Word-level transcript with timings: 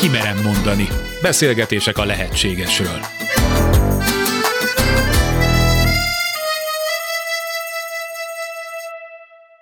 Kimerem 0.00 0.42
mondani. 0.42 0.88
Beszélgetések 1.22 1.98
a 1.98 2.04
lehetségesről. 2.04 3.00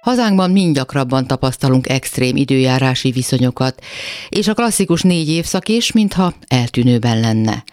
Hazánkban 0.01 0.51
mind 0.51 0.75
gyakrabban 0.75 1.27
tapasztalunk 1.27 1.89
extrém 1.89 2.37
időjárási 2.37 3.11
viszonyokat, 3.11 3.85
és 4.29 4.49
a 4.49 4.55
klasszikus 4.55 5.03
négy 5.03 5.29
évszak 5.29 5.69
is, 5.69 5.93
mintha 5.93 6.35
eltűnőben 6.49 7.21
lenne. 7.21 7.65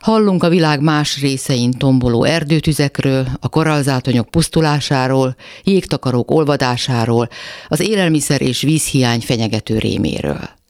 Hallunk 0.00 0.42
a 0.42 0.48
világ 0.48 0.80
más 0.80 1.20
részein 1.20 1.70
tomboló 1.70 2.24
erdőtüzekről, 2.24 3.26
a 3.40 3.48
korallzátonyok 3.48 4.28
pusztulásáról, 4.28 5.36
jégtakarók 5.62 6.30
olvadásáról, 6.30 7.28
az 7.68 7.80
élelmiszer 7.80 8.42
és 8.42 8.62
vízhiány 8.62 9.20
fenyegető 9.20 9.78
réméről. 9.78 10.60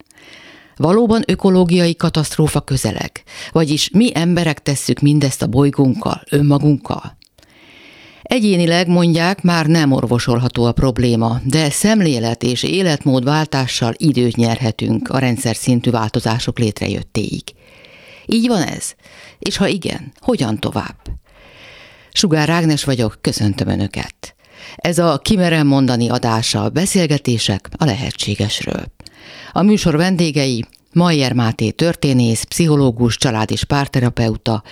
Valóban 0.82 1.22
ökológiai 1.26 1.96
katasztrófa 1.96 2.60
közeleg? 2.60 3.22
Vagyis 3.52 3.90
mi 3.90 4.10
emberek 4.14 4.62
tesszük 4.62 5.00
mindezt 5.00 5.42
a 5.42 5.46
bolygónkkal, 5.46 6.22
önmagunkkal? 6.30 7.16
Egyénileg 8.22 8.88
mondják, 8.88 9.42
már 9.42 9.66
nem 9.66 9.92
orvosolható 9.92 10.64
a 10.64 10.72
probléma, 10.72 11.40
de 11.44 11.70
szemlélet 11.70 12.42
és 12.42 12.62
életmódváltással 12.62 13.94
időt 13.96 14.36
nyerhetünk 14.36 15.08
a 15.08 15.18
rendszer 15.18 15.56
szintű 15.56 15.90
változások 15.90 16.58
létrejöttéig. 16.58 17.42
Így 18.26 18.48
van 18.48 18.62
ez? 18.62 18.92
És 19.38 19.56
ha 19.56 19.66
igen, 19.66 20.12
hogyan 20.20 20.58
tovább? 20.58 20.96
Sugár 22.12 22.48
Ágnes 22.48 22.84
vagyok, 22.84 23.18
köszöntöm 23.20 23.68
Önöket. 23.68 24.34
Ez 24.76 24.98
a 24.98 25.18
Kimerem 25.18 25.66
mondani 25.66 26.08
adása, 26.08 26.68
beszélgetések 26.68 27.68
a 27.76 27.84
lehetségesről. 27.84 28.84
A 29.52 29.62
műsor 29.62 29.96
vendégei 29.96 30.64
Majer 30.92 31.32
Máté 31.32 31.70
történész, 31.70 32.42
pszichológus, 32.42 33.16
család- 33.16 33.50
és 33.50 33.64
párterapeuta, 33.64 34.62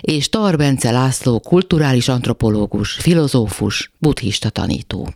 és 0.00 0.28
Tar 0.28 0.56
Bence 0.56 0.90
László 0.90 1.40
kulturális 1.40 2.08
antropológus, 2.08 2.92
filozófus, 2.92 3.90
buddhista 3.98 4.50
tanító. 4.50 5.08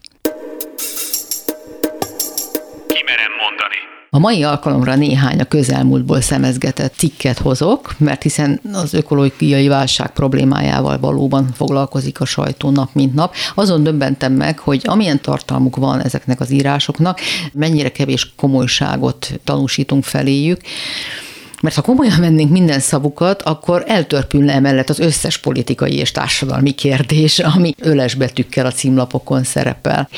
A 4.14 4.18
mai 4.18 4.42
alkalomra 4.42 4.94
néhány 4.94 5.40
a 5.40 5.44
közelmúltból 5.44 6.20
szemezgetett 6.20 6.94
cikket 6.94 7.38
hozok, 7.38 7.94
mert 7.98 8.22
hiszen 8.22 8.60
az 8.72 8.94
ökológiai 8.94 9.68
válság 9.68 10.12
problémájával 10.12 10.98
valóban 10.98 11.52
foglalkozik 11.54 12.20
a 12.20 12.24
sajtó 12.24 12.70
nap 12.70 12.88
mint 12.92 13.14
nap. 13.14 13.34
Azon 13.54 13.82
döbbentem 13.82 14.32
meg, 14.32 14.58
hogy 14.58 14.80
amilyen 14.84 15.20
tartalmuk 15.20 15.76
van 15.76 16.00
ezeknek 16.00 16.40
az 16.40 16.50
írásoknak, 16.50 17.20
mennyire 17.52 17.88
kevés 17.88 18.32
komolyságot 18.36 19.40
tanúsítunk 19.44 20.04
feléjük. 20.04 20.60
Mert 21.64 21.76
ha 21.76 21.82
komolyan 21.82 22.20
vennénk 22.20 22.50
minden 22.50 22.80
szavukat, 22.80 23.42
akkor 23.42 23.84
eltörpülne 23.86 24.52
emellett 24.52 24.88
az 24.88 24.98
összes 24.98 25.38
politikai 25.38 25.94
és 25.96 26.10
társadalmi 26.10 26.70
kérdés, 26.70 27.38
ami 27.38 27.74
öles 27.78 28.14
betűkkel 28.14 28.66
a 28.66 28.70
címlapokon 28.70 29.44
szerepel. 29.44 30.08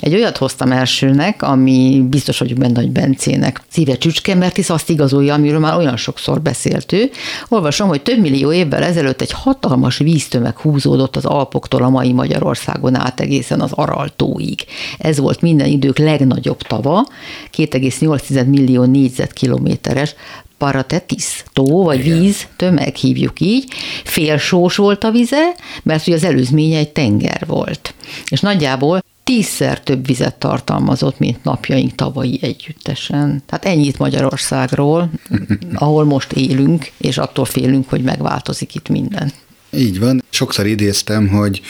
Egy 0.00 0.14
olyat 0.14 0.36
hoztam 0.36 0.72
elsőnek, 0.72 1.42
ami 1.42 2.06
biztos 2.10 2.38
vagyok 2.38 2.58
benne, 2.58 2.80
hogy 2.80 2.90
Bencének 2.90 3.62
szíve 3.68 3.96
csücske, 3.96 4.34
mert 4.34 4.56
hisz 4.56 4.70
azt 4.70 4.90
igazolja, 4.90 5.34
amiről 5.34 5.58
már 5.58 5.76
olyan 5.76 5.96
sokszor 5.96 6.40
beszélt 6.40 6.92
ő. 6.92 7.10
Olvasom, 7.48 7.88
hogy 7.88 8.02
több 8.02 8.20
millió 8.20 8.52
évvel 8.52 8.82
ezelőtt 8.82 9.20
egy 9.20 9.32
hatalmas 9.32 9.98
víztömeg 9.98 10.58
húzódott 10.58 11.16
az 11.16 11.24
Alpoktól 11.24 11.82
a 11.82 11.88
mai 11.88 12.12
Magyarországon 12.12 12.94
át 12.94 13.20
egészen 13.20 13.60
az 13.60 13.72
Araltóig. 13.72 14.64
Ez 14.98 15.18
volt 15.18 15.40
minden 15.40 15.66
idők 15.66 15.98
legnagyobb 15.98 16.62
tava, 16.62 17.06
2,8 17.56 18.46
millió 18.46 18.84
négyzetkilométeres, 18.84 20.14
paratetis, 20.62 21.44
tó 21.52 21.82
vagy 21.82 22.06
Igen. 22.06 22.20
víz, 22.20 22.46
tömeg 22.56 22.94
hívjuk 22.94 23.40
így, 23.40 23.72
félsós 24.04 24.76
volt 24.76 25.04
a 25.04 25.10
vize, 25.10 25.54
mert 25.82 26.06
ugye 26.06 26.16
az 26.16 26.24
előzménye 26.24 26.78
egy 26.78 26.88
tenger 26.88 27.44
volt. 27.46 27.94
És 28.28 28.40
nagyjából 28.40 29.04
tízszer 29.24 29.80
több 29.80 30.06
vizet 30.06 30.34
tartalmazott, 30.34 31.18
mint 31.18 31.44
napjaink 31.44 31.94
tavalyi 31.94 32.38
együttesen. 32.42 33.42
Tehát 33.46 33.64
ennyit 33.64 33.98
Magyarországról, 33.98 35.10
ahol 35.74 36.04
most 36.04 36.32
élünk, 36.32 36.90
és 36.98 37.18
attól 37.18 37.44
félünk, 37.44 37.88
hogy 37.88 38.02
megváltozik 38.02 38.74
itt 38.74 38.88
minden. 38.88 39.32
Így 39.70 39.98
van. 39.98 40.22
Sokszor 40.30 40.66
idéztem, 40.66 41.28
hogy 41.28 41.60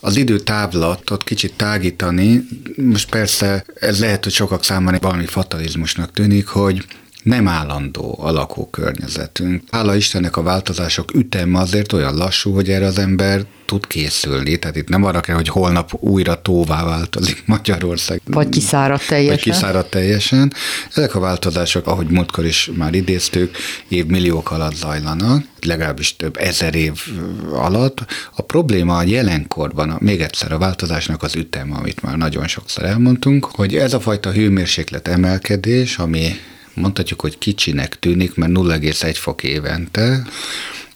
az 0.00 0.16
időtávlatot 0.16 1.24
kicsit 1.24 1.52
tágítani, 1.56 2.46
most 2.76 3.10
persze 3.10 3.64
ez 3.80 4.00
lehet, 4.00 4.24
hogy 4.24 4.32
sokak 4.32 4.64
számára 4.64 4.98
valami 5.00 5.26
fatalizmusnak 5.26 6.12
tűnik, 6.12 6.46
hogy 6.46 6.84
nem 7.26 7.48
állandó 7.48 8.18
a 8.22 8.30
lakókörnyezetünk. 8.30 9.62
Hála 9.70 9.96
Istennek 9.96 10.36
a 10.36 10.42
változások 10.42 11.14
üteme 11.14 11.58
azért 11.58 11.92
olyan 11.92 12.14
lassú, 12.14 12.54
hogy 12.54 12.70
erre 12.70 12.86
az 12.86 12.98
ember 12.98 13.44
tud 13.64 13.86
készülni. 13.86 14.58
Tehát 14.58 14.76
itt 14.76 14.88
nem 14.88 15.04
arra 15.04 15.20
kell, 15.20 15.34
hogy 15.34 15.48
holnap 15.48 15.90
újra 16.00 16.42
tóvá 16.42 16.84
változik 16.84 17.42
Magyarország. 17.46 18.20
Vagy 18.24 18.48
kiszárad 18.48 19.00
teljesen. 19.08 19.34
Vagy 19.34 19.42
kiszárad 19.42 19.86
teljesen. 19.86 20.52
Ezek 20.94 21.14
a 21.14 21.20
változások, 21.20 21.86
ahogy 21.86 22.06
múltkor 22.06 22.44
is 22.44 22.70
már 22.76 22.94
idéztük, 22.94 23.56
évmilliók 23.88 24.50
alatt 24.50 24.74
zajlanak, 24.74 25.44
legalábbis 25.62 26.16
több 26.16 26.36
ezer 26.36 26.74
év 26.74 26.92
alatt. 27.52 28.04
A 28.36 28.42
probléma 28.42 28.96
a 28.96 29.02
jelenkorban, 29.02 29.96
még 30.00 30.20
egyszer 30.20 30.52
a 30.52 30.58
változásnak 30.58 31.22
az 31.22 31.34
üteme, 31.34 31.76
amit 31.76 32.02
már 32.02 32.16
nagyon 32.16 32.46
sokszor 32.46 32.84
elmondtunk, 32.84 33.44
hogy 33.44 33.76
ez 33.76 33.94
a 33.94 34.00
fajta 34.00 34.32
hőmérséklet 34.32 35.08
emelkedés, 35.08 35.98
ami 35.98 36.32
mondhatjuk, 36.76 37.20
hogy 37.20 37.38
kicsinek 37.38 37.98
tűnik, 37.98 38.34
mert 38.34 38.52
0,1 38.52 39.16
fok 39.18 39.42
évente, 39.42 40.26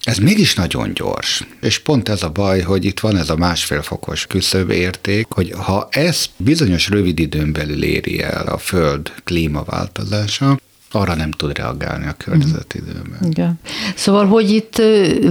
ez 0.02 0.18
mégis 0.18 0.54
nagyon 0.54 0.94
gyors. 0.94 1.46
És 1.60 1.78
pont 1.78 2.08
ez 2.08 2.22
a 2.22 2.28
baj, 2.28 2.60
hogy 2.60 2.84
itt 2.84 3.00
van 3.00 3.16
ez 3.16 3.30
a 3.30 3.36
másfél 3.36 3.82
fokos 3.82 4.26
küszöb 4.26 4.70
érték, 4.70 5.26
hogy 5.28 5.52
ha 5.56 5.88
ez 5.90 6.24
bizonyos 6.36 6.88
rövid 6.88 7.18
időn 7.18 7.52
belül 7.52 7.82
éri 7.82 8.22
el 8.22 8.46
a 8.46 8.58
Föld 8.58 9.12
klímaváltozása, 9.24 10.58
arra 10.92 11.14
nem 11.14 11.30
tud 11.30 11.56
reagálni 11.56 12.06
a 12.06 12.12
környezetidőben. 12.12 13.18
Igen. 13.22 13.60
Szóval, 13.94 14.26
hogy 14.26 14.50
itt 14.50 14.82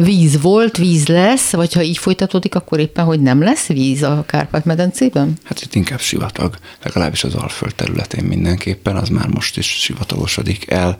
víz 0.03 0.41
volt, 0.41 0.77
víz 0.77 1.07
lesz, 1.07 1.51
vagy 1.51 1.73
ha 1.73 1.81
így 1.81 1.97
folytatódik, 1.97 2.55
akkor 2.55 2.79
éppen, 2.79 3.05
hogy 3.05 3.21
nem 3.21 3.41
lesz 3.41 3.67
víz 3.67 4.03
a 4.03 4.23
Kárpát-medencében? 4.27 5.33
Hát 5.43 5.61
itt 5.61 5.75
inkább 5.75 5.99
sivatag, 5.99 6.55
legalábbis 6.83 7.23
az 7.23 7.35
Alföld 7.35 7.75
területén 7.75 8.23
mindenképpen, 8.23 8.95
az 8.95 9.09
már 9.09 9.27
most 9.27 9.57
is 9.57 9.67
sivatagosodik 9.67 10.71
el. 10.71 10.97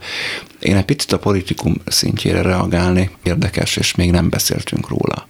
Én 0.58 0.76
egy 0.76 0.84
picit 0.84 1.12
a 1.12 1.18
politikum 1.18 1.74
szintjére 1.86 2.42
reagálni 2.42 3.10
érdekes, 3.22 3.76
és 3.76 3.94
még 3.94 4.10
nem 4.10 4.28
beszéltünk 4.28 4.88
róla. 4.88 5.28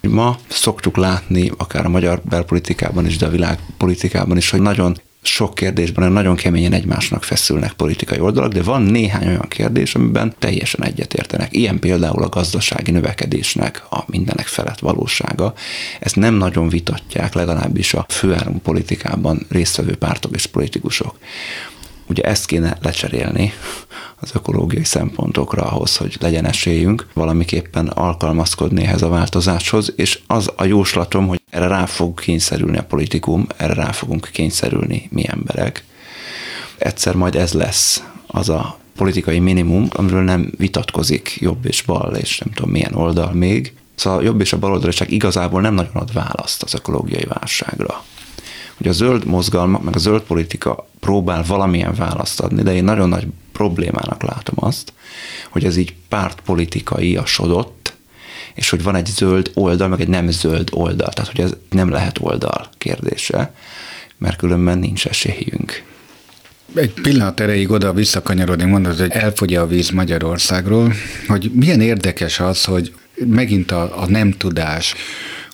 Ma 0.00 0.38
szoktuk 0.48 0.96
látni, 0.96 1.52
akár 1.56 1.84
a 1.84 1.88
magyar 1.88 2.20
belpolitikában 2.28 3.06
is, 3.06 3.16
de 3.16 3.26
a 3.26 3.30
világpolitikában 3.30 4.36
is, 4.36 4.50
hogy 4.50 4.60
nagyon 4.60 4.96
sok 5.22 5.54
kérdésben 5.54 6.12
nagyon 6.12 6.36
keményen 6.36 6.72
egymásnak 6.72 7.24
feszülnek 7.24 7.72
politikai 7.72 8.20
oldalak, 8.20 8.52
de 8.52 8.62
van 8.62 8.82
néhány 8.82 9.26
olyan 9.26 9.48
kérdés, 9.48 9.94
amiben 9.94 10.34
teljesen 10.38 10.84
egyetértenek. 10.84 11.56
Ilyen 11.56 11.78
például 11.78 12.22
a 12.22 12.28
gazdasági 12.28 12.90
növekedésnek 12.90 13.84
a 13.90 14.04
mindenek 14.06 14.46
felett 14.46 14.78
valósága. 14.78 15.54
Ezt 16.00 16.16
nem 16.16 16.34
nagyon 16.34 16.68
vitatják, 16.68 17.34
legalábbis 17.34 17.94
a 17.94 18.06
főáramú 18.08 18.58
politikában 18.58 19.46
résztvevő 19.48 19.96
pártok 19.96 20.34
és 20.34 20.46
politikusok. 20.46 21.18
Ugye 22.10 22.22
ezt 22.22 22.46
kéne 22.46 22.78
lecserélni 22.82 23.52
az 24.20 24.30
ökológiai 24.34 24.84
szempontokra 24.84 25.62
ahhoz, 25.62 25.96
hogy 25.96 26.16
legyen 26.20 26.46
esélyünk 26.46 27.06
valamiképpen 27.14 27.86
alkalmazkodni 27.86 28.84
ehhez 28.84 29.02
a 29.02 29.08
változáshoz, 29.08 29.92
és 29.96 30.20
az 30.26 30.50
a 30.56 30.64
jóslatom, 30.64 31.28
hogy 31.28 31.40
erre 31.50 31.66
rá 31.66 31.86
fog 31.86 32.20
kényszerülni 32.20 32.78
a 32.78 32.84
politikum, 32.84 33.46
erre 33.56 33.74
rá 33.74 33.92
fogunk 33.92 34.28
kényszerülni 34.32 35.08
mi 35.10 35.28
emberek. 35.28 35.84
Egyszer 36.78 37.14
majd 37.14 37.34
ez 37.34 37.52
lesz 37.52 38.02
az 38.26 38.48
a 38.48 38.78
politikai 38.96 39.38
minimum, 39.38 39.88
amiről 39.90 40.22
nem 40.22 40.52
vitatkozik 40.56 41.36
jobb 41.40 41.66
és 41.66 41.82
bal, 41.82 42.14
és 42.14 42.38
nem 42.38 42.54
tudom 42.54 42.70
milyen 42.70 42.94
oldal 42.94 43.32
még. 43.32 43.74
Szóval 43.94 44.18
a 44.18 44.22
jobb 44.22 44.40
és 44.40 44.52
a 44.52 44.58
bal 44.58 44.92
csak 44.92 45.10
igazából 45.10 45.60
nem 45.60 45.74
nagyon 45.74 45.94
ad 45.94 46.12
választ 46.12 46.62
az 46.62 46.74
ökológiai 46.74 47.24
válságra 47.28 48.04
hogy 48.80 48.88
a 48.88 48.92
zöld 48.92 49.24
mozgalmak, 49.24 49.82
meg 49.82 49.94
a 49.94 49.98
zöld 49.98 50.22
politika 50.22 50.86
próbál 51.00 51.44
valamilyen 51.46 51.94
választ 51.94 52.40
adni, 52.40 52.62
de 52.62 52.74
én 52.74 52.84
nagyon 52.84 53.08
nagy 53.08 53.26
problémának 53.52 54.22
látom 54.22 54.54
azt, 54.56 54.92
hogy 55.50 55.64
ez 55.64 55.76
így 55.76 55.94
pártpolitikai 56.08 57.16
a 57.16 57.26
sodott, 57.26 57.94
és 58.54 58.70
hogy 58.70 58.82
van 58.82 58.94
egy 58.94 59.06
zöld 59.06 59.50
oldal, 59.54 59.88
meg 59.88 60.00
egy 60.00 60.08
nem 60.08 60.30
zöld 60.30 60.68
oldal. 60.72 61.08
Tehát, 61.08 61.30
hogy 61.30 61.40
ez 61.40 61.54
nem 61.70 61.90
lehet 61.90 62.18
oldal 62.20 62.68
kérdése, 62.78 63.54
mert 64.18 64.36
különben 64.36 64.78
nincs 64.78 65.06
esélyünk. 65.06 65.82
Egy 66.74 66.92
pillanat 66.92 67.40
erejéig 67.40 67.70
oda 67.70 67.92
visszakanyarodni, 67.92 68.64
mondod, 68.64 68.98
hogy 68.98 69.10
elfogy 69.10 69.54
a 69.54 69.66
víz 69.66 69.90
Magyarországról, 69.90 70.92
hogy 71.26 71.50
milyen 71.54 71.80
érdekes 71.80 72.40
az, 72.40 72.64
hogy 72.64 72.94
megint 73.26 73.70
a, 73.70 74.02
a 74.02 74.06
nem 74.06 74.32
tudás, 74.32 74.94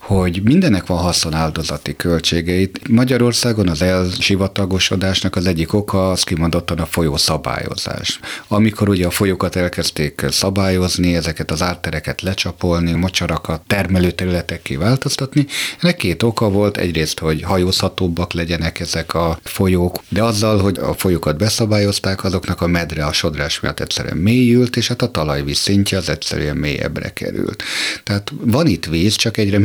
hogy 0.06 0.41
mindennek 0.43 0.87
van 0.87 0.99
haszonáldozati 0.99 1.97
költségeit. 1.97 2.88
Magyarországon 2.88 3.69
az 3.69 3.82
elsivatagosodásnak 3.82 5.37
az 5.37 5.47
egyik 5.47 5.73
oka 5.73 6.11
az 6.11 6.23
kimondottan 6.23 6.79
a 6.79 6.87
folyó 6.87 7.17
szabályozás. 7.17 8.20
Amikor 8.49 8.88
ugye 8.88 9.06
a 9.06 9.11
folyókat 9.11 9.56
elkezdték 9.56 10.25
szabályozni, 10.29 11.14
ezeket 11.14 11.50
az 11.50 11.62
áttereket 11.62 12.20
lecsapolni, 12.20 12.93
mocsarakat 12.93 13.61
termelőterületekké 13.67 14.76
változtatni, 14.76 15.47
ennek 15.81 15.97
két 15.97 16.23
oka 16.23 16.50
volt, 16.50 16.76
egyrészt, 16.76 17.19
hogy 17.19 17.43
hajózhatóbbak 17.43 18.32
legyenek 18.32 18.81
ezek 18.81 19.14
a 19.14 19.38
folyók, 19.43 20.02
de 20.09 20.23
azzal, 20.23 20.59
hogy 20.59 20.79
a 20.79 20.93
folyókat 20.93 21.37
beszabályozták, 21.37 22.25
azoknak 22.25 22.61
a 22.61 22.67
medre 22.67 23.05
a 23.05 23.12
sodrás 23.12 23.61
miatt 23.61 23.81
egyszerűen 23.81 24.17
mélyült, 24.17 24.76
és 24.76 24.88
hát 24.88 25.02
a 25.02 25.11
talajvíz 25.11 25.59
szintje 25.59 25.99
az 25.99 26.09
egyszerűen 26.09 26.56
mélyebbre 26.56 27.12
került. 27.12 27.62
Tehát 28.05 28.32
van 28.41 28.67
itt 28.67 28.87
víz, 28.87 29.14
csak 29.14 29.37
egyre 29.37 29.59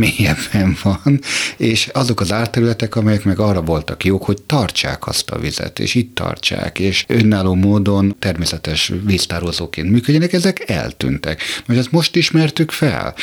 mélyebben 0.54 0.78
van, 0.84 1.20
és 1.58 1.90
azok 1.94 2.20
az 2.20 2.32
árterületek, 2.32 2.96
amelyek 2.96 3.24
meg 3.24 3.40
arra 3.40 3.62
voltak 3.62 4.04
jók, 4.04 4.24
hogy 4.24 4.42
tartsák 4.42 5.08
azt 5.08 5.30
a 5.30 5.40
vizet, 5.40 5.80
és 5.80 5.96
itt 5.96 6.16
tartsák, 6.16 6.80
és 6.80 7.06
önálló 7.08 7.54
módon 7.54 8.16
természetes 8.20 8.92
víztározóként 9.06 9.90
működjenek, 9.90 10.34
ezek 10.34 10.70
eltűntek. 10.70 11.42
Most 11.66 11.80
ezt 11.80 11.92
most 11.92 12.16
ismertük 12.16 12.72
fel. 12.72 13.14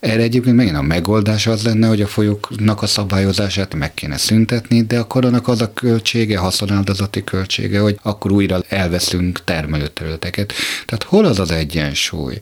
Erre 0.00 0.22
egyébként 0.22 0.56
megint 0.56 0.76
a 0.76 0.82
megoldás 0.82 1.46
az 1.46 1.62
lenne, 1.62 1.86
hogy 1.86 2.02
a 2.02 2.06
folyóknak 2.06 2.82
a 2.82 2.86
szabályozását 2.86 3.74
meg 3.74 3.94
kéne 3.94 4.16
szüntetni, 4.16 4.82
de 4.82 4.98
akkor 4.98 5.24
annak 5.24 5.48
az 5.48 5.60
a 5.60 5.72
költsége, 5.72 6.38
haszonáldozati 6.38 7.24
költsége, 7.24 7.80
hogy 7.80 7.98
akkor 8.02 8.32
újra 8.32 8.60
elveszünk 8.68 9.44
termelőterületeket. 9.44 10.52
Tehát 10.86 11.02
hol 11.02 11.24
az 11.24 11.38
az 11.38 11.50
egyensúly? 11.50 12.40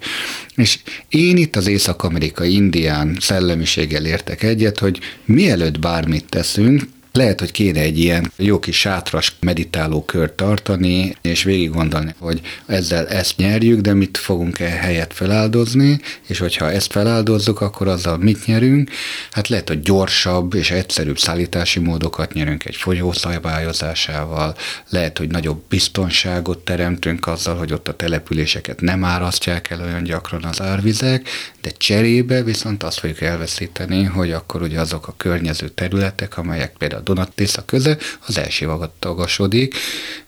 És 0.57 0.79
én 1.09 1.37
itt 1.37 1.57
az 1.57 1.67
észak-amerikai 1.67 2.55
indián 2.55 3.17
szellemiséggel 3.21 4.03
értek 4.17 4.43
egyet, 4.43 4.79
hogy 4.79 4.99
mielőtt 5.25 5.79
bármit 5.79 6.25
teszünk, 6.29 6.83
lehet, 7.17 7.41
hogy 7.41 7.51
kéne 7.51 7.81
egy 7.81 7.99
ilyen 7.99 8.33
jó 8.37 8.59
kis 8.59 8.79
sátras 8.79 9.37
meditáló 9.41 10.05
kört 10.05 10.33
tartani, 10.33 11.17
és 11.23 11.43
végig 11.43 11.71
gondolni, 11.71 12.15
hogy 12.19 12.41
ezzel 12.67 13.09
ezt 13.09 13.37
nyerjük, 13.37 13.81
de 13.81 13.95
mit 13.95 14.19
fogunk 14.19 14.61
e 14.61 14.69
helyet 14.69 15.13
feláldozni, 15.13 16.01
és 16.27 16.39
hogyha 16.39 16.71
ezt 16.71 16.93
feláldozzuk, 16.93 17.61
akkor 17.61 17.89
azzal 17.89 18.17
mit 18.19 18.47
nyerünk? 18.47 18.91
Hát 19.31 19.49
lehet, 19.49 19.69
hogy 19.69 19.81
gyorsabb 19.81 20.55
és 20.55 20.71
egyszerűbb 20.71 21.19
szállítási 21.19 21.81
módokat 21.81 22.33
nyerünk 22.33 22.65
egy 22.65 22.77
folyó 22.77 23.13
szabályozásával, 23.13 24.55
lehet, 24.89 25.19
hogy 25.19 25.29
nagyobb 25.29 25.63
biztonságot 25.69 26.59
teremtünk 26.59 27.27
azzal, 27.27 27.57
hogy 27.57 27.73
ott 27.73 27.89
a 27.89 27.97
településeket 27.97 28.81
nem 28.81 29.05
árasztják 29.05 29.71
el 29.71 29.81
olyan 29.81 30.03
gyakran 30.03 30.45
az 30.45 30.61
árvizek, 30.61 31.29
de 31.63 31.71
cserébe 31.71 32.43
viszont 32.43 32.83
azt 32.83 32.99
fogjuk 32.99 33.21
elveszíteni, 33.21 34.03
hogy 34.03 34.33
akkor 34.33 34.63
ugye 34.63 34.81
azok 34.81 35.09
a 35.09 35.15
környező 35.17 35.69
területek, 35.69 36.39
amelyek 36.39 36.73
például 36.79 37.03
Tisza 37.35 37.65
köze, 37.65 37.97
az 38.27 38.39
elsivatagosodik, 38.39 39.75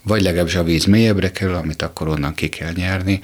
vagy 0.03 0.23
legalábbis 0.23 0.55
a 0.55 0.63
víz 0.63 0.85
mélyebbre 0.85 1.31
kerül, 1.31 1.55
amit 1.55 1.83
akkor 1.83 2.09
onnan 2.09 2.35
ki 2.35 2.49
kell 2.49 2.73
nyerni. 2.73 3.21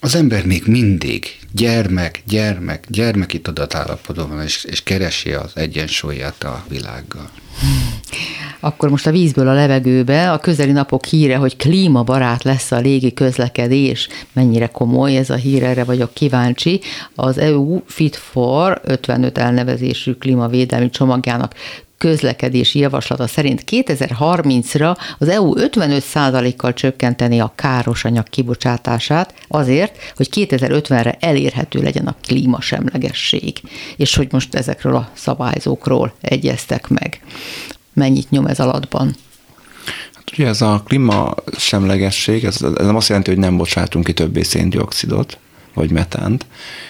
Az 0.00 0.14
ember 0.14 0.46
még 0.46 0.62
mindig 0.66 1.38
gyermek, 1.52 2.22
gyermek, 2.26 2.84
gyermeki 2.88 3.40
tudatállapotban 3.40 4.28
van, 4.28 4.42
és, 4.42 4.64
és 4.64 4.82
keresi 4.82 5.32
az 5.32 5.50
egyensúlyát 5.54 6.44
a 6.44 6.64
világgal. 6.68 7.30
Akkor 8.60 8.90
most 8.90 9.06
a 9.06 9.10
vízből 9.10 9.48
a 9.48 9.52
levegőbe 9.52 10.32
a 10.32 10.38
közeli 10.38 10.72
napok 10.72 11.04
híre, 11.04 11.36
hogy 11.36 11.56
klímabarát 11.56 12.42
lesz 12.42 12.72
a 12.72 12.78
légi 12.78 13.12
közlekedés. 13.12 14.08
Mennyire 14.32 14.66
komoly 14.66 15.16
ez 15.16 15.30
a 15.30 15.34
hír, 15.34 15.62
erre 15.62 15.84
vagyok 15.84 16.14
kíváncsi. 16.14 16.80
Az 17.14 17.38
EU 17.38 17.80
Fit 17.86 18.16
for 18.16 18.80
55 18.84 19.38
elnevezésű 19.38 20.12
klímavédelmi 20.12 20.90
csomagjának 20.90 21.54
közlekedési 21.98 22.78
javaslata 22.78 23.26
szerint 23.26 23.64
2030-ra 23.66 24.96
az 25.18 25.28
EU 25.28 25.52
55%-kal 25.56 26.72
csökkenteni 26.72 27.40
a 27.40 27.52
káros 27.54 28.04
anyag 28.04 28.28
kibocsátását 28.28 29.34
azért, 29.48 30.12
hogy 30.16 30.28
2050-re 30.32 31.16
elérhető 31.20 31.82
legyen 31.82 32.06
a 32.06 32.16
klímasemlegesség, 32.22 33.60
és 33.96 34.14
hogy 34.14 34.28
most 34.30 34.54
ezekről 34.54 34.96
a 34.96 35.10
szabályzókról 35.14 36.14
egyeztek 36.20 36.88
meg. 36.88 37.20
Mennyit 37.92 38.30
nyom 38.30 38.46
ez 38.46 38.60
alatban? 38.60 39.14
Hát 40.14 40.30
ugye 40.32 40.46
ez 40.46 40.62
a 40.62 40.82
klímasemlegesség, 40.86 42.44
ez, 42.44 42.62
ez 42.62 42.86
nem 42.86 42.96
azt 42.96 43.08
jelenti, 43.08 43.30
hogy 43.30 43.38
nem 43.38 43.56
bocsátunk 43.56 44.04
ki 44.04 44.12
többé 44.12 44.42
széndiokszidot, 44.42 45.38
vagy 45.74 45.90
metánt, 45.90 46.46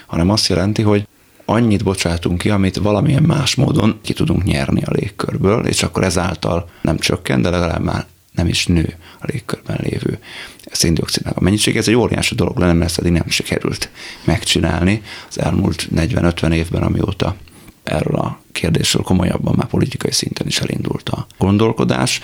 hanem 0.06 0.30
azt 0.30 0.48
jelenti, 0.48 0.82
hogy 0.82 1.06
annyit 1.46 1.84
bocsátunk 1.84 2.38
ki, 2.38 2.50
amit 2.50 2.76
valamilyen 2.76 3.22
más 3.22 3.54
módon 3.54 3.98
ki 4.02 4.12
tudunk 4.12 4.44
nyerni 4.44 4.82
a 4.82 4.92
légkörből, 4.92 5.66
és 5.66 5.82
akkor 5.82 6.04
ezáltal 6.04 6.68
nem 6.82 6.98
csökken, 6.98 7.42
de 7.42 7.50
legalább 7.50 7.82
már 7.82 8.06
nem 8.32 8.46
is 8.46 8.66
nő 8.66 8.94
a 9.20 9.24
légkörben 9.32 9.78
lévő 9.82 10.18
széndiokszidnak 10.72 11.36
a 11.36 11.40
mennyiség. 11.40 11.76
Ez 11.76 11.88
egy 11.88 11.94
óriási 11.94 12.34
dolog 12.34 12.58
lenne, 12.58 12.72
mert 12.72 12.90
ezt 12.90 12.98
eddig 12.98 13.12
nem 13.12 13.28
sikerült 13.28 13.90
megcsinálni 14.24 15.02
az 15.28 15.38
elmúlt 15.38 15.88
40-50 15.94 16.52
évben, 16.52 16.82
amióta 16.82 17.36
erről 17.82 18.16
a 18.16 18.40
kérdésről 18.52 19.02
komolyabban 19.02 19.54
már 19.56 19.66
politikai 19.66 20.12
szinten 20.12 20.46
is 20.46 20.60
elindult 20.60 21.08
a 21.08 21.26
gondolkodás. 21.38 22.20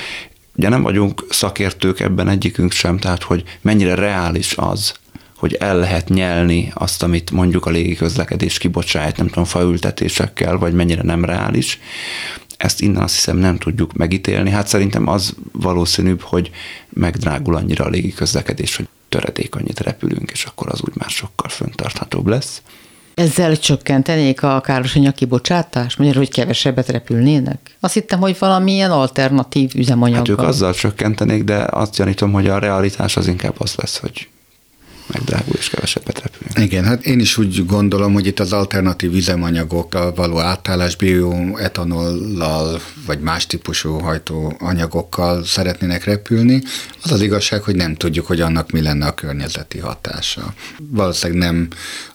Ugye 0.56 0.68
nem 0.68 0.82
vagyunk 0.82 1.26
szakértők 1.30 2.00
ebben 2.00 2.28
egyikünk 2.28 2.72
sem, 2.72 2.98
tehát 2.98 3.22
hogy 3.22 3.44
mennyire 3.60 3.94
reális 3.94 4.56
az, 4.56 4.94
hogy 5.42 5.54
el 5.54 5.76
lehet 5.76 6.08
nyelni 6.08 6.72
azt, 6.74 7.02
amit 7.02 7.30
mondjuk 7.30 7.66
a 7.66 7.70
légiközlekedés 7.70 8.58
kibocsát, 8.58 9.16
nem 9.16 9.26
tudom, 9.26 9.44
faültetésekkel, 9.44 10.56
vagy 10.56 10.72
mennyire 10.72 11.02
nem 11.02 11.24
reális. 11.24 11.78
Ezt 12.56 12.80
innen 12.80 13.02
azt 13.02 13.14
hiszem 13.14 13.36
nem 13.36 13.58
tudjuk 13.58 13.92
megítélni. 13.92 14.50
Hát 14.50 14.66
szerintem 14.66 15.08
az 15.08 15.34
valószínűbb, 15.52 16.20
hogy 16.20 16.50
megdrágul 16.88 17.56
annyira 17.56 17.84
a 17.84 17.88
légiközlekedés, 17.88 18.76
hogy 18.76 18.88
töredék 19.08 19.54
annyit 19.54 19.80
repülünk, 19.80 20.30
és 20.30 20.44
akkor 20.44 20.68
az 20.70 20.80
úgy 20.82 20.94
már 20.94 21.10
sokkal 21.10 21.48
föntarthatóbb 21.48 22.26
lesz. 22.26 22.62
Ezzel 23.14 23.56
csökkentenék 23.56 24.42
a 24.42 24.60
károsanyag 24.60 25.14
kibocsátást? 25.14 25.98
Magyarul, 25.98 26.22
hogy 26.22 26.32
kevesebbet 26.32 26.88
repülnének? 26.88 27.76
Azt 27.80 27.94
hittem, 27.94 28.20
hogy 28.20 28.36
valamilyen 28.38 28.90
alternatív 28.90 29.72
üzemanyag. 29.74 30.16
Hát 30.16 30.28
ők 30.28 30.42
azzal 30.42 30.74
csökkentenék, 30.74 31.44
de 31.44 31.66
azt 31.70 31.96
gyanítom, 31.96 32.32
hogy 32.32 32.46
a 32.46 32.58
realitás 32.58 33.16
az 33.16 33.26
inkább 33.26 33.54
az 33.58 33.74
lesz, 33.74 33.98
hogy 33.98 34.28
megdrágul 35.12 35.54
és 35.58 35.68
kevesebbet 35.68 36.22
repülünk. 36.22 36.58
Igen, 36.58 36.84
hát 36.84 37.06
én 37.06 37.20
is 37.20 37.36
úgy 37.36 37.66
gondolom, 37.66 38.12
hogy 38.12 38.26
itt 38.26 38.40
az 38.40 38.52
alternatív 38.52 39.14
üzemanyagokkal 39.14 40.14
való 40.14 40.38
átállás 40.38 40.96
bioetanollal 40.96 42.80
vagy 43.06 43.20
más 43.20 43.46
típusú 43.46 43.98
hajtóanyagokkal 43.98 45.44
szeretnének 45.44 46.04
repülni. 46.04 46.62
Az 47.02 47.12
az 47.12 47.20
igazság, 47.20 47.62
hogy 47.62 47.76
nem 47.76 47.94
tudjuk, 47.94 48.26
hogy 48.26 48.40
annak 48.40 48.70
mi 48.70 48.80
lenne 48.82 49.06
a 49.06 49.14
környezeti 49.14 49.78
hatása. 49.78 50.54
Valószínűleg 50.90 51.42
nem 51.42 51.68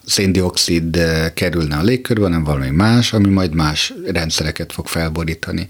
széndiokszid 0.04 0.98
kerülne 1.34 1.76
a 1.76 1.82
légkörbe, 1.82 2.22
hanem 2.22 2.44
valami 2.44 2.70
más, 2.70 3.12
ami 3.12 3.28
majd 3.28 3.54
más 3.54 3.92
rendszereket 4.06 4.72
fog 4.72 4.86
felborítani. 4.86 5.66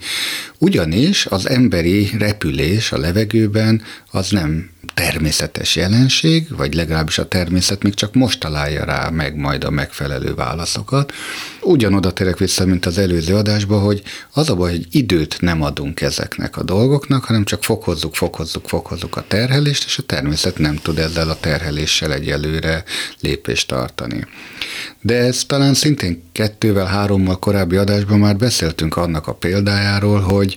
Ugyanis 0.58 1.26
az 1.26 1.49
emberi 1.49 2.11
repülés 2.18 2.92
a 2.92 2.99
levegőben 2.99 3.82
az 4.11 4.30
nem 4.30 4.70
természetes 4.94 5.76
jelenség, 5.76 6.56
vagy 6.56 6.75
legalábbis 6.75 7.17
a 7.18 7.28
természet 7.28 7.82
még 7.82 7.94
csak 7.94 8.14
most 8.14 8.40
találja 8.40 8.84
rá 8.84 9.08
meg 9.08 9.37
majd 9.37 9.64
a 9.64 9.70
megfelelő 9.70 10.34
válaszokat. 10.34 11.12
Ugyanoda 11.60 12.12
térek 12.12 12.38
vissza, 12.38 12.64
mint 12.64 12.87
az 12.87 12.98
előző 12.98 13.34
adásban, 13.34 13.80
hogy 13.80 14.02
az 14.32 14.50
a 14.50 14.54
baj, 14.54 14.70
hogy 14.70 14.87
időt 14.90 15.40
nem 15.40 15.62
adunk 15.62 16.00
ezeknek 16.00 16.56
a 16.56 16.62
dolgoknak, 16.62 17.25
hanem 17.25 17.44
csak 17.44 17.64
fokozzuk, 17.64 18.14
fokozzuk, 18.14 18.68
fokozzuk 18.68 19.16
a 19.16 19.25
terhelést, 19.28 19.84
és 19.84 19.98
a 19.98 20.02
természet 20.02 20.58
nem 20.58 20.76
tud 20.76 20.98
ezzel 20.98 21.30
a 21.30 21.40
terheléssel 21.40 22.12
egyelőre 22.12 22.84
lépést 23.20 23.68
tartani. 23.68 24.26
De 25.00 25.14
ez 25.14 25.44
talán 25.44 25.75
szintén 25.75 26.22
kettővel, 26.32 26.87
hárommal 26.87 27.38
korábbi 27.38 27.76
adásban 27.76 28.18
már 28.18 28.37
beszéltünk 28.37 28.96
annak 28.96 29.26
a 29.26 29.34
példájáról, 29.34 30.20
hogy 30.20 30.56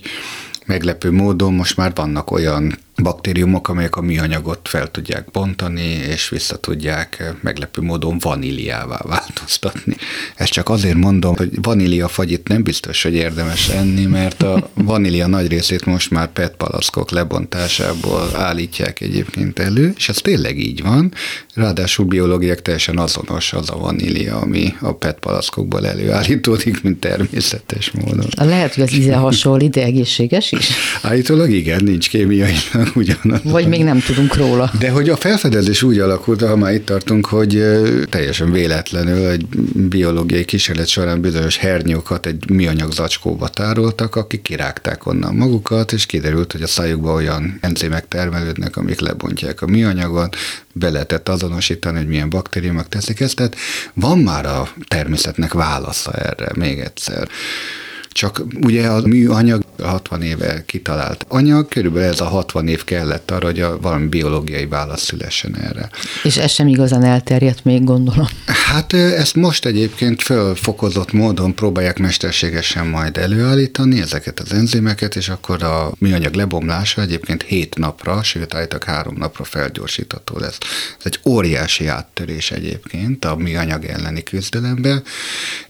meglepő 0.66 1.10
módon 1.10 1.52
most 1.52 1.76
már 1.76 1.92
vannak 1.94 2.30
olyan 2.30 2.78
baktériumok, 2.96 3.68
amelyek 3.68 3.96
a 3.96 4.00
műanyagot 4.00 4.68
fel 4.68 4.90
tudják 4.90 5.30
bontani, 5.30 5.82
és 5.82 6.28
vissza 6.28 6.56
tudják 6.56 7.34
meglepő 7.40 7.82
módon 7.82 8.18
vaníliává 8.18 9.00
változtatni. 9.02 9.96
Ezt 10.34 10.52
csak 10.52 10.68
azért 10.68 10.96
mondom, 10.96 11.36
hogy 11.36 11.50
vanília 11.62 12.08
fagyit 12.08 12.48
nem 12.48 12.62
biztos, 12.62 13.02
hogy 13.02 13.14
érdemes 13.14 13.68
enni, 13.68 14.04
mert 14.04 14.42
a 14.42 14.70
vanília 14.74 15.26
nagy 15.26 15.48
részét 15.48 15.84
most 15.84 16.10
már 16.10 16.32
PET 16.32 16.56
palaszkok 16.56 17.10
lebontásából 17.10 18.30
állítják 18.34 19.00
egyébként 19.00 19.58
elő, 19.58 19.92
és 19.96 20.08
ez 20.08 20.16
tényleg 20.16 20.58
így 20.58 20.82
van. 20.82 21.14
Ráadásul 21.54 22.04
biológiák 22.04 22.62
teljesen 22.62 22.98
azonos 22.98 23.52
az 23.52 23.70
a 23.70 23.76
vanília, 23.76 24.40
ami 24.40 24.74
a 24.80 24.92
PET 24.92 25.18
palaszkokból 25.18 25.86
előállítódik, 25.86 26.82
mint 26.82 27.00
természetes 27.00 27.90
módon. 27.90 28.26
Lehet, 28.36 28.74
hogy 28.74 28.82
az 28.82 28.92
íze 28.92 29.14
hasonlít, 29.14 29.70
de 29.70 29.82
egészséges 29.82 30.52
is? 30.52 30.68
Állítólag 31.02 31.50
igen, 31.50 31.84
nincs 31.84 32.08
kémiai 32.08 32.54
ugyanaz. 32.94 33.40
Vagy 33.42 33.68
még 33.68 33.84
nem 33.84 34.00
tudunk 34.00 34.36
róla. 34.36 34.70
De 34.78 34.90
hogy 34.90 35.08
a 35.08 35.16
felfedezés 35.16 35.82
úgy 35.82 35.98
alakult, 35.98 36.40
ha 36.40 36.56
már 36.56 36.74
itt 36.74 36.86
tartunk, 36.86 37.26
hogy 37.26 37.64
teljesen 38.08 38.52
véletlenül 38.52 39.26
egy 39.26 39.46
biológiai 39.74 40.44
kísérlet 40.44 40.86
során 40.86 41.20
bizonyos 41.20 41.56
hernyókat 41.56 42.26
egy 42.26 42.50
műanyag 42.50 42.92
zacskóba 42.92 43.48
tároltak, 43.48 44.16
akik 44.16 44.42
kirágták 44.42 45.06
onnan 45.06 45.34
magukat, 45.34 45.92
és 45.92 46.06
kiderült, 46.06 46.52
hogy 46.52 46.62
a 46.62 46.66
szájukban 46.66 47.14
olyan 47.14 47.58
enzimek 47.60 48.08
termelődnek, 48.08 48.76
amik 48.76 49.00
lebontják 49.00 49.62
a 49.62 49.66
műanyagot, 49.66 50.36
be 50.72 50.90
lehetett 50.90 51.28
azonosítani, 51.28 51.96
hogy 51.96 52.08
milyen 52.08 52.30
baktériumok 52.30 52.88
teszik 52.88 53.20
ezt, 53.20 53.36
tehát 53.36 53.56
van 53.94 54.18
már 54.18 54.46
a 54.46 54.68
természetnek 54.88 55.52
válasza 55.52 56.12
erre, 56.12 56.48
még 56.54 56.78
egyszer. 56.78 57.28
Csak 58.12 58.42
ugye 58.60 58.86
a 58.86 59.06
műanyag 59.06 59.61
60 59.82 60.22
éve 60.22 60.64
kitalált 60.66 61.24
anyag, 61.28 61.68
körülbelül 61.68 62.08
ez 62.08 62.20
a 62.20 62.24
60 62.24 62.68
év 62.68 62.84
kellett 62.84 63.30
arra, 63.30 63.46
hogy 63.46 63.60
a 63.60 63.80
valami 63.80 64.06
biológiai 64.06 64.66
válasz 64.66 65.02
szülessen 65.02 65.56
erre. 65.56 65.90
És 66.22 66.36
ez 66.36 66.50
sem 66.50 66.68
igazán 66.68 67.04
elterjedt 67.04 67.64
még, 67.64 67.84
gondolom. 67.84 68.26
Hát 68.46 68.92
ezt 68.92 69.34
most 69.34 69.66
egyébként 69.66 70.22
fölfokozott 70.22 71.12
módon 71.12 71.54
próbálják 71.54 71.98
mesterségesen 71.98 72.86
majd 72.86 73.16
előállítani 73.16 74.00
ezeket 74.00 74.40
az 74.40 74.52
enzimeket, 74.52 75.16
és 75.16 75.28
akkor 75.28 75.62
a 75.62 75.92
műanyag 75.98 76.34
lebomlása 76.34 77.00
egyébként 77.00 77.42
7 77.42 77.78
napra, 77.78 78.22
sőt 78.22 78.54
állítak 78.54 78.84
3 78.84 79.14
napra 79.16 79.44
felgyorsítható 79.44 80.38
lesz. 80.38 80.58
Ez 80.98 81.04
egy 81.04 81.20
óriási 81.24 81.86
áttörés 81.86 82.50
egyébként 82.50 83.24
a 83.24 83.36
műanyag 83.36 83.84
elleni 83.84 84.22
küzdelemben, 84.22 85.02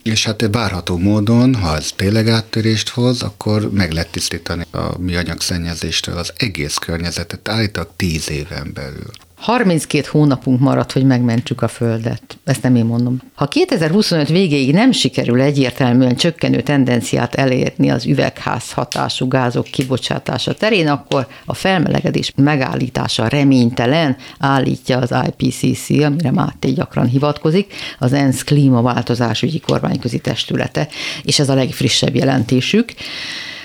és 0.02 0.24
hát 0.24 0.48
várható 0.52 0.98
módon, 0.98 1.54
ha 1.54 1.76
ez 1.76 1.90
tényleg 1.96 2.28
áttörést 2.28 2.88
hoz, 2.88 3.22
akkor 3.22 3.70
meg 3.70 3.91
lehet 3.92 4.10
tisztítani 4.10 4.64
a 4.70 4.98
műanyag 4.98 5.40
szennyezéstől 5.40 6.16
az 6.16 6.32
egész 6.36 6.76
környezetet, 6.76 7.48
állítak 7.48 7.90
tíz 7.96 8.30
éven 8.30 8.70
belül. 8.74 9.10
32 9.42 10.08
hónapunk 10.10 10.60
maradt, 10.60 10.92
hogy 10.92 11.04
megmentsük 11.04 11.62
a 11.62 11.68
Földet. 11.68 12.22
Ezt 12.44 12.62
nem 12.62 12.76
én 12.76 12.84
mondom. 12.84 13.20
Ha 13.34 13.46
2025 13.46 14.28
végéig 14.28 14.72
nem 14.72 14.92
sikerül 14.92 15.40
egyértelműen 15.40 16.16
csökkenő 16.16 16.60
tendenciát 16.60 17.34
elérni 17.34 17.90
az 17.90 18.06
üvegház 18.06 18.72
hatású 18.72 19.28
gázok 19.28 19.64
kibocsátása 19.64 20.54
terén, 20.54 20.88
akkor 20.88 21.26
a 21.44 21.54
felmelegedés 21.54 22.32
megállítása 22.36 23.28
reménytelen, 23.28 24.16
állítja 24.38 24.98
az 24.98 25.14
IPCC, 25.26 25.90
amire 25.90 26.30
Máté 26.30 26.70
gyakran 26.70 27.06
hivatkozik, 27.06 27.72
az 27.98 28.12
ENSZ 28.12 28.44
klímaváltozásügyi 28.44 29.60
kormányközi 29.60 30.18
testülete, 30.18 30.88
és 31.22 31.38
ez 31.38 31.48
a 31.48 31.54
legfrissebb 31.54 32.14
jelentésük 32.14 32.92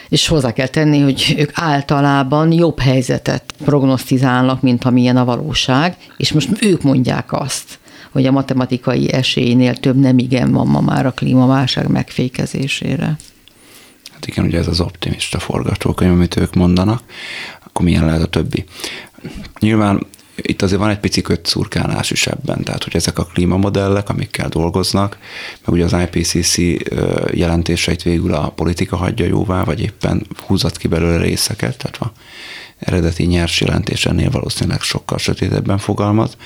és 0.10 0.28
hozzá 0.28 0.54
kell 0.54 0.68
tenni, 0.68 1.00
hogy 1.00 1.36
ők 1.38 1.52
általában 1.54 2.52
jobb 2.52 2.80
helyzetet 2.80 3.54
prognosztizálnak, 3.66 4.62
mint 4.62 4.84
amilyen 4.84 5.18
a 5.18 5.26
valóság, 5.26 5.98
és 6.18 6.32
most 6.32 6.50
ők 6.64 6.82
mondják 6.82 7.34
azt, 7.34 7.80
hogy 8.12 8.26
a 8.26 8.32
matematikai 8.32 9.14
esélynél 9.14 9.76
több 9.76 10.00
nem 10.00 10.18
igen 10.18 10.52
van 10.52 10.68
ma 10.68 10.82
már 10.82 11.06
a 11.06 11.12
klímaválság 11.12 11.88
megfékezésére. 11.88 13.18
Hát 14.12 14.28
igen, 14.28 14.46
ugye 14.46 14.58
ez 14.58 14.68
az 14.68 14.80
optimista 14.80 15.40
forgatókönyv, 15.40 16.12
amit 16.12 16.38
ők 16.38 16.54
mondanak, 16.54 17.02
akkor 17.64 17.86
milyen 17.86 18.06
lehet 18.06 18.22
a 18.22 18.28
többi? 18.28 18.66
Nyilván 19.60 20.06
itt 20.42 20.62
azért 20.62 20.80
van 20.80 20.90
egy 20.90 21.00
pici 21.00 21.22
kötszurkálás 21.22 22.12
is 22.12 22.28
ebben, 22.28 22.64
tehát 22.64 22.84
hogy 22.84 22.96
ezek 22.96 23.20
a 23.20 23.26
klímamodellek, 23.26 24.10
amikkel 24.10 24.50
dolgoznak, 24.50 25.18
meg 25.66 25.76
ugye 25.76 25.84
az 25.84 25.96
IPCC 26.12 26.58
jelentéseit 27.32 28.04
végül 28.04 28.34
a 28.34 28.50
politika 28.50 28.96
hagyja 28.96 29.26
jóvá, 29.26 29.64
vagy 29.64 29.82
éppen 29.82 30.28
húzat 30.46 30.78
ki 30.78 30.88
belőle 30.88 31.18
részeket, 31.18 31.78
tehát 31.78 31.98
a 31.98 32.12
eredeti 32.80 33.24
nyers 33.24 33.62
jelentés 33.62 34.06
ennél 34.06 34.30
valószínűleg 34.30 34.82
sokkal 34.82 35.18
sötétebben 35.18 35.78
fogalmaz. 35.78 36.38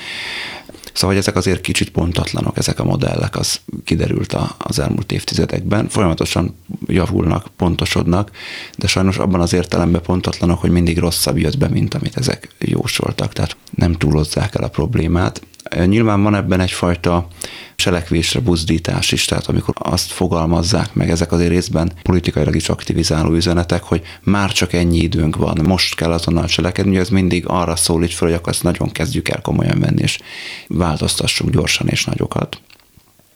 Szóval, 0.94 1.10
hogy 1.10 1.18
ezek 1.18 1.36
azért 1.36 1.62
kicsit 1.62 1.90
pontatlanok, 1.90 2.58
ezek 2.58 2.80
a 2.80 2.84
modellek, 2.84 3.36
az 3.36 3.60
kiderült 3.84 4.38
az 4.58 4.80
elmúlt 4.80 5.12
évtizedekben. 5.12 5.90
Folyamatosan 5.90 6.56
javulnak, 6.86 7.48
pontosodnak, 7.56 8.32
de 8.78 8.88
sajnos 8.88 9.18
abban 9.18 9.42
az 9.42 9.54
értelemben 9.54 10.02
pontatlanok, 10.02 10.60
hogy 10.60 10.72
mindig 10.72 10.98
rosszabb 10.98 11.38
jött 11.38 11.58
be, 11.58 11.68
mint 11.68 11.94
amit 11.94 12.18
ezek 12.18 12.50
jósoltak. 12.60 13.34
Tehát 13.34 13.58
nem 13.76 13.94
túlozzák 13.94 14.56
el 14.56 14.64
a 14.64 14.68
problémát. 14.68 15.42
Nyilván 15.86 16.24
van 16.24 16.36
ebben 16.36 16.60
egyfajta 16.60 17.28
selekvésre 17.76 18.40
buzdítás 18.40 19.12
is, 19.12 19.26
tehát 19.26 19.48
amikor 19.48 19.74
azt 19.78 20.12
fogalmazzák 20.12 20.94
meg, 20.94 21.10
ezek 21.10 21.32
azért 21.32 21.50
részben 21.50 21.92
politikailag 22.04 22.56
is 22.56 22.70
aktivizáló 22.70 23.34
üzenetek, 23.34 23.84
hogy 23.84 24.02
már 24.24 24.52
csak 24.52 24.74
ennyi 24.74 24.98
időnk 24.98 25.36
van, 25.36 25.60
most 25.64 25.96
kell 25.96 26.12
azonnal 26.12 26.46
cselekedni, 26.46 26.98
ez 26.98 27.10
mindig 27.10 27.44
arra 27.48 27.76
szólít 27.76 28.14
fel, 28.14 28.28
hogy 28.28 28.38
akkor 28.38 28.54
ezt 28.54 28.64
nagyon 28.64 28.92
kezdjük 28.92 29.30
el 29.30 29.42
komolyan 29.42 29.80
venni, 29.80 30.02
és 30.02 30.20
változtassunk 30.68 31.52
gyorsan 31.52 31.88
és 31.88 32.06
nagyokat. 32.06 32.62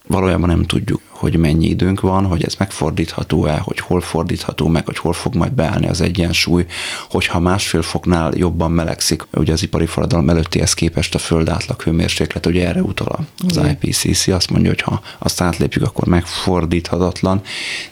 Valójában 0.08 0.50
nem 0.50 0.64
tudjuk, 0.64 1.02
hogy 1.16 1.38
mennyi 1.38 1.68
időnk 1.68 2.00
van, 2.00 2.26
hogy 2.26 2.44
ez 2.44 2.56
megfordítható-e, 2.58 3.58
hogy 3.58 3.80
hol 3.80 4.02
fordítható 4.02 4.68
meg, 4.68 4.86
hogy 4.86 4.98
hol 4.98 5.14
fog 5.14 5.36
majd 5.36 5.52
beállni 5.52 5.88
az 5.88 6.02
egyensúly, 6.02 6.66
hogyha 7.10 7.40
másfél 7.40 7.82
foknál 7.82 8.34
jobban 8.36 8.72
melegszik, 8.72 9.28
ugye 9.34 9.54
az 9.54 9.64
ipari 9.64 9.86
forradalom 9.86 10.30
előttihez 10.30 10.74
képest 10.74 11.16
a 11.16 11.18
föld 11.18 11.50
átlag 11.50 11.82
hőmérséklet, 11.82 12.46
ugye 12.46 12.68
erre 12.68 12.82
utal 12.82 13.26
az 13.48 13.60
IPCC, 13.82 14.28
azt 14.28 14.50
mondja, 14.50 14.70
hogy 14.70 14.82
ha 14.82 15.02
azt 15.18 15.42
átlépjük, 15.42 15.84
akkor 15.84 16.08
megfordíthatatlan, 16.08 17.42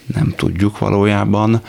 nem 0.06 0.32
tudjuk 0.36 0.78
valójában 0.78 1.62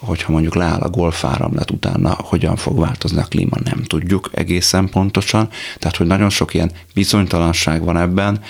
hogyha 0.00 0.32
mondjuk 0.32 0.54
leáll 0.54 0.80
a 0.80 0.90
golfáramlat 0.90 1.70
utána, 1.70 2.16
hogyan 2.18 2.56
fog 2.56 2.78
változni 2.78 3.20
a 3.20 3.24
klíma, 3.24 3.56
nem 3.64 3.82
tudjuk 3.82 4.30
egészen 4.32 4.88
pontosan. 4.88 5.48
Tehát, 5.78 5.96
hogy 5.96 6.06
nagyon 6.06 6.30
sok 6.30 6.54
ilyen 6.54 6.70
bizonytalanság 6.94 7.84
van 7.84 7.96
ebben, 7.96 8.40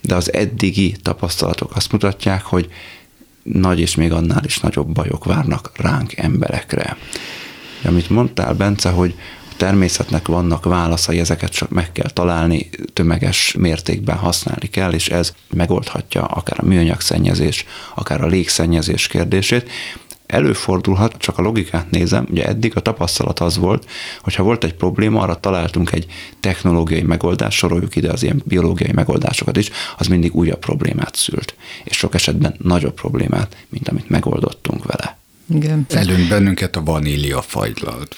de 0.00 0.14
az 0.14 0.32
eddigi 0.32 0.96
tapasztalatok 1.02 1.76
azt 1.76 1.92
mutatják, 1.92 2.42
hogy 2.42 2.68
nagy 3.42 3.80
és 3.80 3.94
még 3.94 4.12
annál 4.12 4.44
is 4.44 4.58
nagyobb 4.58 4.88
bajok 4.88 5.24
várnak 5.24 5.70
ránk 5.76 6.16
emberekre. 6.16 6.96
Amit 7.84 8.10
mondtál, 8.10 8.54
Bence, 8.54 8.90
hogy 8.90 9.14
a 9.50 9.54
természetnek 9.56 10.28
vannak 10.28 10.64
válaszai, 10.64 11.18
ezeket 11.18 11.50
csak 11.50 11.70
meg 11.70 11.92
kell 11.92 12.10
találni, 12.10 12.70
tömeges 12.92 13.54
mértékben 13.58 14.16
használni 14.16 14.66
kell, 14.66 14.92
és 14.92 15.08
ez 15.08 15.34
megoldhatja 15.54 16.24
akár 16.24 16.58
a 16.60 16.66
műanyag 16.66 17.00
szennyezés, 17.00 17.66
akár 17.94 18.22
a 18.22 18.26
légszennyezés 18.26 19.06
kérdését, 19.06 19.70
előfordulhat, 20.30 21.14
csak 21.18 21.38
a 21.38 21.42
logikát 21.42 21.90
nézem, 21.90 22.26
ugye 22.30 22.46
eddig 22.46 22.72
a 22.74 22.80
tapasztalat 22.80 23.40
az 23.40 23.56
volt, 23.56 23.90
hogy 24.20 24.34
ha 24.34 24.42
volt 24.42 24.64
egy 24.64 24.74
probléma, 24.74 25.20
arra 25.20 25.40
találtunk 25.40 25.92
egy 25.92 26.06
technológiai 26.40 27.02
megoldást, 27.02 27.58
soroljuk 27.58 27.96
ide 27.96 28.10
az 28.10 28.22
ilyen 28.22 28.42
biológiai 28.44 28.92
megoldásokat 28.92 29.56
is, 29.56 29.70
az 29.98 30.06
mindig 30.06 30.34
újabb 30.34 30.58
problémát 30.58 31.14
szült. 31.14 31.54
És 31.84 31.96
sok 31.96 32.14
esetben 32.14 32.54
nagyobb 32.58 32.94
problémát, 32.94 33.56
mint 33.68 33.88
amit 33.88 34.08
megoldottunk 34.08 34.84
vele. 34.84 35.18
Igen. 35.54 35.86
Előn 35.88 36.28
bennünket 36.28 36.76
a 36.76 36.82
vanília 36.82 37.42
fagylalt. 37.42 38.16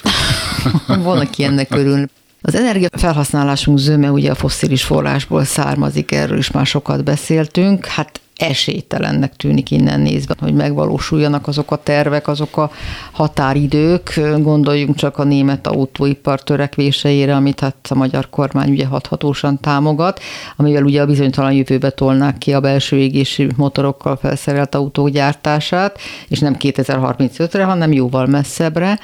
Van, 0.87 1.19
aki 1.19 1.43
ennek 1.43 1.75
örül. 1.75 2.09
Az 2.45 2.55
energiafelhasználásunk 2.55 3.77
zöme 3.77 4.11
ugye 4.11 4.31
a 4.31 4.35
fosszilis 4.35 4.83
forrásból 4.83 5.43
származik, 5.43 6.11
erről 6.11 6.37
is 6.37 6.51
már 6.51 6.65
sokat 6.65 7.03
beszéltünk. 7.03 7.85
Hát 7.85 8.21
esélytelennek 8.35 9.35
tűnik 9.35 9.71
innen 9.71 9.99
nézve, 9.99 10.35
hogy 10.39 10.53
megvalósuljanak 10.53 11.47
azok 11.47 11.71
a 11.71 11.75
tervek, 11.75 12.27
azok 12.27 12.57
a 12.57 12.71
határidők. 13.11 14.19
Gondoljunk 14.37 14.95
csak 14.95 15.17
a 15.17 15.23
német 15.23 15.67
autóipar 15.67 16.43
törekvéseire, 16.43 17.35
amit 17.35 17.59
hát 17.59 17.75
a 17.89 17.95
magyar 17.95 18.29
kormány 18.29 18.69
ugye 18.69 18.85
hathatósan 18.85 19.59
támogat, 19.59 20.19
amivel 20.55 20.83
ugye 20.83 21.01
a 21.01 21.05
bizonytalan 21.05 21.53
jövőbe 21.53 21.89
tolnák 21.89 22.37
ki 22.37 22.53
a 22.53 22.59
belső 22.59 22.97
égési 22.97 23.47
motorokkal 23.55 24.15
felszerelt 24.15 24.75
autók 24.75 25.09
gyártását, 25.09 25.99
és 26.27 26.39
nem 26.39 26.55
2035-re, 26.59 27.63
hanem 27.63 27.91
jóval 27.91 28.25
messzebbre 28.25 28.99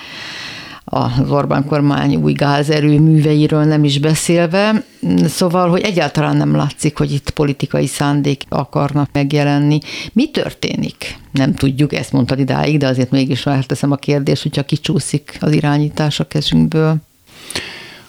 az 0.92 1.30
Orbán 1.30 1.66
kormány 1.66 2.16
új 2.16 2.34
gázerőműveiről 2.34 3.64
nem 3.64 3.84
is 3.84 4.00
beszélve. 4.00 4.84
Szóval, 5.28 5.70
hogy 5.70 5.82
egyáltalán 5.82 6.38
nem 6.38 6.56
látszik, 6.56 6.98
hogy 6.98 7.12
itt 7.12 7.30
politikai 7.30 7.88
szándék 7.88 8.44
akarnak 8.50 9.10
megjelenni. 9.14 9.80
Mi 10.14 10.30
történik? 10.30 11.18
Nem 11.32 11.54
tudjuk, 11.54 11.94
ezt 11.94 12.12
mondtad 12.12 12.40
idáig, 12.40 12.78
de 12.78 12.88
azért 12.88 13.12
mégis 13.12 13.42
felteszem 13.42 13.92
a 13.92 13.96
kérdést, 13.96 14.42
hogyha 14.42 14.64
kicsúszik 14.64 15.38
az 15.40 15.52
irányítás 15.52 16.20
a 16.20 16.28
kezünkből. 16.28 16.96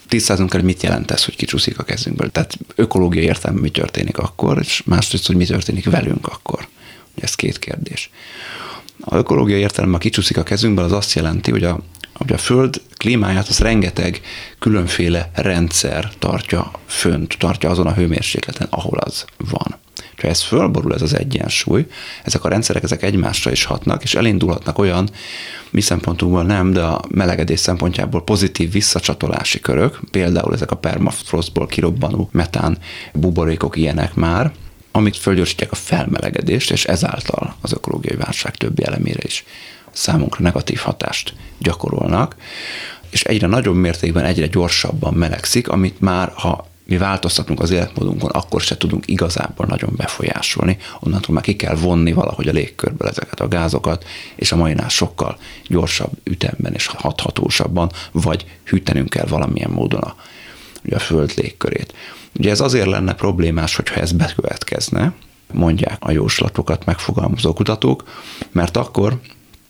Tisztázunk 0.09 0.55
el, 0.55 0.63
mit 0.63 0.83
jelent 0.83 1.11
ez, 1.11 1.25
hogy 1.25 1.37
kicsúszik 1.37 1.79
a 1.79 1.83
kezünkből. 1.83 2.31
Tehát 2.31 2.59
ökológiai 2.75 3.25
értelme 3.25 3.61
mi 3.61 3.71
történik 3.71 4.19
akkor, 4.19 4.59
és 4.59 4.83
másrészt, 4.85 5.27
hogy 5.27 5.37
mi 5.37 5.45
történik 5.45 5.91
velünk 5.91 6.27
akkor. 6.27 6.69
Ez 7.21 7.35
két 7.35 7.59
kérdés. 7.59 8.11
A 9.01 9.17
ökológiai 9.17 9.61
értelme, 9.61 9.93
ha 9.93 9.99
kicsúszik 9.99 10.37
a 10.37 10.43
kezünkből, 10.43 10.85
az 10.85 10.93
azt 10.93 11.15
jelenti, 11.15 11.51
hogy 11.51 11.65
a 11.65 11.81
Ugye 12.21 12.35
a 12.35 12.39
Föld 12.39 12.81
klímáját 12.97 13.49
az 13.49 13.59
rengeteg 13.59 14.21
különféle 14.59 15.31
rendszer 15.35 16.11
tartja 16.19 16.71
fönt, 16.87 17.37
tartja 17.39 17.71
azon 17.71 17.87
a 17.87 17.93
hőmérsékleten, 17.93 18.67
ahol 18.71 18.99
az 18.99 19.25
van. 19.37 19.79
Ha 20.21 20.29
ez 20.29 20.43
fölborul, 20.43 20.95
ez 20.95 21.03
az 21.03 21.17
egyensúly, 21.19 21.87
ezek 22.25 22.45
a 22.45 22.49
rendszerek 22.49 22.83
ezek 22.83 23.03
egymásra 23.03 23.50
is 23.50 23.65
hatnak, 23.65 24.03
és 24.03 24.15
elindulhatnak 24.15 24.79
olyan, 24.79 25.11
mi 25.71 25.81
szempontunkból 25.81 26.43
nem, 26.43 26.73
de 26.73 26.83
a 26.83 27.00
melegedés 27.09 27.61
szempontjából 27.61 28.25
pozitív 28.25 28.73
visszacsatolási 28.73 29.61
körök, 29.61 30.00
például 30.11 30.55
ezek 30.55 30.71
a 30.71 30.77
permafrostból 30.77 31.67
kirobbanó 31.67 32.29
metán 32.33 32.79
buborékok 33.12 33.77
ilyenek 33.77 34.15
már, 34.15 34.53
amik 34.93 35.15
fölgyorsítják 35.15 35.73
a 35.73 35.75
felmelegedést, 35.75 36.71
és 36.71 36.85
ezáltal 36.85 37.55
az 37.61 37.73
ökológiai 37.73 38.17
válság 38.17 38.57
többi 38.57 38.85
elemére 38.85 39.21
is 39.23 39.45
számunkra 40.00 40.42
negatív 40.42 40.78
hatást 40.78 41.35
gyakorolnak, 41.59 42.37
és 43.11 43.23
egyre 43.23 43.47
nagyobb 43.47 43.76
mértékben, 43.76 44.25
egyre 44.25 44.47
gyorsabban 44.47 45.14
melegszik, 45.14 45.69
amit 45.69 46.00
már, 46.00 46.33
ha 46.35 46.69
mi 46.87 46.97
változtatunk 46.97 47.61
az 47.61 47.71
életmódunkon, 47.71 48.30
akkor 48.30 48.61
se 48.61 48.76
tudunk 48.76 49.09
igazából 49.09 49.66
nagyon 49.66 49.92
befolyásolni. 49.97 50.78
Onnantól 51.00 51.35
már 51.35 51.45
ki 51.45 51.57
kell 51.57 51.75
vonni 51.75 52.12
valahogy 52.12 52.49
a 52.49 52.52
légkörből 52.52 53.09
ezeket 53.09 53.40
a 53.40 53.49
gázokat, 53.49 54.04
és 54.37 54.52
a 54.52 54.57
mainál 54.57 54.88
sokkal 54.88 55.38
gyorsabb 55.66 56.12
ütemben 56.25 56.75
és 56.75 56.87
hathatósabban, 56.87 57.90
vagy 58.12 58.45
hűtenünk 58.64 59.11
kell 59.11 59.26
valamilyen 59.26 59.71
módon 59.71 60.00
a, 60.00 60.14
ugye 60.85 60.97
a 60.97 60.99
föld 60.99 61.33
légkörét. 61.37 61.95
Ugye 62.38 62.50
ez 62.50 62.61
azért 62.61 62.87
lenne 62.87 63.14
problémás, 63.14 63.76
hogyha 63.76 64.00
ez 64.00 64.12
bekövetkezne, 64.12 65.12
mondják 65.52 65.97
a 66.00 66.11
jóslatokat 66.11 66.85
megfogalmazó 66.85 67.52
kutatók, 67.52 68.04
mert 68.52 68.76
akkor 68.76 69.21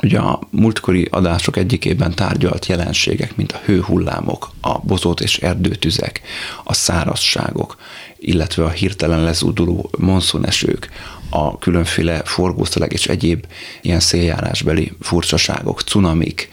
Ugye 0.02 0.19
a 0.19 0.40
múltkori 0.50 1.09
adások 1.11 1.57
egyikében 1.57 2.14
tárgyalt 2.14 2.66
jelenségek, 2.66 3.37
mint 3.37 3.52
a 3.52 3.61
hőhullámok, 3.64 4.50
a 4.61 4.78
bozót 4.78 5.21
és 5.21 5.38
erdőtüzek, 5.38 6.21
a 6.64 6.75
szárazságok, 6.75 7.76
illetve 8.19 8.64
a 8.64 8.71
hirtelen 8.71 9.23
lezúduló 9.23 9.90
monszunesők, 9.99 10.88
a 11.30 11.59
különféle 11.59 12.23
forgószalag 12.25 12.92
és 12.92 13.07
egyéb 13.07 13.47
ilyen 13.80 14.00
széljárásbeli 14.00 14.92
furcsaságok, 15.00 15.80
cunamik, 15.80 16.49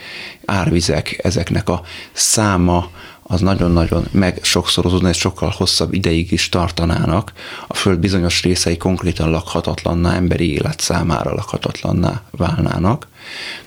árvizek, 0.45 1.19
ezeknek 1.23 1.69
a 1.69 1.81
száma, 2.11 2.89
az 3.29 3.41
nagyon-nagyon 3.41 4.07
meg 4.11 4.39
sokszorozódna, 4.41 5.09
és 5.09 5.17
sokkal 5.17 5.53
hosszabb 5.57 5.93
ideig 5.93 6.31
is 6.31 6.49
tartanának. 6.49 7.33
A 7.67 7.73
Föld 7.73 7.99
bizonyos 7.99 8.43
részei 8.43 8.77
konkrétan 8.77 9.29
lakhatatlanná, 9.29 10.15
emberi 10.15 10.53
élet 10.53 10.79
számára 10.79 11.33
lakhatatlanná 11.33 12.21
válnának, 12.31 13.07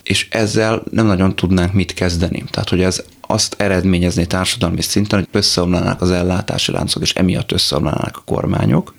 és 0.03 0.27
ezzel 0.29 0.83
nem 0.91 1.05
nagyon 1.05 1.35
tudnánk 1.35 1.73
mit 1.73 1.93
kezdeni. 1.93 2.43
Tehát, 2.49 2.69
hogy 2.69 2.81
ez 2.81 3.03
azt 3.21 3.55
eredményezni 3.57 4.25
társadalmi 4.25 4.81
szinten, 4.81 5.19
hogy 5.19 5.27
összeomlanának 5.31 6.01
az 6.01 6.11
ellátási 6.11 6.71
láncok, 6.71 7.01
és 7.01 7.13
emiatt 7.13 7.51
összeomlanának 7.51 8.17
a 8.17 8.23
kormányok. 8.25 8.93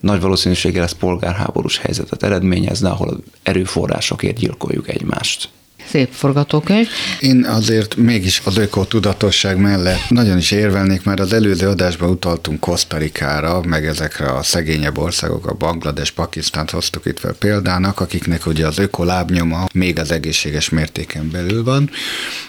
Nagy 0.00 0.20
valószínűséggel 0.20 0.82
ez 0.82 0.92
polgárháborús 0.92 1.78
helyzetet 1.78 2.22
eredményezne, 2.22 2.90
ahol 2.90 3.18
erőforrásokért 3.42 4.38
gyilkoljuk 4.38 4.88
egymást 4.88 5.48
szép 5.94 6.12
forgatókönyv. 6.12 6.88
Én 7.20 7.44
azért 7.44 7.96
mégis 7.96 8.42
az 8.44 8.56
ökotudatosság 8.56 9.56
mellett 9.56 10.08
nagyon 10.08 10.38
is 10.38 10.50
érvelnék, 10.50 11.04
mert 11.04 11.20
az 11.20 11.32
előző 11.32 11.68
adásban 11.68 12.10
utaltunk 12.10 12.60
Kosztarikára, 12.60 13.60
meg 13.66 13.86
ezekre 13.86 14.26
a 14.26 14.42
szegényebb 14.42 14.98
országok, 14.98 15.46
a 15.46 15.54
Banglades, 15.54 16.10
Pakisztánt 16.10 16.70
hoztuk 16.70 17.06
itt 17.06 17.18
fel 17.18 17.32
példának, 17.32 18.00
akiknek 18.00 18.46
ugye 18.46 18.66
az 18.66 18.78
ökolábnyoma 18.78 19.66
még 19.72 19.98
az 19.98 20.10
egészséges 20.10 20.68
mértéken 20.68 21.30
belül 21.30 21.64
van. 21.64 21.90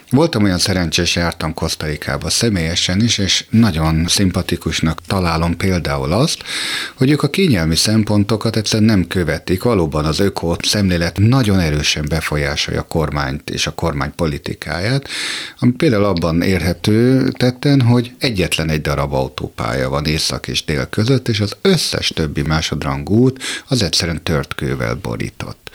Voltam 0.10 0.44
olyan 0.44 0.58
szerencsés, 0.58 1.16
jártam 1.16 1.54
Kosztarikába 1.54 2.30
személyesen 2.30 3.02
is, 3.02 3.18
és 3.18 3.46
nagyon 3.50 4.06
szimpatikusnak 4.08 5.00
találom 5.08 5.58
például 5.58 6.12
azt, 6.12 6.38
hogy 6.96 7.12
ők 7.12 7.24
a 7.24 7.30
kényelmi 7.30 7.76
szempontokat 7.76 8.56
egyszerűen 8.56 8.90
nem 8.90 9.08
követik. 9.08 9.64
Valóban 9.64 10.06
az 10.06 10.20
öko 10.20 10.56
szemlélet 10.62 11.18
nagyon 11.18 11.60
erősen 11.60 12.06
befolyásolja 12.10 12.80
a 12.80 12.88
kormányt 13.36 13.50
és 13.50 13.68
a 13.68 13.72
kormány 13.72 14.16
politikáját, 14.16 15.08
ami 15.60 15.72
például 15.72 16.04
abban 16.04 16.42
érhető 16.42 17.30
tetten, 17.30 17.82
hogy 17.82 18.14
egyetlen 18.20 18.70
egy 18.70 18.82
darab 18.82 19.14
autópálya 19.14 19.90
van 19.90 20.06
észak 20.06 20.48
és 20.48 20.66
dél 20.66 20.86
között, 20.90 21.28
és 21.28 21.40
az 21.40 21.56
összes 21.62 22.08
többi 22.08 22.42
másodrangú 22.42 23.16
út 23.16 23.44
az 23.68 23.82
egyszerűen 23.82 24.24
tört 24.24 24.56
kővel 24.56 24.96
borított. 24.96 25.66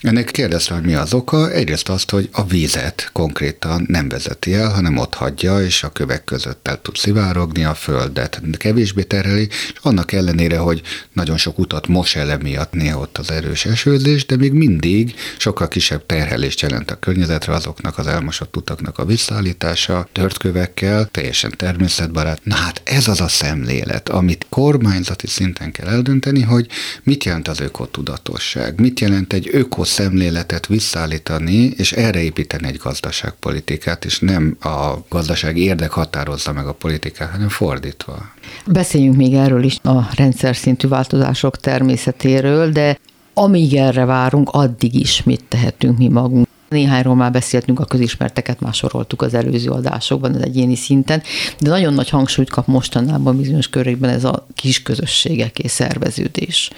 Ennek 0.00 0.30
kérdezte, 0.30 0.74
hogy 0.74 0.82
mi 0.82 0.94
az 0.94 1.14
oka. 1.14 1.50
Egyrészt 1.50 1.88
azt, 1.88 2.10
hogy 2.10 2.28
a 2.32 2.44
vízet 2.44 3.10
konkrétan 3.12 3.84
nem 3.88 4.08
vezeti 4.08 4.54
el, 4.54 4.70
hanem 4.70 4.96
ott 4.96 5.14
hagyja, 5.14 5.60
és 5.60 5.82
a 5.82 5.88
kövek 5.88 6.24
között 6.24 6.68
el 6.68 6.80
tud 6.82 6.96
szivárogni, 6.96 7.64
a 7.64 7.74
földet 7.74 8.40
kevésbé 8.56 9.02
terheli, 9.02 9.48
és 9.50 9.72
annak 9.82 10.12
ellenére, 10.12 10.58
hogy 10.58 10.82
nagyon 11.12 11.36
sok 11.36 11.58
utat 11.58 11.86
mos 11.86 12.16
el 12.16 12.30
emiatt 12.30 12.72
néha 12.72 12.98
ott 12.98 13.18
az 13.18 13.30
erős 13.30 13.64
esőzés, 13.64 14.26
de 14.26 14.36
még 14.36 14.52
mindig 14.52 15.14
sokkal 15.38 15.68
kisebb 15.68 16.06
terhelést 16.06 16.60
jelent 16.60 16.89
a 16.90 16.98
környezetre 16.98 17.52
azoknak 17.52 17.98
az 17.98 18.06
elmosott 18.06 18.56
utaknak 18.56 18.98
a 18.98 19.04
visszaállítása, 19.04 20.08
tört 20.12 20.38
kövekkel, 20.38 21.08
teljesen 21.10 21.52
természetbarát. 21.56 22.40
Na 22.44 22.54
hát 22.54 22.82
ez 22.84 23.08
az 23.08 23.20
a 23.20 23.28
szemlélet, 23.28 24.08
amit 24.08 24.46
kormányzati 24.48 25.26
szinten 25.26 25.72
kell 25.72 25.86
eldönteni, 25.86 26.42
hogy 26.42 26.66
mit 27.02 27.24
jelent 27.24 27.48
az 27.48 27.60
ökotudatosság, 27.60 28.80
mit 28.80 29.00
jelent 29.00 29.32
egy 29.32 29.48
öko 29.52 29.84
szemléletet 29.84 30.66
visszaállítani, 30.66 31.72
és 31.76 31.92
erre 31.92 32.22
építeni 32.22 32.66
egy 32.66 32.76
gazdaságpolitikát, 32.76 34.04
és 34.04 34.18
nem 34.18 34.56
a 34.60 34.94
gazdaság 35.08 35.56
érdek 35.56 35.90
határozza 35.90 36.52
meg 36.52 36.66
a 36.66 36.72
politikát, 36.72 37.30
hanem 37.30 37.48
fordítva. 37.48 38.32
Beszéljünk 38.66 39.16
még 39.16 39.34
erről 39.34 39.62
is 39.62 39.78
a 39.82 40.14
rendszer 40.14 40.56
szintű 40.56 40.88
változások 40.88 41.56
természetéről, 41.56 42.70
de 42.70 42.98
amíg 43.34 43.74
erre 43.74 44.04
várunk, 44.04 44.48
addig 44.52 44.94
is 44.94 45.22
mit 45.22 45.44
tehetünk 45.48 45.98
mi 45.98 46.08
magunk. 46.08 46.48
Néhányról 46.70 47.14
már 47.14 47.32
beszéltünk, 47.32 47.80
a 47.80 47.84
közismerteket 47.84 48.60
már 48.60 48.74
soroltuk 48.74 49.22
az 49.22 49.34
előző 49.34 49.70
adásokban, 49.70 50.34
az 50.34 50.42
egyéni 50.42 50.76
szinten, 50.76 51.22
de 51.60 51.68
nagyon 51.68 51.94
nagy 51.94 52.08
hangsúlyt 52.08 52.50
kap 52.50 52.66
mostanában 52.66 53.36
bizonyos 53.36 53.68
körökben 53.68 54.10
ez 54.10 54.24
a 54.24 54.46
kis 54.54 54.82
közösségeké 54.82 55.66
szerveződés. 55.66 56.70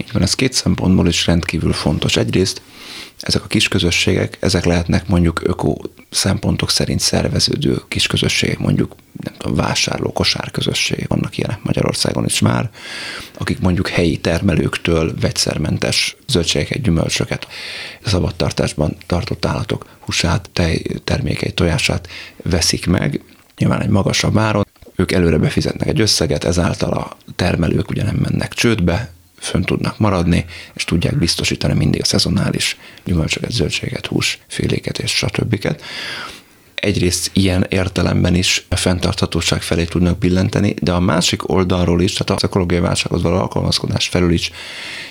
Így 0.00 0.12
van, 0.12 0.22
ez 0.22 0.34
két 0.34 0.52
szempontból 0.52 1.06
is 1.08 1.26
rendkívül 1.26 1.72
fontos. 1.72 2.16
Egyrészt 2.16 2.62
ezek 3.20 3.44
a 3.44 3.46
kisközösségek, 3.46 4.36
ezek 4.40 4.64
lehetnek 4.64 5.08
mondjuk 5.08 5.40
öko 5.44 5.76
szempontok 6.10 6.70
szerint 6.70 7.00
szerveződő 7.00 7.82
kisközösségek, 7.88 8.58
mondjuk 8.58 8.94
nem 9.20 9.34
tudom, 9.38 9.56
vásárló, 9.56 10.12
kosárközösségek, 10.12 11.08
vannak 11.08 11.38
ilyenek 11.38 11.62
Magyarországon 11.62 12.24
is 12.24 12.40
már, 12.40 12.70
akik 13.38 13.60
mondjuk 13.60 13.88
helyi 13.88 14.16
termelőktől 14.16 15.14
vegyszermentes 15.20 16.16
zöldségeket, 16.26 16.82
gyümölcsöket, 16.82 17.46
szabadtartásban 18.04 18.96
tartott 19.06 19.44
állatok 19.44 19.86
húsát, 20.00 20.50
tej 20.52 20.82
termékeit, 21.04 21.54
tojását 21.54 22.08
veszik 22.42 22.86
meg, 22.86 23.20
nyilván 23.56 23.82
egy 23.82 23.88
magasabb 23.88 24.38
áron, 24.38 24.66
ők 24.96 25.12
előre 25.12 25.38
befizetnek 25.38 25.88
egy 25.88 26.00
összeget, 26.00 26.44
ezáltal 26.44 26.92
a 26.92 27.16
termelők 27.36 27.90
ugye 27.90 28.02
nem 28.02 28.16
mennek 28.16 28.52
csődbe, 28.52 29.12
fönn 29.44 29.62
tudnak 29.62 29.98
maradni, 29.98 30.44
és 30.74 30.84
tudják 30.84 31.18
biztosítani 31.18 31.74
mindig 31.74 32.00
a 32.00 32.04
szezonális 32.04 32.76
gyümölcsöket, 33.04 33.50
zöldséget, 33.50 34.06
hús, 34.06 34.38
féléket 34.48 34.98
és 34.98 35.10
stb. 35.10 35.76
Egyrészt 36.74 37.30
ilyen 37.32 37.66
értelemben 37.68 38.34
is 38.34 38.66
a 38.68 38.76
fenntarthatóság 38.76 39.62
felé 39.62 39.84
tudnak 39.84 40.18
billenteni, 40.18 40.74
de 40.80 40.92
a 40.92 41.00
másik 41.00 41.48
oldalról 41.48 42.02
is, 42.02 42.12
tehát 42.12 42.42
az 42.42 42.48
ökológiai 42.48 42.80
válsághoz 42.80 43.22
való 43.22 43.36
alkalmazkodás 43.36 44.08
felül 44.08 44.32
is 44.32 44.50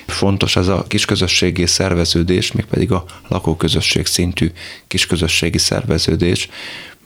fontos 0.08 0.56
az 0.56 0.68
a 0.68 0.86
kisközösségi 0.88 1.66
szerveződés, 1.66 2.52
mégpedig 2.52 2.92
a 2.92 3.06
lakóközösség 3.28 4.06
szintű 4.06 4.52
kisközösségi 4.88 5.58
szerveződés, 5.58 6.50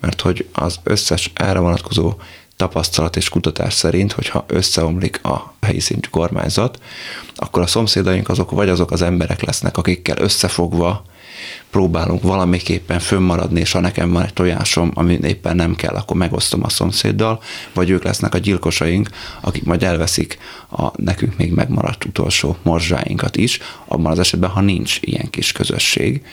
mert 0.01 0.21
hogy 0.21 0.47
az 0.51 0.79
összes 0.83 1.31
erre 1.33 1.59
vonatkozó 1.59 2.13
tapasztalat 2.57 3.15
és 3.15 3.29
kutatás 3.29 3.73
szerint, 3.73 4.11
hogyha 4.11 4.45
összeomlik 4.47 5.23
a 5.23 5.53
helyi 5.61 5.79
szintű 5.79 6.07
kormányzat, 6.09 6.79
akkor 7.35 7.61
a 7.61 7.67
szomszédaink 7.67 8.29
azok 8.29 8.51
vagy 8.51 8.69
azok 8.69 8.91
az 8.91 9.01
emberek 9.01 9.41
lesznek, 9.41 9.77
akikkel 9.77 10.17
összefogva 10.17 11.03
próbálunk 11.69 12.21
valamiképpen 12.21 12.99
fönnmaradni, 12.99 13.59
és 13.59 13.71
ha 13.71 13.79
nekem 13.79 14.11
van 14.11 14.23
egy 14.23 14.33
tojásom, 14.33 14.91
ami 14.93 15.19
éppen 15.21 15.55
nem 15.55 15.75
kell, 15.75 15.95
akkor 15.95 16.17
megosztom 16.17 16.63
a 16.63 16.69
szomszéddal, 16.69 17.41
vagy 17.73 17.89
ők 17.89 18.03
lesznek 18.03 18.33
a 18.33 18.37
gyilkosaink, 18.37 19.09
akik 19.41 19.63
majd 19.63 19.83
elveszik 19.83 20.37
a 20.71 20.91
nekünk 20.95 21.37
még 21.37 21.51
megmaradt 21.51 22.05
utolsó 22.05 22.57
morzsáinkat 22.61 23.35
is, 23.35 23.59
abban 23.85 24.11
az 24.11 24.19
esetben, 24.19 24.49
ha 24.49 24.61
nincs 24.61 24.97
ilyen 25.01 25.29
kis 25.29 25.51
közösség. 25.51 26.25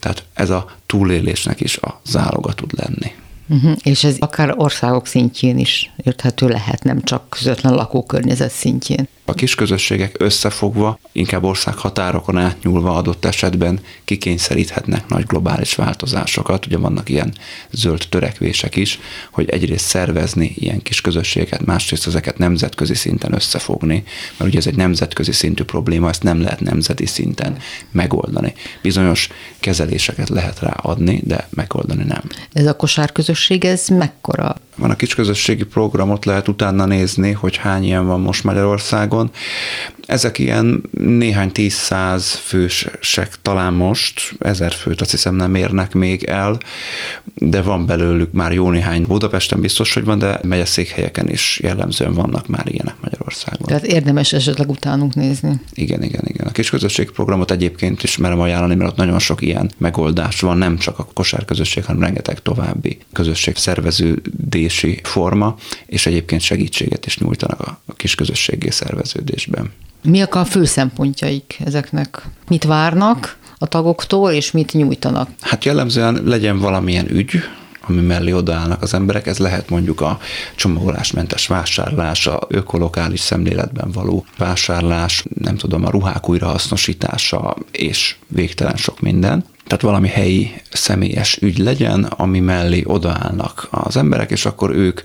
Tehát 0.00 0.24
ez 0.34 0.50
a 0.50 0.66
túlélésnek 0.86 1.60
is 1.60 1.76
a 1.76 2.00
záloga 2.04 2.52
tud 2.52 2.70
lenni. 2.76 3.12
Uh-huh. 3.48 3.76
És 3.82 4.04
ez 4.04 4.16
akár 4.18 4.54
országok 4.56 5.06
szintjén 5.06 5.58
is 5.58 5.92
érthető 6.04 6.48
lehet, 6.48 6.84
nem 6.84 7.02
csak 7.02 7.28
közvetlen 7.28 7.74
lakókörnyezet 7.74 8.50
szintjén. 8.50 9.08
A 9.28 9.34
kis 9.34 9.54
közösségek 9.54 10.14
összefogva, 10.18 10.98
inkább 11.12 11.44
ország 11.44 11.74
határokon 11.74 12.36
átnyúlva 12.36 12.94
adott 12.94 13.24
esetben 13.24 13.80
kikényszeríthetnek 14.04 15.08
nagy 15.08 15.24
globális 15.24 15.74
változásokat. 15.74 16.66
Ugye 16.66 16.78
vannak 16.78 17.08
ilyen 17.08 17.34
zöld 17.70 18.06
törekvések 18.08 18.76
is, 18.76 18.98
hogy 19.30 19.50
egyrészt 19.50 19.86
szervezni 19.86 20.52
ilyen 20.54 20.82
kis 20.82 21.00
közösségeket, 21.00 21.64
másrészt 21.64 22.06
ezeket 22.06 22.38
nemzetközi 22.38 22.94
szinten 22.94 23.34
összefogni, 23.34 24.04
mert 24.36 24.50
ugye 24.50 24.58
ez 24.58 24.66
egy 24.66 24.76
nemzetközi 24.76 25.32
szintű 25.32 25.64
probléma, 25.64 26.08
ezt 26.08 26.22
nem 26.22 26.40
lehet 26.40 26.60
nemzeti 26.60 27.06
szinten 27.06 27.56
megoldani. 27.90 28.52
Bizonyos 28.82 29.28
kezeléseket 29.60 30.28
lehet 30.28 30.60
rá 30.60 30.74
adni, 30.82 31.20
de 31.24 31.48
megoldani 31.50 32.04
nem. 32.04 32.22
Ez 32.52 32.66
a 32.66 32.76
kosárközösség, 32.76 33.64
ez 33.64 33.88
mekkora? 33.88 34.56
Van 34.78 34.90
a 34.90 34.96
kisközösségi 34.96 35.64
programot, 35.64 36.24
lehet 36.24 36.48
utána 36.48 36.84
nézni, 36.84 37.32
hogy 37.32 37.56
hány 37.56 37.84
ilyen 37.84 38.06
van 38.06 38.20
most 38.20 38.44
Magyarországon. 38.44 39.30
Ezek 40.06 40.38
ilyen 40.38 40.82
néhány 40.98 41.52
tíz-száz 41.52 42.34
fősek 42.34 43.34
talán 43.42 43.72
most, 43.72 44.34
ezer 44.38 44.72
főt 44.72 45.00
azt 45.00 45.10
hiszem 45.10 45.34
nem 45.34 45.54
érnek 45.54 45.94
még 45.94 46.24
el, 46.24 46.58
de 47.34 47.62
van 47.62 47.86
belőlük 47.86 48.32
már 48.32 48.52
jó 48.52 48.70
néhány. 48.70 49.02
Budapesten 49.02 49.60
biztos, 49.60 49.94
hogy 49.94 50.04
van, 50.04 50.18
de 50.18 50.40
megyeszékhelyeken 50.42 51.28
is 51.28 51.60
jellemzően 51.62 52.14
vannak 52.14 52.46
már 52.46 52.66
ilyenek 52.68 52.94
Magyarországon. 53.02 53.66
Tehát 53.66 53.86
érdemes 53.86 54.32
esetleg 54.32 54.70
utánunk 54.70 55.14
nézni. 55.14 55.60
Igen, 55.74 56.02
igen, 56.02 56.22
igen. 56.24 56.46
A 56.46 56.50
kisközösségi 56.50 57.10
programot 57.10 57.50
egyébként 57.50 58.02
is 58.02 58.16
merem 58.16 58.40
ajánlani, 58.40 58.74
mert 58.74 58.90
ott 58.90 58.96
nagyon 58.96 59.18
sok 59.18 59.42
ilyen 59.42 59.70
megoldás 59.78 60.40
van, 60.40 60.58
nem 60.58 60.78
csak 60.78 60.98
a 60.98 61.08
kosárközösség, 61.14 61.84
hanem 61.84 62.02
rengeteg 62.02 62.42
további 62.42 62.98
közösség 63.12 63.56
szerveződési 64.68 65.00
forma, 65.02 65.56
és 65.86 66.06
egyébként 66.06 66.40
segítséget 66.40 67.06
is 67.06 67.18
nyújtanak 67.18 67.60
a 67.86 67.94
kisközösségi 67.94 68.70
szerveződésben. 68.70 69.72
Miak 70.02 70.34
a 70.34 70.44
fő 70.44 70.64
szempontjaik 70.64 71.58
ezeknek? 71.64 72.22
Mit 72.48 72.64
várnak 72.64 73.36
a 73.58 73.66
tagoktól, 73.66 74.30
és 74.30 74.50
mit 74.50 74.72
nyújtanak? 74.72 75.28
Hát 75.40 75.64
jellemzően 75.64 76.20
legyen 76.24 76.58
valamilyen 76.58 77.10
ügy, 77.10 77.32
ami 77.88 78.00
mellé 78.00 78.32
odaállnak 78.32 78.82
az 78.82 78.94
emberek. 78.94 79.26
Ez 79.26 79.38
lehet 79.38 79.70
mondjuk 79.70 80.00
a 80.00 80.18
csomagolásmentes 80.56 81.46
vásárlás, 81.46 82.26
a 82.26 82.46
ökolokális 82.48 83.20
szemléletben 83.20 83.90
való 83.90 84.24
vásárlás, 84.38 85.24
nem 85.40 85.56
tudom, 85.56 85.84
a 85.84 85.90
ruhák 85.90 86.28
újrahasznosítása, 86.28 87.56
és 87.70 88.16
végtelen 88.28 88.76
sok 88.76 89.00
minden. 89.00 89.44
Tehát 89.66 89.82
valami 89.82 90.08
helyi, 90.08 90.62
személyes 90.72 91.38
ügy 91.40 91.58
legyen, 91.58 92.04
ami 92.04 92.40
mellé 92.40 92.82
odaállnak 92.84 93.68
az 93.70 93.96
emberek, 93.96 94.30
és 94.30 94.46
akkor 94.46 94.70
ők 94.70 95.00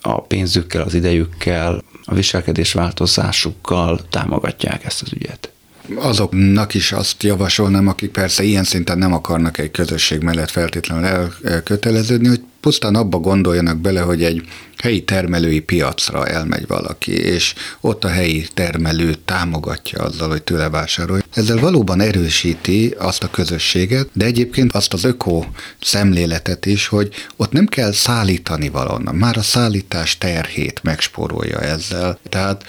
a 0.00 0.20
pénzükkel, 0.20 0.82
az 0.82 0.94
idejükkel, 0.94 1.82
a 2.04 2.14
viselkedés 2.14 2.72
változásukkal 2.72 4.00
támogatják 4.10 4.84
ezt 4.84 5.02
az 5.02 5.12
ügyet. 5.12 5.50
Azoknak 5.94 6.74
is 6.74 6.92
azt 6.92 7.22
javasolnám, 7.22 7.88
akik 7.88 8.10
persze 8.10 8.42
ilyen 8.42 8.64
szinten 8.64 8.98
nem 8.98 9.12
akarnak 9.12 9.58
egy 9.58 9.70
közösség 9.70 10.22
mellett 10.22 10.50
feltétlenül 10.50 11.30
elköteleződni, 11.44 12.28
hogy 12.28 12.42
pusztán 12.66 12.94
abba 12.94 13.18
gondoljanak 13.18 13.78
bele, 13.78 14.00
hogy 14.00 14.24
egy 14.24 14.42
helyi 14.76 15.04
termelői 15.04 15.60
piacra 15.60 16.26
elmegy 16.26 16.66
valaki, 16.66 17.12
és 17.12 17.54
ott 17.80 18.04
a 18.04 18.08
helyi 18.08 18.46
termelő 18.54 19.14
támogatja 19.24 20.02
azzal, 20.02 20.28
hogy 20.28 20.42
tőle 20.42 20.70
vásárolj. 20.70 21.20
Ezzel 21.34 21.58
valóban 21.58 22.00
erősíti 22.00 22.94
azt 22.98 23.22
a 23.22 23.30
közösséget, 23.30 24.08
de 24.12 24.24
egyébként 24.24 24.72
azt 24.72 24.92
az 24.92 25.04
öko 25.04 25.44
szemléletet 25.80 26.66
is, 26.66 26.86
hogy 26.86 27.14
ott 27.36 27.52
nem 27.52 27.66
kell 27.66 27.92
szállítani 27.92 28.68
valonnan. 28.68 29.14
Már 29.14 29.36
a 29.36 29.42
szállítás 29.42 30.18
terhét 30.18 30.80
megspórolja 30.82 31.60
ezzel. 31.60 32.18
Tehát 32.28 32.64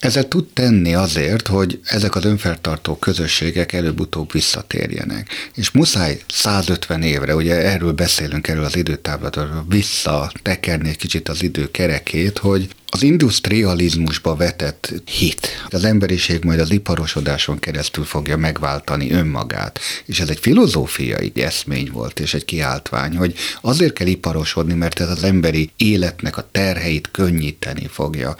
ezzel 0.00 0.28
tud 0.28 0.46
tenni 0.46 0.94
azért, 0.94 1.46
hogy 1.46 1.80
ezek 1.84 2.14
az 2.14 2.24
önfeltartó 2.24 2.96
közösségek 2.96 3.72
előbb-utóbb 3.72 4.32
visszatérjenek. 4.32 5.28
És 5.54 5.70
muszáj 5.70 6.20
150 6.28 7.02
évre, 7.02 7.34
ugye 7.34 7.54
erről 7.54 7.92
beszélünk, 7.92 8.48
erről 8.48 8.64
az 8.64 8.76
időtávlatról, 8.76 9.64
visszatekerni 9.68 10.88
egy 10.88 10.96
kicsit 10.96 11.28
az 11.28 11.42
idő 11.42 11.70
kerekét, 11.70 12.38
hogy 12.38 12.68
az 12.90 13.02
industrializmusba 13.02 14.34
vetett 14.34 14.92
hit, 15.04 15.48
az 15.68 15.84
emberiség 15.84 16.44
majd 16.44 16.60
az 16.60 16.70
iparosodáson 16.70 17.58
keresztül 17.58 18.04
fogja 18.04 18.36
megváltani 18.36 19.10
önmagát. 19.10 19.80
És 20.04 20.20
ez 20.20 20.28
egy 20.28 20.38
filozófiai 20.38 21.32
eszmény 21.34 21.90
volt, 21.92 22.20
és 22.20 22.34
egy 22.34 22.44
kiáltvány, 22.44 23.16
hogy 23.16 23.34
azért 23.60 23.92
kell 23.92 24.06
iparosodni, 24.06 24.74
mert 24.74 25.00
ez 25.00 25.08
az 25.10 25.22
emberi 25.22 25.70
életnek 25.76 26.36
a 26.36 26.48
terheit 26.52 27.08
könnyíteni 27.10 27.86
fogja. 27.86 28.36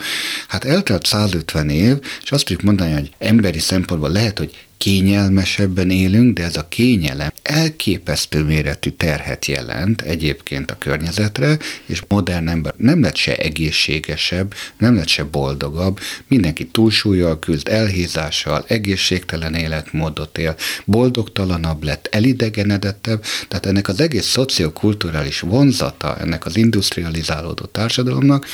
Hát 0.47 0.63
eltelt 0.63 1.05
150 1.05 1.69
év, 1.69 1.97
és 2.23 2.31
azt 2.31 2.45
tudjuk 2.45 2.65
mondani, 2.65 2.93
hogy 2.93 3.11
emberi 3.17 3.59
szempontból 3.59 4.09
lehet, 4.09 4.37
hogy 4.37 4.65
kényelmesebben 4.81 5.89
élünk, 5.89 6.37
de 6.37 6.43
ez 6.43 6.55
a 6.55 6.67
kényelem 6.67 7.31
elképesztő 7.41 8.43
méretű 8.43 8.89
terhet 8.89 9.45
jelent 9.45 10.01
egyébként 10.01 10.71
a 10.71 10.77
környezetre, 10.77 11.57
és 11.85 12.01
modern 12.07 12.47
ember 12.47 12.73
nem 12.77 13.01
lett 13.01 13.15
se 13.15 13.35
egészségesebb, 13.35 14.53
nem 14.77 14.95
lett 14.95 15.07
se 15.07 15.23
boldogabb, 15.23 15.99
mindenki 16.27 16.67
túlsúlyjal 16.67 17.39
küzd, 17.39 17.67
elhízással, 17.67 18.63
egészségtelen 18.67 19.53
életmódot 19.53 20.37
él, 20.37 20.55
boldogtalanabb 20.85 21.83
lett, 21.83 22.07
elidegenedettebb, 22.11 23.23
tehát 23.47 23.65
ennek 23.65 23.87
az 23.87 23.99
egész 23.99 24.25
szociokulturális 24.25 25.39
vonzata, 25.39 26.17
ennek 26.17 26.45
az 26.45 26.57
industrializálódó 26.57 27.65
társadalomnak 27.65 28.45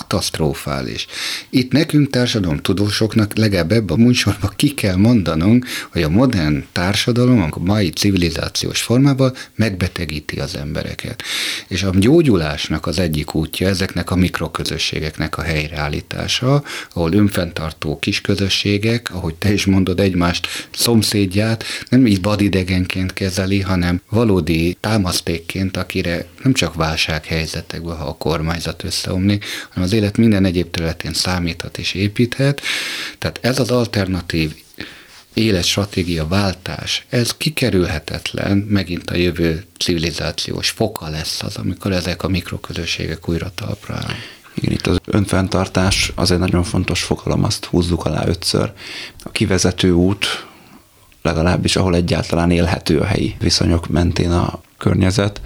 katasztrofális. 0.00 1.06
Itt 1.50 1.72
nekünk 1.72 2.10
társadalomtudósoknak 2.10 3.36
legalább 3.36 3.72
ebben 3.72 4.00
a 4.00 4.02
műsorban 4.02 4.52
ki 4.56 4.74
kell 4.74 4.96
mondanunk, 4.96 5.66
hogy 5.92 6.02
a 6.02 6.08
modern 6.08 6.64
társadalom 6.72 7.48
a 7.50 7.58
mai 7.58 7.90
civilizációs 7.90 8.82
formában 8.82 9.34
megbetegíti 9.54 10.40
az 10.40 10.56
embereket. 10.56 11.22
És 11.68 11.82
a 11.82 11.90
gyógyulásnak 11.94 12.86
az 12.86 12.98
egyik 12.98 13.34
útja 13.34 13.68
ezeknek 13.68 14.10
a 14.10 14.16
mikroközösségeknek 14.16 15.38
a 15.38 15.42
helyreállítása, 15.42 16.62
ahol 16.92 17.12
önfenntartó 17.12 17.98
kisközösségek, 17.98 19.14
ahogy 19.14 19.34
te 19.34 19.52
is 19.52 19.66
mondod, 19.66 20.00
egymást 20.00 20.46
szomszédját 20.70 21.64
nem 21.88 22.06
így 22.06 22.22
vadidegenként 22.22 23.12
kezeli, 23.12 23.60
hanem 23.60 24.00
valódi 24.10 24.76
támasztékként, 24.80 25.76
akire 25.76 26.26
nem 26.42 26.52
csak 26.52 26.74
válsághelyzetekben, 26.74 27.96
ha 27.96 28.04
a 28.04 28.16
kormányzat 28.16 28.84
összeomlik, 28.84 29.44
hanem 29.70 29.88
az 29.88 29.89
élet 29.92 30.16
minden 30.16 30.44
egyéb 30.44 30.70
területén 30.70 31.12
számíthat 31.12 31.78
és 31.78 31.94
építhet. 31.94 32.60
Tehát 33.18 33.38
ez 33.42 33.58
az 33.58 33.70
alternatív 33.70 34.54
életstratégia 35.34 36.26
váltás, 36.26 37.04
ez 37.08 37.36
kikerülhetetlen, 37.36 38.56
megint 38.56 39.10
a 39.10 39.16
jövő 39.16 39.64
civilizációs 39.78 40.70
foka 40.70 41.08
lesz 41.08 41.42
az, 41.42 41.56
amikor 41.56 41.92
ezek 41.92 42.22
a 42.22 42.28
mikroközösségek 42.28 43.28
újra 43.28 43.50
talpra 43.54 43.94
áll. 43.94 44.14
Igen, 44.54 44.72
itt 44.72 44.86
az 44.86 44.98
önfenntartás 45.06 46.12
az 46.14 46.30
egy 46.30 46.38
nagyon 46.38 46.62
fontos 46.62 47.02
fogalom, 47.02 47.44
azt 47.44 47.64
húzzuk 47.64 48.04
alá 48.04 48.26
ötször. 48.26 48.72
A 49.22 49.30
kivezető 49.30 49.90
út, 49.90 50.46
legalábbis 51.22 51.76
ahol 51.76 51.94
egyáltalán 51.94 52.50
élhető 52.50 52.98
a 52.98 53.04
helyi 53.04 53.36
viszonyok 53.40 53.88
mentén 53.88 54.30
a 54.30 54.60
környezet, 54.78 55.40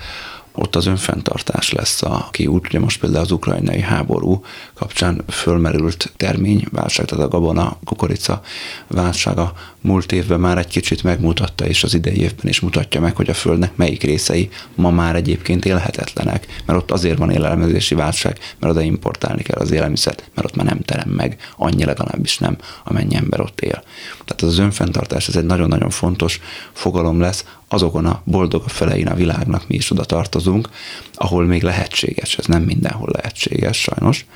ott 0.56 0.76
az 0.76 0.86
önfenntartás 0.86 1.72
lesz 1.72 2.02
a 2.02 2.28
kiút. 2.30 2.66
Ugye 2.66 2.78
most 2.78 3.00
például 3.00 3.24
az 3.24 3.30
ukrajnai 3.30 3.80
háború 3.80 4.44
kapcsán 4.74 5.24
fölmerült 5.28 6.12
terményválság, 6.16 7.06
tehát 7.06 7.24
a 7.24 7.28
gabona, 7.28 7.78
kukorica 7.84 8.40
válsága 8.86 9.52
múlt 9.80 10.12
évben 10.12 10.40
már 10.40 10.58
egy 10.58 10.66
kicsit 10.66 11.02
megmutatta, 11.02 11.66
és 11.66 11.84
az 11.84 11.94
idei 11.94 12.20
évben 12.20 12.48
is 12.48 12.60
mutatja 12.60 13.00
meg, 13.00 13.16
hogy 13.16 13.30
a 13.30 13.34
Földnek 13.34 13.76
melyik 13.76 14.02
részei 14.02 14.48
ma 14.74 14.90
már 14.90 15.16
egyébként 15.16 15.64
élhetetlenek, 15.64 16.62
mert 16.66 16.78
ott 16.78 16.90
azért 16.90 17.18
van 17.18 17.30
élelmezési 17.30 17.94
válság, 17.94 18.38
mert 18.58 18.72
oda 18.72 18.82
importálni 18.82 19.42
kell 19.42 19.60
az 19.60 19.70
élelmiszert, 19.70 20.30
mert 20.34 20.48
ott 20.48 20.56
már 20.56 20.66
nem 20.66 20.80
terem 20.80 21.10
meg, 21.10 21.36
annyi 21.56 21.84
legalábbis 21.84 22.38
nem, 22.38 22.56
amennyi 22.84 23.16
ember 23.16 23.40
ott 23.40 23.60
él. 23.60 23.82
Tehát 24.24 24.42
az 24.42 24.58
önfenntartás, 24.58 25.28
ez 25.28 25.36
egy 25.36 25.44
nagyon-nagyon 25.44 25.90
fontos 25.90 26.40
fogalom 26.72 27.20
lesz, 27.20 27.44
azokon 27.74 28.06
a 28.06 28.22
boldogabb 28.24 28.68
felein 28.68 29.06
a 29.06 29.14
világnak 29.14 29.68
mi 29.68 29.74
is 29.74 29.90
oda 29.90 30.04
tartozunk, 30.04 30.68
ahol 31.14 31.44
még 31.44 31.62
lehetséges, 31.62 32.38
ez 32.38 32.46
nem 32.46 32.62
mindenhol 32.62 33.08
lehetséges 33.12 33.80
sajnos, 33.80 34.26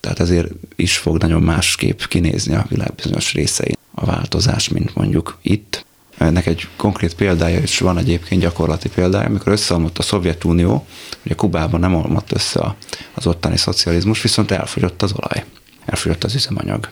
tehát 0.00 0.20
ezért 0.20 0.50
is 0.76 0.96
fog 0.96 1.18
nagyon 1.18 1.42
másképp 1.42 2.00
kinézni 2.08 2.54
a 2.54 2.66
világ 2.68 2.94
bizonyos 2.94 3.32
részein 3.32 3.74
a 3.94 4.04
változás, 4.04 4.68
mint 4.68 4.94
mondjuk 4.94 5.38
itt. 5.42 5.84
Ennek 6.18 6.46
egy 6.46 6.68
konkrét 6.76 7.14
példája 7.14 7.58
is 7.58 7.78
van 7.78 7.98
egyébként 7.98 8.40
gyakorlati 8.40 8.88
példája, 8.88 9.26
amikor 9.26 9.52
összeomlott 9.52 9.98
a 9.98 10.02
Szovjetunió, 10.02 10.86
ugye 11.24 11.34
Kubában 11.34 11.80
nem 11.80 11.94
olmott 11.94 12.32
össze 12.32 12.76
az 13.14 13.26
ottani 13.26 13.56
szocializmus, 13.56 14.22
viszont 14.22 14.50
elfogyott 14.50 15.02
az 15.02 15.12
olaj, 15.16 15.44
elfogyott 15.84 16.24
az 16.24 16.34
üzemanyag. 16.34 16.90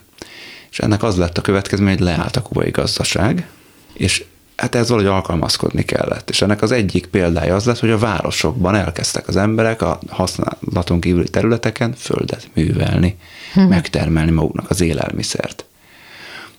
És 0.70 0.78
ennek 0.78 1.02
az 1.02 1.16
lett 1.16 1.38
a 1.38 1.42
következmény, 1.42 1.96
hogy 1.96 2.04
leállt 2.04 2.36
a 2.36 2.42
kubai 2.42 2.70
gazdaság, 2.70 3.48
és 3.92 4.24
hát 4.56 4.74
ez 4.74 4.88
valahogy 4.88 5.10
alkalmazkodni 5.10 5.82
kellett. 5.82 6.30
És 6.30 6.42
ennek 6.42 6.62
az 6.62 6.72
egyik 6.72 7.06
példája 7.06 7.54
az 7.54 7.64
lett, 7.64 7.78
hogy 7.78 7.90
a 7.90 7.98
városokban 7.98 8.74
elkezdtek 8.74 9.28
az 9.28 9.36
emberek 9.36 9.82
a 9.82 9.98
használaton 10.08 11.00
kívüli 11.00 11.28
területeken 11.28 11.94
földet 11.94 12.48
művelni, 12.54 13.16
hm. 13.52 13.60
megtermelni 13.60 14.30
maguknak 14.30 14.70
az 14.70 14.80
élelmiszert. 14.80 15.64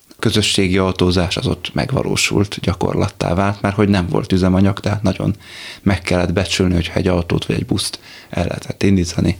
A 0.10 0.14
közösségi 0.20 0.78
autózás 0.78 1.38
az 1.38 1.48
ott 1.48 1.74
megvalósult, 1.74 2.60
gyakorlattá 2.62 3.34
vált, 3.34 3.62
mert 3.62 3.76
hogy 3.76 3.90
nem 3.90 4.08
volt 4.08 4.32
üzemanyag, 4.32 4.80
tehát 4.80 5.04
nagyon 5.04 5.36
meg 5.82 6.02
kellett 6.02 6.34
becsülni, 6.34 6.74
hogyha 6.74 6.94
egy 6.94 7.08
autót 7.08 7.46
vagy 7.46 7.56
egy 7.56 7.66
buszt 7.66 8.00
el 8.30 8.46
lehetett 8.46 8.84
indítani. 8.84 9.38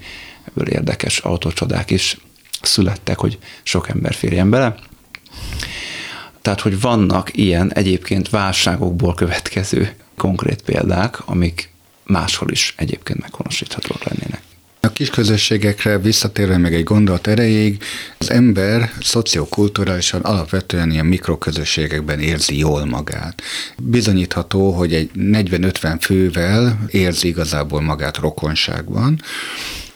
Ebből 0.48 0.68
érdekes 0.68 1.20
autócsodák 1.20 1.92
is 1.92 2.18
születtek, 2.62 3.18
hogy 3.18 3.38
sok 3.64 3.90
ember 3.90 4.14
férjen 4.14 4.50
bele. 4.50 4.76
Tehát, 6.46 6.62
hogy 6.62 6.82
vannak 6.82 7.38
ilyen 7.38 7.74
egyébként 7.74 8.30
válságokból 8.30 9.14
következő 9.14 9.96
konkrét 10.18 10.62
példák, 10.62 11.28
amik 11.28 11.70
máshol 12.04 12.52
is 12.52 12.74
egyébként 12.78 13.22
meghonosíthatók 13.22 14.04
lennének. 14.04 14.42
A 14.80 14.90
kis 14.90 15.10
közösségekre 15.10 15.98
visszatérve 15.98 16.58
meg 16.58 16.74
egy 16.74 16.84
gondolat 16.84 17.28
erejéig, 17.28 17.84
az 18.18 18.32
ember 18.32 18.92
szociokulturálisan 19.02 20.22
alapvetően 20.22 20.92
ilyen 20.92 21.06
mikroközösségekben 21.06 22.20
érzi 22.20 22.58
jól 22.58 22.86
magát. 22.86 23.42
Bizonyítható, 23.78 24.72
hogy 24.72 24.94
egy 24.94 25.10
40-50 25.16 25.98
fővel 26.02 26.80
érzi 26.92 27.28
igazából 27.28 27.82
magát 27.82 28.18
rokonságban, 28.18 29.22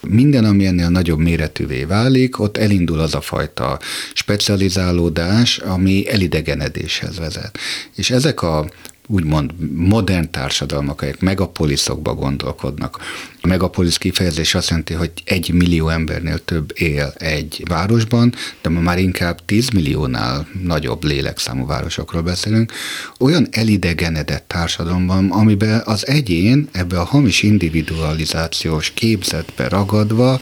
minden, 0.08 0.44
ami 0.44 0.66
ennél 0.66 0.88
nagyobb 0.88 1.18
méretűvé 1.18 1.84
válik, 1.84 2.38
ott 2.38 2.56
elindul 2.56 3.00
az 3.00 3.14
a 3.14 3.20
fajta 3.20 3.78
specializálódás, 4.14 5.58
ami 5.58 6.10
elidegenedéshez 6.10 7.18
vezet. 7.18 7.58
És 7.94 8.10
ezek 8.10 8.42
a 8.42 8.66
úgymond 9.10 9.52
modern 9.74 10.30
társadalmak, 10.30 11.00
amelyek 11.00 11.20
megapoliszokba 11.20 12.14
gondolkodnak. 12.14 12.98
A 13.40 13.46
megapolisz 13.46 13.96
kifejezés 13.96 14.54
azt 14.54 14.68
jelenti, 14.68 14.94
hogy 14.94 15.10
egy 15.24 15.52
millió 15.52 15.88
embernél 15.88 16.38
több 16.44 16.72
él 16.74 17.12
egy 17.18 17.62
városban, 17.68 18.34
de 18.62 18.68
ma 18.68 18.80
már 18.80 18.98
inkább 18.98 19.44
10 19.44 19.68
milliónál 19.68 20.48
nagyobb 20.62 21.04
lélekszámú 21.04 21.66
városokról 21.66 22.22
beszélünk. 22.22 22.72
Olyan 23.18 23.48
elidegenedett 23.50 24.44
társadalomban, 24.46 25.30
amiben 25.30 25.82
az 25.84 26.06
egyén 26.06 26.68
ebbe 26.72 27.00
a 27.00 27.04
hamis 27.04 27.42
individualizációs 27.42 28.90
képzetbe 28.90 29.68
ragadva 29.68 30.40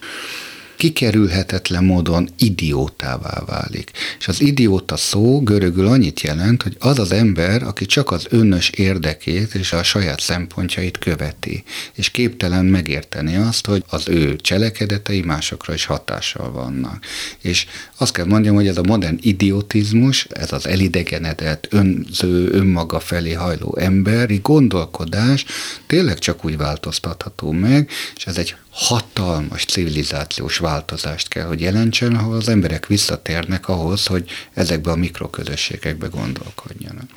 kikerülhetetlen 0.78 1.84
módon 1.84 2.28
idiótává 2.38 3.42
válik. 3.46 3.90
Az 4.28 4.40
idióta 4.40 4.96
szó 4.96 5.40
görögül 5.40 5.86
annyit 5.86 6.20
jelent, 6.20 6.62
hogy 6.62 6.76
az 6.78 6.98
az 6.98 7.12
ember, 7.12 7.62
aki 7.62 7.86
csak 7.86 8.10
az 8.10 8.26
önös 8.30 8.70
érdekét 8.70 9.54
és 9.54 9.72
a 9.72 9.82
saját 9.82 10.20
szempontjait 10.20 10.98
követi, 10.98 11.64
és 11.94 12.10
képtelen 12.10 12.64
megérteni 12.64 13.36
azt, 13.36 13.66
hogy 13.66 13.84
az 13.88 14.08
ő 14.08 14.36
cselekedetei 14.36 15.20
másokra 15.20 15.74
is 15.74 15.84
hatással 15.84 16.52
vannak. 16.52 17.04
És 17.42 17.66
azt 17.96 18.12
kell 18.12 18.24
mondjam, 18.24 18.54
hogy 18.54 18.66
ez 18.66 18.76
a 18.76 18.82
modern 18.82 19.18
idiotizmus, 19.20 20.26
ez 20.30 20.52
az 20.52 20.66
elidegenedett, 20.66 21.66
önző, 21.70 22.48
önmaga 22.50 23.00
felé 23.00 23.32
hajló 23.32 23.76
emberi 23.80 24.38
gondolkodás 24.42 25.44
tényleg 25.86 26.18
csak 26.18 26.44
úgy 26.44 26.56
változtatható 26.56 27.50
meg, 27.50 27.90
és 28.16 28.26
ez 28.26 28.36
egy 28.36 28.54
hatalmas 28.78 29.64
civilizációs 29.64 30.58
változást 30.58 31.28
kell, 31.28 31.46
hogy 31.46 31.60
jelentsen, 31.60 32.14
ahol 32.14 32.36
az 32.36 32.48
emberek 32.48 32.86
visszatérnek 32.86 33.68
ahhoz, 33.68 34.06
hogy 34.06 34.17
ezekbe 34.54 34.90
a 34.90 34.96
mikroközösségekbe 34.96 36.06
gondolkodjanak. 36.06 37.08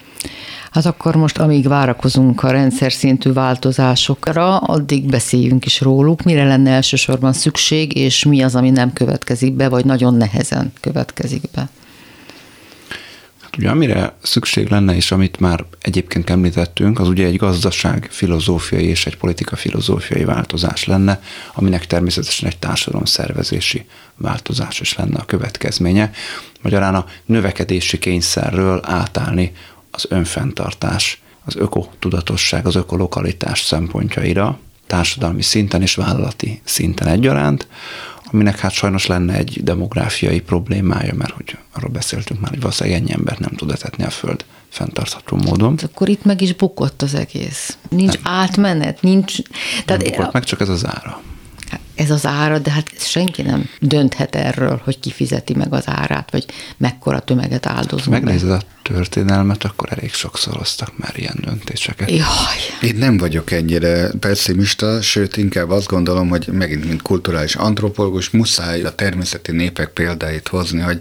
Hát 0.72 0.86
akkor 0.86 1.16
most, 1.16 1.38
amíg 1.38 1.68
várakozunk 1.68 2.44
a 2.44 2.52
rendszer 2.52 2.92
szintű 2.92 3.34
változásokra, 3.34 4.58
addig 4.58 5.06
beszéljünk 5.06 5.66
is 5.66 5.82
róluk, 5.82 6.24
mire 6.24 6.44
lenne 6.44 6.72
elsősorban 6.72 7.34
szükség, 7.34 7.96
és 7.96 8.24
mi 8.24 8.42
az, 8.42 8.56
ami 8.56 8.70
nem 8.70 8.94
következik 8.94 9.54
be, 9.54 9.70
vagy 9.70 9.86
nagyon 9.86 10.14
nehezen 10.14 10.72
következik 10.80 11.44
be. 11.54 11.70
Ugye 13.58 13.70
amire 13.70 14.16
szükség 14.22 14.70
lenne, 14.70 14.96
és 14.96 15.12
amit 15.12 15.40
már 15.40 15.66
egyébként 15.82 16.30
említettünk, 16.30 17.00
az 17.00 17.08
ugye 17.08 17.26
egy 17.26 17.36
gazdaság 17.36 18.08
filozófiai 18.12 18.86
és 18.86 19.06
egy 19.06 19.18
politika 19.18 19.56
filozófiai 19.56 20.24
változás 20.24 20.86
lenne, 20.86 21.22
aminek 21.54 21.88
természetesen 21.88 22.50
egy 22.50 22.58
társadalom 22.58 23.06
szervezési 23.06 23.86
változás 24.16 24.80
is 24.80 24.96
lenne 24.96 25.20
a 25.20 25.26
következménye. 25.26 26.12
Magyarán 26.62 26.96
a 26.96 27.06
növekedési 27.26 28.00
kényszerről 28.00 28.80
átállni 28.84 29.52
az 29.92 30.06
önfenntartás, 30.10 31.22
az 31.46 31.56
ökotudatosság, 31.56 32.66
az 32.66 32.76
ökolokalitás 32.76 33.62
szempontjaira, 33.62 34.60
társadalmi 34.88 35.42
szinten 35.42 35.82
és 35.82 35.96
vállalati 35.96 36.62
szinten 36.64 37.08
egyaránt, 37.08 37.68
aminek 38.32 38.60
hát 38.60 38.72
sajnos 38.72 39.06
lenne 39.06 39.34
egy 39.34 39.60
demográfiai 39.64 40.40
problémája, 40.40 41.14
mert 41.14 41.32
hogy 41.32 41.58
arról 41.74 41.90
beszéltünk 41.90 42.40
már, 42.40 42.50
hogy 42.50 42.60
valószínűleg 42.60 43.00
ennyi 43.00 43.12
embert 43.12 43.40
nem 43.40 43.52
tud 43.56 43.72
etetni 43.72 44.04
a 44.04 44.10
Föld 44.10 44.46
fenntartható 44.70 45.38
módon. 45.38 45.70
Hát 45.70 45.90
akkor 45.94 46.10
itt 46.10 46.24
meg 46.24 46.42
is 46.42 46.54
bukott 46.54 47.02
az 47.02 47.14
egész. 47.14 47.78
Nincs 47.90 48.14
nem. 48.14 48.34
átmenet, 48.34 49.02
nincs... 49.02 49.36
Tehát 49.86 50.02
nem 50.02 50.12
bukott 50.12 50.34
meg, 50.34 50.44
csak 50.44 50.60
ez 50.62 50.70
az 50.70 50.86
ára 50.86 51.22
ez 52.02 52.10
az 52.10 52.26
ára, 52.26 52.60
de 52.60 52.72
hát 52.72 52.88
senki 52.98 53.42
nem 53.42 53.70
dönthet 53.80 54.36
erről, 54.36 54.82
hogy 54.84 55.00
kifizeti 55.00 55.54
meg 55.54 55.74
az 55.74 55.84
árát, 55.86 56.32
vagy 56.32 56.46
mekkora 56.78 57.20
tömeget 57.20 57.66
áldozunk. 57.66 58.04
Ha 58.04 58.12
megnézed 58.12 58.50
a 58.50 58.62
történelmet, 58.82 59.64
akkor 59.64 59.88
elég 59.92 60.14
sokszor 60.14 60.54
hoztak 60.54 60.98
már 60.98 61.14
ilyen 61.16 61.38
döntéseket. 61.42 62.10
Jaj. 62.10 62.22
Én 62.82 62.96
nem 62.96 63.18
vagyok 63.18 63.52
ennyire 63.52 64.10
pessimista, 64.20 65.02
sőt 65.02 65.38
inkább 65.38 65.70
azt 65.70 65.88
gondolom, 65.88 66.30
hogy 66.30 66.48
megint 66.52 66.88
mint 66.88 67.02
kulturális 67.02 67.56
antropológus 67.56 68.30
muszáj 68.30 68.82
a 68.82 68.96
természeti 68.96 69.52
népek 69.52 69.90
példáit 69.90 70.48
hozni, 70.48 70.80
hogy 70.80 71.00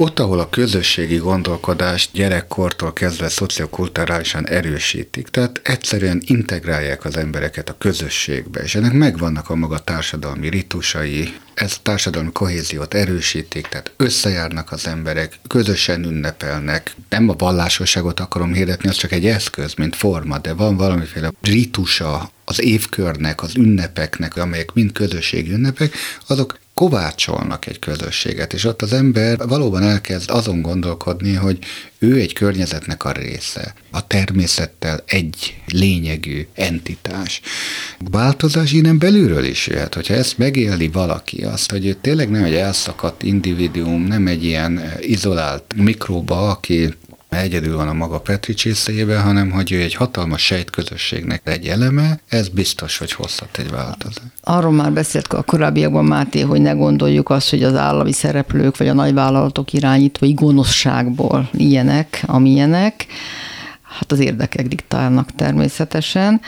ott, 0.00 0.18
ahol 0.18 0.38
a 0.38 0.48
közösségi 0.48 1.16
gondolkodást 1.16 2.10
gyerekkortól 2.12 2.92
kezdve 2.92 3.28
szociokulturálisan 3.28 4.46
erősítik, 4.46 5.28
tehát 5.28 5.60
egyszerűen 5.64 6.22
integrálják 6.26 7.04
az 7.04 7.16
embereket 7.16 7.68
a 7.68 7.76
közösségbe, 7.78 8.60
és 8.60 8.74
ennek 8.74 8.92
megvannak 8.92 9.50
a 9.50 9.54
maga 9.54 9.78
társadalmi 9.78 10.48
ritusai, 10.48 11.34
ez 11.54 11.72
a 11.76 11.82
társadalmi 11.82 12.32
kohéziót 12.32 12.94
erősítik, 12.94 13.66
tehát 13.66 13.92
összejárnak 13.96 14.72
az 14.72 14.86
emberek, 14.86 15.38
közösen 15.48 16.04
ünnepelnek. 16.04 16.94
Nem 17.08 17.28
a 17.28 17.34
vallásosságot 17.38 18.20
akarom 18.20 18.52
hirdetni, 18.52 18.88
az 18.88 18.96
csak 18.96 19.12
egy 19.12 19.26
eszköz, 19.26 19.74
mint 19.74 19.96
forma, 19.96 20.38
de 20.38 20.52
van 20.52 20.76
valamiféle 20.76 21.32
ritusa 21.42 22.30
az 22.44 22.62
évkörnek, 22.62 23.42
az 23.42 23.56
ünnepeknek, 23.56 24.36
amelyek 24.36 24.72
mind 24.72 24.92
közösségi 24.92 25.52
ünnepek, 25.52 25.94
azok 26.26 26.58
kovácsolnak 26.78 27.66
egy 27.66 27.78
közösséget, 27.78 28.52
és 28.52 28.64
ott 28.64 28.82
az 28.82 28.92
ember 28.92 29.46
valóban 29.48 29.82
elkezd 29.82 30.30
azon 30.30 30.62
gondolkodni, 30.62 31.34
hogy 31.34 31.58
ő 31.98 32.18
egy 32.18 32.32
környezetnek 32.32 33.04
a 33.04 33.12
része, 33.12 33.74
a 33.90 34.06
természettel 34.06 35.02
egy 35.06 35.62
lényegű 35.66 36.46
entitás. 36.54 37.40
Változás 38.10 38.72
innen 38.72 38.98
belülről 38.98 39.44
is 39.44 39.66
jöhet, 39.66 39.94
hogyha 39.94 40.14
ezt 40.14 40.38
megéli 40.38 40.88
valaki, 40.88 41.44
azt, 41.44 41.70
hogy 41.70 41.86
ő 41.86 41.92
tényleg 42.00 42.30
nem 42.30 42.44
egy 42.44 42.54
elszakadt 42.54 43.22
individuum, 43.22 44.02
nem 44.02 44.26
egy 44.26 44.44
ilyen 44.44 44.92
izolált 45.00 45.74
mikróba, 45.76 46.48
aki 46.50 46.94
egyedül 47.36 47.76
van 47.76 47.88
a 47.88 47.92
maga 47.92 48.20
Petri 48.20 48.54
csészéjében, 48.54 49.22
hanem 49.22 49.50
hogy 49.50 49.72
ő 49.72 49.80
egy 49.80 49.94
hatalmas 49.94 50.42
sejtközösségnek 50.42 51.40
egy 51.44 51.66
eleme, 51.66 52.20
ez 52.28 52.48
biztos, 52.48 52.98
hogy 52.98 53.12
hozhat 53.12 53.58
egy 53.58 53.70
változást. 53.70 54.32
Arról 54.42 54.72
már 54.72 54.92
beszélt 54.92 55.26
a 55.26 55.42
korábbiakban 55.42 56.04
Máté, 56.04 56.40
hogy 56.40 56.60
ne 56.60 56.72
gondoljuk 56.72 57.30
azt, 57.30 57.50
hogy 57.50 57.62
az 57.62 57.74
állami 57.74 58.12
szereplők 58.12 58.76
vagy 58.76 58.88
a 58.88 58.92
nagyvállalatok 58.92 59.72
irányítói 59.72 60.32
gonoszságból 60.32 61.48
ilyenek, 61.52 62.22
amilyenek. 62.26 63.06
Hát 63.82 64.12
az 64.12 64.18
érdekek 64.18 64.68
diktálnak 64.68 65.34
természetesen. 65.34 66.40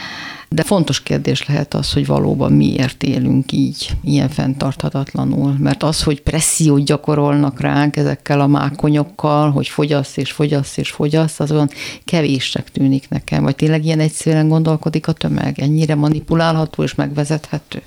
De 0.54 0.62
fontos 0.62 1.02
kérdés 1.02 1.46
lehet 1.46 1.74
az, 1.74 1.92
hogy 1.92 2.06
valóban 2.06 2.52
miért 2.52 3.02
élünk 3.02 3.52
így, 3.52 3.96
ilyen 4.02 4.28
fenntarthatatlanul. 4.28 5.56
Mert 5.58 5.82
az, 5.82 6.02
hogy 6.02 6.20
pressziót 6.20 6.84
gyakorolnak 6.84 7.60
ránk 7.60 7.96
ezekkel 7.96 8.40
a 8.40 8.46
mákonyokkal, 8.46 9.50
hogy 9.50 9.68
fogyasz 9.68 10.16
és 10.16 10.32
fogyasz 10.32 10.76
és 10.76 10.90
fogyasz, 10.90 11.40
az 11.40 11.50
olyan 11.50 11.70
kevésnek 12.04 12.70
tűnik 12.70 13.08
nekem. 13.08 13.42
Vagy 13.42 13.56
tényleg 13.56 13.84
ilyen 13.84 14.00
egyszerűen 14.00 14.48
gondolkodik 14.48 15.08
a 15.08 15.12
tömeg? 15.12 15.58
Ennyire 15.58 15.94
manipulálható 15.94 16.82
és 16.82 16.94
megvezethető? 16.94 17.82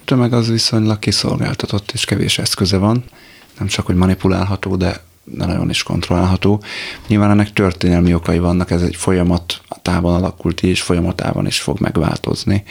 A 0.00 0.04
tömeg 0.04 0.32
az 0.32 0.48
viszonylag 0.48 0.98
kiszolgáltatott 0.98 1.90
és 1.90 2.04
kevés 2.04 2.38
eszköze 2.38 2.76
van. 2.76 3.04
Nem 3.58 3.66
csak, 3.66 3.86
hogy 3.86 3.96
manipulálható, 3.96 4.76
de 4.76 5.02
nagyon 5.24 5.70
is 5.70 5.82
kontrollálható. 5.82 6.62
Nyilván 7.06 7.30
ennek 7.30 7.52
történelmi 7.52 8.14
okai 8.14 8.38
vannak, 8.38 8.70
ez 8.70 8.82
egy 8.82 8.96
folyamat 8.96 9.60
távon 9.82 10.14
alakult 10.14 10.62
és 10.62 10.82
folyamatában 10.82 11.46
is 11.46 11.60
fog 11.60 11.80
megváltozni. 11.80 12.64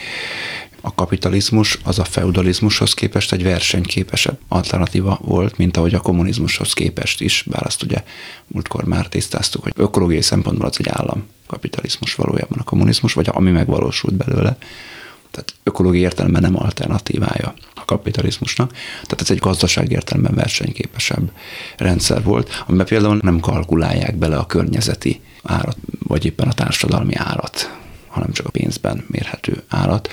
A 0.81 0.95
kapitalizmus 0.95 1.77
az 1.83 1.99
a 1.99 2.03
feudalizmushoz 2.03 2.93
képest 2.93 3.31
egy 3.31 3.43
versenyképesebb 3.43 4.37
alternatíva 4.47 5.19
volt, 5.21 5.57
mint 5.57 5.77
ahogy 5.77 5.93
a 5.93 5.99
kommunizmushoz 5.99 6.73
képest 6.73 7.21
is, 7.21 7.43
bár 7.49 7.65
azt 7.65 7.83
ugye 7.83 8.03
múltkor 8.47 8.83
már 8.83 9.07
tisztáztuk, 9.07 9.63
hogy 9.63 9.73
ökológiai 9.75 10.21
szempontból 10.21 10.67
az 10.67 10.75
egy 10.79 10.89
állam 10.89 11.23
kapitalizmus 11.47 12.15
valójában 12.15 12.57
a 12.59 12.63
kommunizmus, 12.63 13.13
vagy 13.13 13.29
ami 13.31 13.51
megvalósult 13.51 14.13
belőle. 14.13 14.57
Tehát 15.31 15.53
ökológiai 15.63 16.03
értelemben 16.03 16.41
nem 16.41 16.57
alternatívája 16.63 17.53
kapitalizmusnak. 17.91 18.71
Tehát 19.03 19.21
ez 19.21 19.31
egy 19.31 19.37
gazdaság 19.37 19.91
értelemben 19.91 20.35
versenyképesebb 20.35 21.31
rendszer 21.77 22.23
volt, 22.23 22.63
amiben 22.67 22.85
például 22.85 23.19
nem 23.21 23.39
kalkulálják 23.39 24.15
bele 24.15 24.37
a 24.37 24.45
környezeti 24.45 25.21
árat, 25.43 25.77
vagy 26.07 26.25
éppen 26.25 26.47
a 26.47 26.53
társadalmi 26.53 27.15
árat 27.15 27.79
hanem 28.11 28.31
csak 28.31 28.45
a 28.45 28.49
pénzben 28.49 29.05
mérhető 29.07 29.63
árat. 29.67 30.09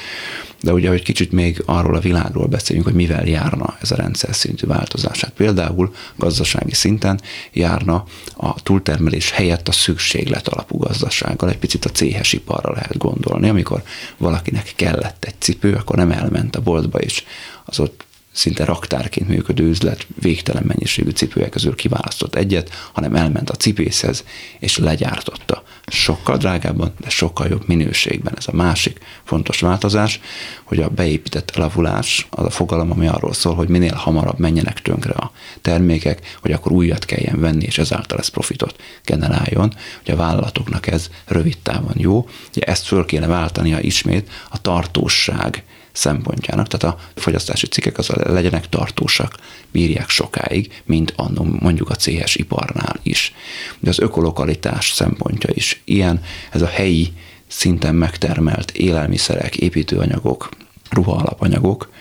De 0.61 0.73
ugye, 0.73 0.89
hogy 0.89 1.03
kicsit 1.03 1.33
még 1.33 1.63
arról 1.67 1.95
a 1.95 2.01
világról 2.01 2.47
beszéljünk, 2.47 2.89
hogy 2.89 2.97
mivel 2.97 3.27
járna 3.27 3.77
ez 3.81 3.91
a 3.91 3.97
rendszer 3.97 4.35
szintű 4.35 4.67
változás. 4.67 5.21
Hát 5.21 5.33
például 5.33 5.95
gazdasági 6.17 6.75
szinten 6.75 7.21
járna 7.53 8.05
a 8.37 8.63
túltermelés 8.63 9.31
helyett 9.31 9.69
a 9.69 9.73
szükséglet 9.73 10.49
alapú 10.49 10.79
gazdasággal. 10.79 11.51
Egy 11.51 11.59
picit 11.59 11.85
a 11.85 11.91
céhes 11.91 12.33
iparra 12.33 12.73
lehet 12.73 12.99
gondolni. 12.99 13.49
Amikor 13.49 13.83
valakinek 14.17 14.73
kellett 14.77 15.25
egy 15.25 15.41
cipő, 15.41 15.75
akkor 15.75 15.97
nem 15.97 16.11
elment 16.11 16.57
a 16.57 16.61
boltba, 16.61 16.99
és 16.99 17.25
az 17.69 17.81
ott 17.81 18.07
szinte 18.39 18.65
raktárként 18.65 19.29
működő 19.29 19.69
üzlet 19.69 20.07
végtelen 20.21 20.63
mennyiségű 20.67 21.11
cipőek 21.11 21.51
közül 21.51 21.75
kiválasztott 21.75 22.35
egyet, 22.35 22.71
hanem 22.93 23.15
elment 23.15 23.51
a 23.51 23.55
cipészhez 23.55 24.25
és 24.59 24.79
legyártotta. 24.79 25.63
Sokkal 25.87 26.37
drágábban, 26.37 26.93
de 27.01 27.09
sokkal 27.09 27.49
jobb 27.49 27.63
minőségben. 27.67 28.35
Ez 28.37 28.45
a 28.47 28.57
másik 28.57 28.99
fontos 29.25 29.61
változás, 29.61 30.21
hogy 30.65 30.81
a 30.81 30.89
beépített 30.89 31.51
elavulás 31.51 32.27
az 32.31 32.45
a 32.45 32.51
fogalom, 32.51 32.91
ami 32.91 33.07
arról 33.07 33.33
szól, 33.33 33.55
hogy 33.55 33.69
minél 33.69 33.95
hamarabb 33.95 34.39
menjenek 34.39 34.83
tönkre 34.83 35.13
a 35.13 35.33
termékek, 35.61 36.37
hogy 36.41 36.53
akkor 36.53 36.73
újat 36.73 37.05
kelljen 37.05 37.41
venni, 37.41 37.65
és 37.65 37.79
ezáltal 37.79 38.19
ez 38.19 38.29
profitot 38.29 38.77
generáljon. 39.05 39.75
Hogy 40.05 40.15
a 40.15 40.17
vállalatoknak 40.17 40.87
ez 40.87 41.11
rövid 41.27 41.59
távon 41.63 41.95
jó. 41.97 42.29
Ugye 42.49 42.67
ezt 42.67 42.87
föl 42.87 43.05
kéne 43.05 43.27
váltania 43.27 43.81
ismét 43.81 44.31
a 44.51 44.61
tartóság 44.61 45.65
szempontjának. 45.99 46.67
Tehát 46.67 46.97
a 46.97 47.01
fogyasztási 47.15 47.67
cikkek 47.67 47.99
az 47.99 48.09
legyenek 48.09 48.69
tartósak, 48.69 49.35
bírják 49.73 50.09
sokáig, 50.09 50.83
mint 50.85 51.13
annó 51.17 51.45
mondjuk 51.61 51.91
a 51.91 51.95
céhes 51.95 52.35
iparnál 52.37 53.01
is. 53.03 53.35
De 53.79 53.91
az 53.91 53.99
ökolokalitás 53.99 54.93
szempontja 54.93 55.51
is 55.53 55.83
ilyen, 55.85 56.23
ez 56.51 56.63
a 56.63 56.67
helyi 56.67 57.13
szinten 57.47 57.95
megtermelt 57.95 58.71
élelmiszerek, 58.71 59.57
építőanyagok, 59.57 60.49
ruha 60.91 61.13
alapanyagok, 61.13 61.93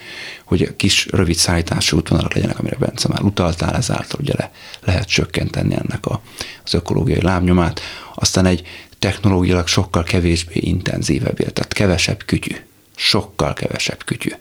hogy 0.45 0.75
kis, 0.75 1.07
rövid 1.11 1.35
szállítású 1.35 1.97
útvonalak 1.97 2.33
legyenek, 2.33 2.59
amire 2.59 2.75
Bence 2.79 3.07
már 3.07 3.21
utaltál, 3.21 3.75
ezáltal 3.75 4.19
ugye 4.19 4.33
le, 4.37 4.51
lehet 4.83 5.07
csökkenteni 5.07 5.73
ennek 5.73 6.05
a, 6.05 6.21
az 6.63 6.73
ökológiai 6.73 7.21
lábnyomát. 7.21 7.81
Aztán 8.15 8.45
egy 8.45 8.67
technológiailag 8.99 9.67
sokkal 9.67 10.03
kevésbé 10.03 10.59
intenzívebb, 10.59 11.35
tehát 11.35 11.73
kevesebb 11.73 12.23
kütyű 12.25 12.55
sokkal 12.97 13.53
kevesebb 13.53 14.03
kütyű. 14.05 14.31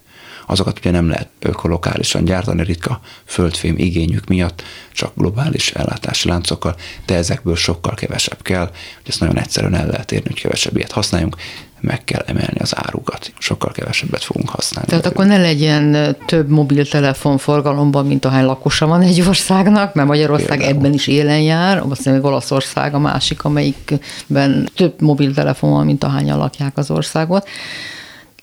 Azokat 0.47 0.79
ugye 0.79 0.91
nem 0.91 1.09
lehet 1.09 1.29
ökolokálisan 1.39 2.25
gyártani 2.25 2.65
ritka 2.65 3.01
földfém 3.25 3.75
igényük 3.79 4.27
miatt, 4.27 4.63
csak 4.93 5.13
globális 5.15 5.71
ellátási 5.71 6.29
láncokkal, 6.29 6.77
de 7.07 7.15
ezekből 7.15 7.57
sokkal 7.57 7.95
kevesebb 7.95 8.43
kell, 8.43 8.67
hogy 8.67 9.07
ezt 9.07 9.21
nagyon 9.21 9.39
egyszerűen 9.39 9.75
el 9.75 9.87
lehet 9.87 10.13
érni, 10.13 10.29
hogy 10.29 10.41
kevesebb 10.41 10.77
ilyet 10.77 10.93
használjunk, 10.93 11.37
meg 11.81 12.05
kell 12.05 12.23
emelni 12.27 12.59
az 12.59 12.77
árukat. 12.77 13.33
Sokkal 13.39 13.73
kevesebbet 13.73 14.25
fogunk 14.25 14.49
használni. 14.49 14.89
Tehát 14.89 15.07
akkor 15.07 15.27
ne 15.27 15.37
legyen 15.37 16.17
több 16.27 16.49
mobiltelefon 16.49 17.39
forgalomban, 17.39 18.07
mint 18.07 18.25
ahány 18.25 18.45
lakosa 18.45 18.87
van 18.87 19.03
egy 19.03 19.21
országnak, 19.21 19.95
mert 19.95 20.09
Magyarország 20.09 20.59
Például. 20.59 20.71
ebben 20.77 20.93
is 20.93 21.07
élen 21.07 21.41
jár, 21.41 21.79
azt 21.79 21.97
hiszem, 21.97 22.13
hogy 22.13 22.23
Olaszország 22.25 22.95
a 22.95 22.99
másik, 22.99 23.45
amelyikben 23.45 24.69
több 24.75 25.01
mobiltelefon 25.01 25.71
van, 25.71 25.85
mint 25.85 26.05
ahányan 26.05 26.39
lakják 26.39 26.77
az 26.77 26.91
országot 26.91 27.49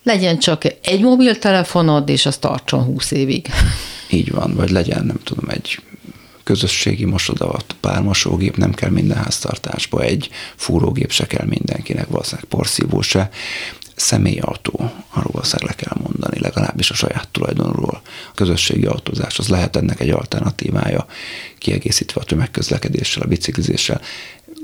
legyen 0.03 0.39
csak 0.39 0.63
egy 0.81 1.01
mobiltelefonod, 1.01 2.09
és 2.09 2.25
az 2.25 2.37
tartson 2.37 2.83
20 2.83 3.11
évig. 3.11 3.47
Így 4.09 4.31
van, 4.31 4.53
vagy 4.55 4.69
legyen, 4.69 5.05
nem 5.05 5.19
tudom, 5.23 5.49
egy 5.49 5.79
közösségi 6.43 7.05
mosodavat, 7.05 7.75
pár 7.79 8.01
mosógép 8.01 8.57
nem 8.57 8.73
kell 8.73 8.89
minden 8.89 9.17
háztartásba, 9.17 10.01
egy 10.01 10.29
fúrógép 10.55 11.11
se 11.11 11.25
kell 11.25 11.45
mindenkinek, 11.45 12.07
valószínűleg 12.07 12.45
porszívó 12.45 13.01
se. 13.01 13.29
Személyautó, 13.95 14.91
arról 15.09 15.31
valószínűleg 15.31 15.75
le 15.77 15.83
kell 15.83 15.97
mondani, 16.03 16.39
legalábbis 16.39 16.89
a 16.89 16.93
saját 16.93 17.27
tulajdonról. 17.31 18.01
A 18.03 18.33
közösségi 18.35 18.85
autózás 18.85 19.39
az 19.39 19.47
lehet 19.47 19.75
ennek 19.75 19.99
egy 19.99 20.09
alternatívája, 20.09 21.05
kiegészítve 21.57 22.21
a 22.21 22.23
tömegközlekedéssel, 22.23 23.23
a 23.23 23.27
biciklizéssel 23.27 24.01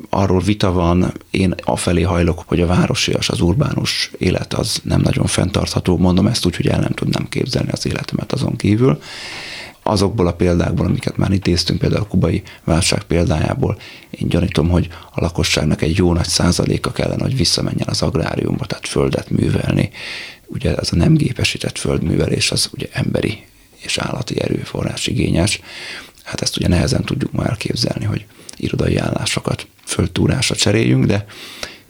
arról 0.09 0.39
vita 0.39 0.71
van, 0.71 1.13
én 1.29 1.55
afelé 1.63 2.01
hajlok, 2.01 2.43
hogy 2.45 2.61
a 2.61 2.65
városias, 2.65 3.29
az 3.29 3.41
urbánus 3.41 4.11
élet 4.17 4.53
az 4.53 4.81
nem 4.83 5.01
nagyon 5.01 5.25
fenntartható. 5.25 5.97
Mondom 5.97 6.27
ezt 6.27 6.45
úgy, 6.45 6.55
hogy 6.55 6.67
el 6.67 6.79
nem 6.79 6.91
tudnám 6.91 7.29
képzelni 7.29 7.71
az 7.71 7.85
életemet 7.85 8.31
azon 8.31 8.55
kívül. 8.55 9.01
Azokból 9.83 10.27
a 10.27 10.33
példákból, 10.33 10.85
amiket 10.85 11.17
már 11.17 11.31
idéztünk, 11.31 11.79
például 11.79 12.01
a 12.01 12.07
kubai 12.07 12.43
válság 12.63 13.03
példájából, 13.03 13.79
én 14.09 14.27
gyanítom, 14.27 14.69
hogy 14.69 14.87
a 15.11 15.21
lakosságnak 15.21 15.81
egy 15.81 15.97
jó 15.97 16.13
nagy 16.13 16.27
százaléka 16.27 16.91
kellene, 16.91 17.23
hogy 17.23 17.37
visszamenjen 17.37 17.87
az 17.87 18.01
agráriumba, 18.01 18.65
tehát 18.65 18.87
földet 18.87 19.29
művelni. 19.29 19.89
Ugye 20.45 20.75
ez 20.75 20.89
a 20.91 20.95
nem 20.95 21.13
gépesített 21.13 21.77
földművelés 21.77 22.51
az 22.51 22.69
ugye 22.73 22.87
emberi 22.91 23.43
és 23.77 23.97
állati 23.97 24.41
erőforrás 24.41 25.07
igényes. 25.07 25.61
Hát 26.23 26.41
ezt 26.41 26.57
ugye 26.57 26.67
nehezen 26.67 27.03
tudjuk 27.03 27.31
ma 27.31 27.45
elképzelni, 27.45 28.05
hogy 28.05 28.25
irodai 28.57 28.97
állásokat 28.97 29.67
föltúrásra 29.89 30.55
cseréljünk, 30.55 31.05
de 31.05 31.25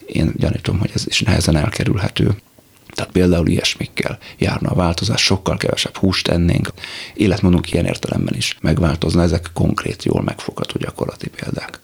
én 0.06 0.34
gyanítom, 0.36 0.80
hogy 0.80 0.92
ez 0.94 1.04
is 1.08 1.22
nehezen 1.22 1.56
elkerülhető. 1.56 2.36
Tehát 2.94 3.12
például 3.12 3.48
ilyesmikkel 3.48 4.18
járna 4.38 4.70
a 4.70 4.76
változás, 4.76 5.22
sokkal 5.22 5.58
kevesebb 5.58 5.96
húst 5.96 6.28
ennénk. 6.28 6.70
Életmódunk 7.14 7.72
ilyen 7.72 7.86
értelemben 7.86 8.36
is 8.36 8.58
megváltozna, 8.62 9.22
ezek 9.22 9.50
konkrét, 9.54 10.04
jól 10.04 10.22
megfogható 10.22 10.80
gyakorlati 10.80 11.30
példák. 11.30 11.80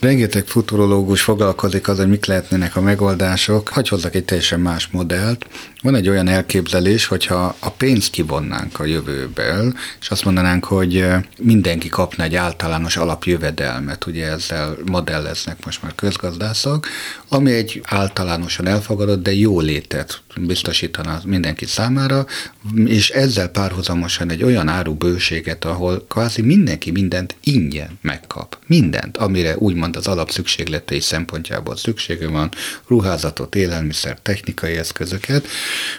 Rengeteg 0.00 0.46
futurológus 0.46 1.22
foglalkozik 1.22 1.88
az, 1.88 1.96
hogy 1.96 2.08
mik 2.08 2.24
lehetnének 2.24 2.76
a 2.76 2.80
megoldások. 2.80 3.68
Hagy 3.68 3.88
hozzak 3.88 4.14
egy 4.14 4.24
teljesen 4.24 4.60
más 4.60 4.86
modellt. 4.86 5.46
Van 5.84 5.94
egy 5.94 6.08
olyan 6.08 6.28
elképzelés, 6.28 7.06
hogyha 7.06 7.56
a 7.58 7.70
pénzt 7.70 8.10
kivonnánk 8.10 8.80
a 8.80 8.84
jövőből, 8.84 9.74
és 10.00 10.10
azt 10.10 10.24
mondanánk, 10.24 10.64
hogy 10.64 11.06
mindenki 11.38 11.88
kapna 11.88 12.24
egy 12.24 12.34
általános 12.34 12.96
alapjövedelmet, 12.96 14.06
ugye 14.06 14.26
ezzel 14.26 14.76
modelleznek 14.84 15.64
most 15.64 15.82
már 15.82 15.94
közgazdászok, 15.94 16.86
ami 17.28 17.52
egy 17.52 17.80
általánosan 17.84 18.66
elfogadott, 18.66 19.22
de 19.22 19.34
jó 19.34 19.60
létet 19.60 20.22
biztosítana 20.40 21.20
mindenki 21.24 21.66
számára, 21.66 22.26
és 22.84 23.10
ezzel 23.10 23.48
párhuzamosan 23.48 24.30
egy 24.30 24.42
olyan 24.42 24.68
árubőséget, 24.68 25.64
ahol 25.64 26.04
kvázi 26.08 26.42
mindenki 26.42 26.90
mindent 26.90 27.36
ingyen 27.42 27.98
megkap. 28.00 28.58
Mindent, 28.66 29.16
amire 29.16 29.56
úgymond 29.56 29.96
az 29.96 30.06
alapszükségletei 30.06 31.00
szempontjából 31.00 31.76
szüksége 31.76 32.28
van, 32.28 32.50
ruházatot, 32.86 33.54
élelmiszer, 33.54 34.18
technikai 34.22 34.76
eszközöket. 34.76 35.46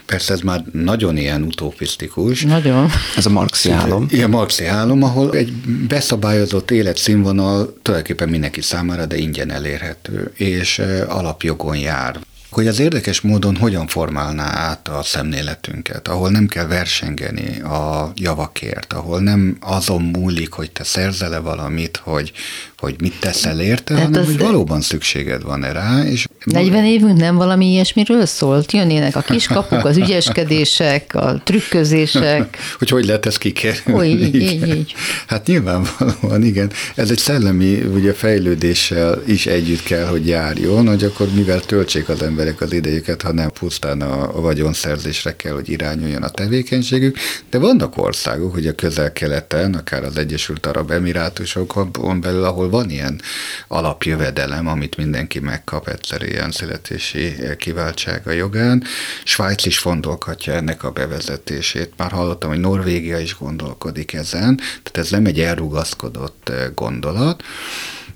Persze 0.06 0.34
ez 0.34 0.40
már 0.40 0.64
nagyon 0.72 1.18
ilyen 1.18 1.42
utopisztikus. 1.42 2.42
Nagyon. 2.42 2.90
Ez 3.16 3.26
a 3.26 3.30
marxi 3.30 3.70
álom. 3.72 4.08
Igen, 4.10 4.30
marxi 4.30 4.66
álom, 4.66 5.04
ahol 5.04 5.34
egy 5.34 5.52
beszabályozott 5.88 6.72
életszínvonal 6.72 7.78
tulajdonképpen 7.82 8.30
mindenki 8.30 8.62
számára, 8.62 9.06
de 9.06 9.18
ingyen 9.18 9.52
elérhető, 9.52 10.32
és 10.36 10.82
alapjogon 11.08 11.78
jár 11.78 12.20
hogy 12.56 12.68
az 12.68 12.80
érdekes 12.80 13.22
módon 13.22 13.56
hogyan 13.56 13.88
formálná 13.88 14.44
át 14.44 14.88
a 14.88 15.04
szemléletünket, 15.04 16.08
ahol 16.08 16.30
nem 16.30 16.48
kell 16.48 16.68
versengeni 16.68 17.60
a 17.60 18.12
javakért, 18.16 18.94
ahol 18.94 19.20
nem 19.20 19.58
azon 19.60 20.02
múlik, 20.02 20.52
hogy 20.52 20.72
te 20.72 20.84
szerzel-e 20.84 21.40
valamit, 21.40 22.02
hogy, 22.04 22.32
hogy 22.78 22.96
mit 23.00 23.20
teszel 23.20 23.60
érte, 23.60 23.94
hát 23.94 24.04
hanem 24.04 24.26
hogy 24.26 24.38
valóban 24.38 24.82
szükséged 24.82 25.44
van 25.44 25.62
rá. 25.62 26.04
És 26.04 26.28
40 26.44 26.86
évünk 26.86 27.18
nem 27.18 27.36
valami 27.36 27.72
ilyesmiről 27.72 28.26
szólt? 28.26 28.72
Jönnének 28.72 29.16
a 29.16 29.22
kiskapuk, 29.22 29.86
az 29.86 29.98
ügyeskedések, 29.98 31.16
a 31.16 31.42
trükközések. 31.44 32.58
hogy 32.80 32.90
hogy 32.90 33.06
lehet 33.06 33.26
ezt 33.26 33.38
kikerülni? 33.38 33.94
Ó, 33.94 34.04
így, 34.04 34.36
így, 34.36 34.68
így. 34.68 34.94
Hát 35.28 35.48
nyilvánvalóan, 35.48 36.44
igen. 36.44 36.72
Ez 36.96 37.10
egy 37.10 37.18
szellemi 37.18 37.82
ugye, 37.82 38.14
fejlődéssel 38.14 39.22
is 39.28 39.46
együtt 39.46 39.84
kell, 39.84 40.06
hogy 40.06 40.28
járjon, 40.28 40.88
hogy 40.88 41.04
akkor 41.04 41.28
mivel 41.34 41.60
töltsék 41.60 42.10
az 42.10 42.22
emberek 42.46 42.62
az 42.62 42.74
idejüket, 42.74 43.22
ha 43.22 43.34
nem 43.34 43.52
pusztán 43.52 44.02
a, 44.02 44.42
vagyonszerzésre 44.42 45.36
kell, 45.36 45.54
hogy 45.54 45.70
irányuljon 45.70 46.24
a 46.24 46.30
tevékenységük. 46.30 47.18
De 47.50 47.58
vannak 47.58 47.98
országok, 47.98 48.54
hogy 48.54 48.68
a 48.68 48.76
közel-keleten, 48.76 49.74
akár 49.74 50.04
az 50.04 50.18
Egyesült 50.18 50.66
Arab 50.66 50.92
Emirátusokon 50.92 52.22
belül, 52.22 52.44
ahol 52.44 52.70
van 52.70 52.90
ilyen 52.90 53.22
alapjövedelem, 53.68 54.68
amit 54.68 54.98
mindenki 54.98 55.40
megkap 55.40 55.88
egyszer 55.88 56.22
ilyen 56.22 56.52
születési 56.52 57.36
kiváltsága 57.58 58.32
jogán. 58.32 58.84
Svájc 59.24 59.66
is 59.66 59.78
fontolhatja 59.78 60.54
ennek 60.54 60.84
a 60.84 60.92
bevezetését. 60.92 61.94
Már 61.98 62.12
hallottam, 62.12 62.50
hogy 62.50 62.60
Norvégia 62.60 63.20
is 63.20 63.38
gondolkodik 63.38 64.14
ezen, 64.14 64.58
tehát 64.58 64.98
ez 64.98 65.10
nem 65.10 65.26
egy 65.26 65.40
elrugaszkodott 65.40 66.52
gondolat 66.76 67.44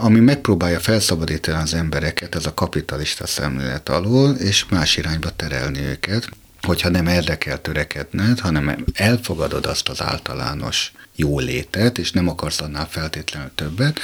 ami 0.01 0.19
megpróbálja 0.19 0.79
felszabadítani 0.79 1.61
az 1.61 1.73
embereket, 1.73 2.35
ez 2.35 2.45
a 2.45 2.53
kapitalista 2.53 3.27
szemlélet 3.27 3.89
alól, 3.89 4.31
és 4.31 4.65
más 4.69 4.97
irányba 4.97 5.29
terelni 5.35 5.79
őket 5.79 6.29
hogyha 6.61 6.89
nem 6.89 7.07
erre 7.07 7.37
kell 7.37 7.57
törekedned, 7.57 8.39
hanem 8.39 8.85
elfogadod 8.93 9.65
azt 9.65 9.89
az 9.89 10.01
általános 10.01 10.91
jólétet, 11.15 11.97
és 11.97 12.11
nem 12.11 12.27
akarsz 12.27 12.61
annál 12.61 12.87
feltétlenül 12.89 13.51
többet, 13.55 13.99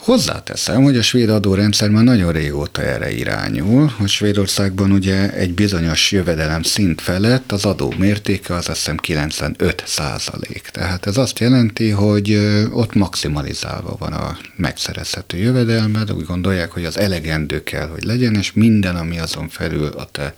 Hozzáteszem, 0.00 0.82
hogy 0.82 0.96
a 0.96 1.02
svéd 1.02 1.28
adórendszer 1.28 1.88
már 1.88 2.04
nagyon 2.04 2.32
régóta 2.32 2.82
erre 2.82 3.12
irányul, 3.12 3.92
hogy 3.98 4.08
Svédországban 4.08 4.92
ugye 4.92 5.32
egy 5.32 5.54
bizonyos 5.54 6.12
jövedelem 6.12 6.62
szint 6.62 7.00
felett 7.00 7.52
az 7.52 7.64
adó 7.64 7.94
mértéke 7.98 8.54
az 8.54 8.68
azt 8.68 8.78
hiszem 8.78 8.96
95 8.96 9.82
százalék. 9.86 10.68
Tehát 10.72 11.06
ez 11.06 11.16
azt 11.16 11.38
jelenti, 11.38 11.90
hogy 11.90 12.38
ott 12.72 12.94
maximalizálva 12.94 13.96
van 13.98 14.12
a 14.12 14.36
megszerezhető 14.56 15.36
jövedelmed, 15.36 16.12
úgy 16.12 16.26
gondolják, 16.26 16.70
hogy 16.70 16.84
az 16.84 16.98
elegendő 16.98 17.62
kell, 17.62 17.88
hogy 17.88 18.04
legyen, 18.04 18.34
és 18.34 18.52
minden, 18.52 18.96
ami 18.96 19.18
azon 19.18 19.48
felül 19.48 19.86
a 19.86 20.08
te 20.12 20.34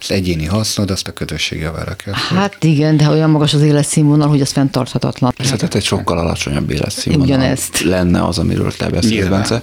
az 0.00 0.10
egyéni 0.10 0.44
hasznod, 0.44 0.90
azt 0.90 1.08
a 1.08 1.12
közösség 1.12 1.60
javára 1.60 1.94
kell. 1.94 2.14
Hát 2.14 2.64
igen, 2.64 2.96
de 2.96 3.08
olyan 3.08 3.30
magas 3.30 3.54
az 3.54 3.62
életszínvonal, 3.62 4.28
hogy 4.28 4.40
az 4.40 4.50
fenntarthatatlan. 4.50 5.32
Tehát 5.36 5.74
egy 5.74 5.84
sokkal 5.84 6.18
alacsonyabb 6.18 6.70
életszínvonal 6.70 7.26
Ugyanezt. 7.26 7.80
lenne 7.80 8.24
az, 8.24 8.38
amiről 8.38 8.72
te 8.72 8.88
beszélsz, 8.90 9.28
Bence. 9.28 9.62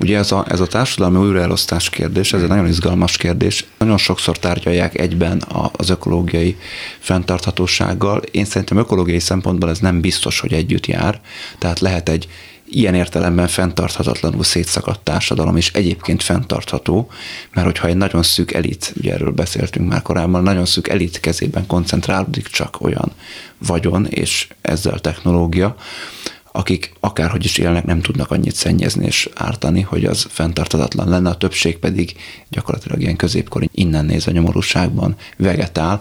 Ugye 0.00 0.18
ez 0.18 0.32
a, 0.32 0.44
ez 0.48 0.60
a 0.60 0.66
társadalmi 0.66 1.18
újraelosztás 1.18 1.90
kérdés, 1.90 2.32
ez 2.32 2.42
egy 2.42 2.48
nagyon 2.48 2.66
izgalmas 2.66 3.16
kérdés. 3.16 3.64
Nagyon 3.78 3.98
sokszor 3.98 4.38
tárgyalják 4.38 4.98
egyben 4.98 5.42
az 5.72 5.90
ökológiai 5.90 6.56
fenntarthatósággal. 6.98 8.22
Én 8.30 8.44
szerintem 8.44 8.78
ökológiai 8.78 9.18
szempontból 9.18 9.70
ez 9.70 9.78
nem 9.78 10.00
biztos, 10.00 10.40
hogy 10.40 10.52
együtt 10.52 10.86
jár. 10.86 11.20
Tehát 11.58 11.80
lehet 11.80 12.08
egy 12.08 12.28
ilyen 12.68 12.94
értelemben 12.94 13.48
fenntarthatatlanul 13.48 14.44
szétszakadt 14.44 15.00
társadalom 15.00 15.56
is 15.56 15.70
egyébként 15.72 16.22
fenntartható, 16.22 17.10
mert 17.52 17.66
hogyha 17.66 17.88
egy 17.88 17.96
nagyon 17.96 18.22
szűk 18.22 18.52
elit, 18.52 18.92
ugye 18.96 19.12
erről 19.12 19.30
beszéltünk 19.30 19.88
már 19.88 20.02
korábban, 20.02 20.42
nagyon 20.42 20.66
szűk 20.66 20.88
elit 20.88 21.20
kezében 21.20 21.66
koncentrálódik 21.66 22.46
csak 22.46 22.80
olyan 22.80 23.12
vagyon 23.58 24.06
és 24.06 24.48
ezzel 24.62 24.98
technológia, 24.98 25.76
akik 26.56 26.92
akárhogy 27.00 27.44
is 27.44 27.58
élnek, 27.58 27.84
nem 27.84 28.00
tudnak 28.00 28.30
annyit 28.30 28.54
szennyezni 28.54 29.06
és 29.06 29.28
ártani, 29.34 29.80
hogy 29.80 30.04
az 30.04 30.26
fenntartatatlan 30.28 31.08
lenne, 31.08 31.30
a 31.30 31.36
többség 31.36 31.78
pedig 31.78 32.14
gyakorlatilag 32.48 33.00
ilyen 33.00 33.16
középkori 33.16 33.68
innen 33.72 34.04
nézve 34.04 34.32
nyomorúságban 34.32 35.16
vegetál, 35.36 36.00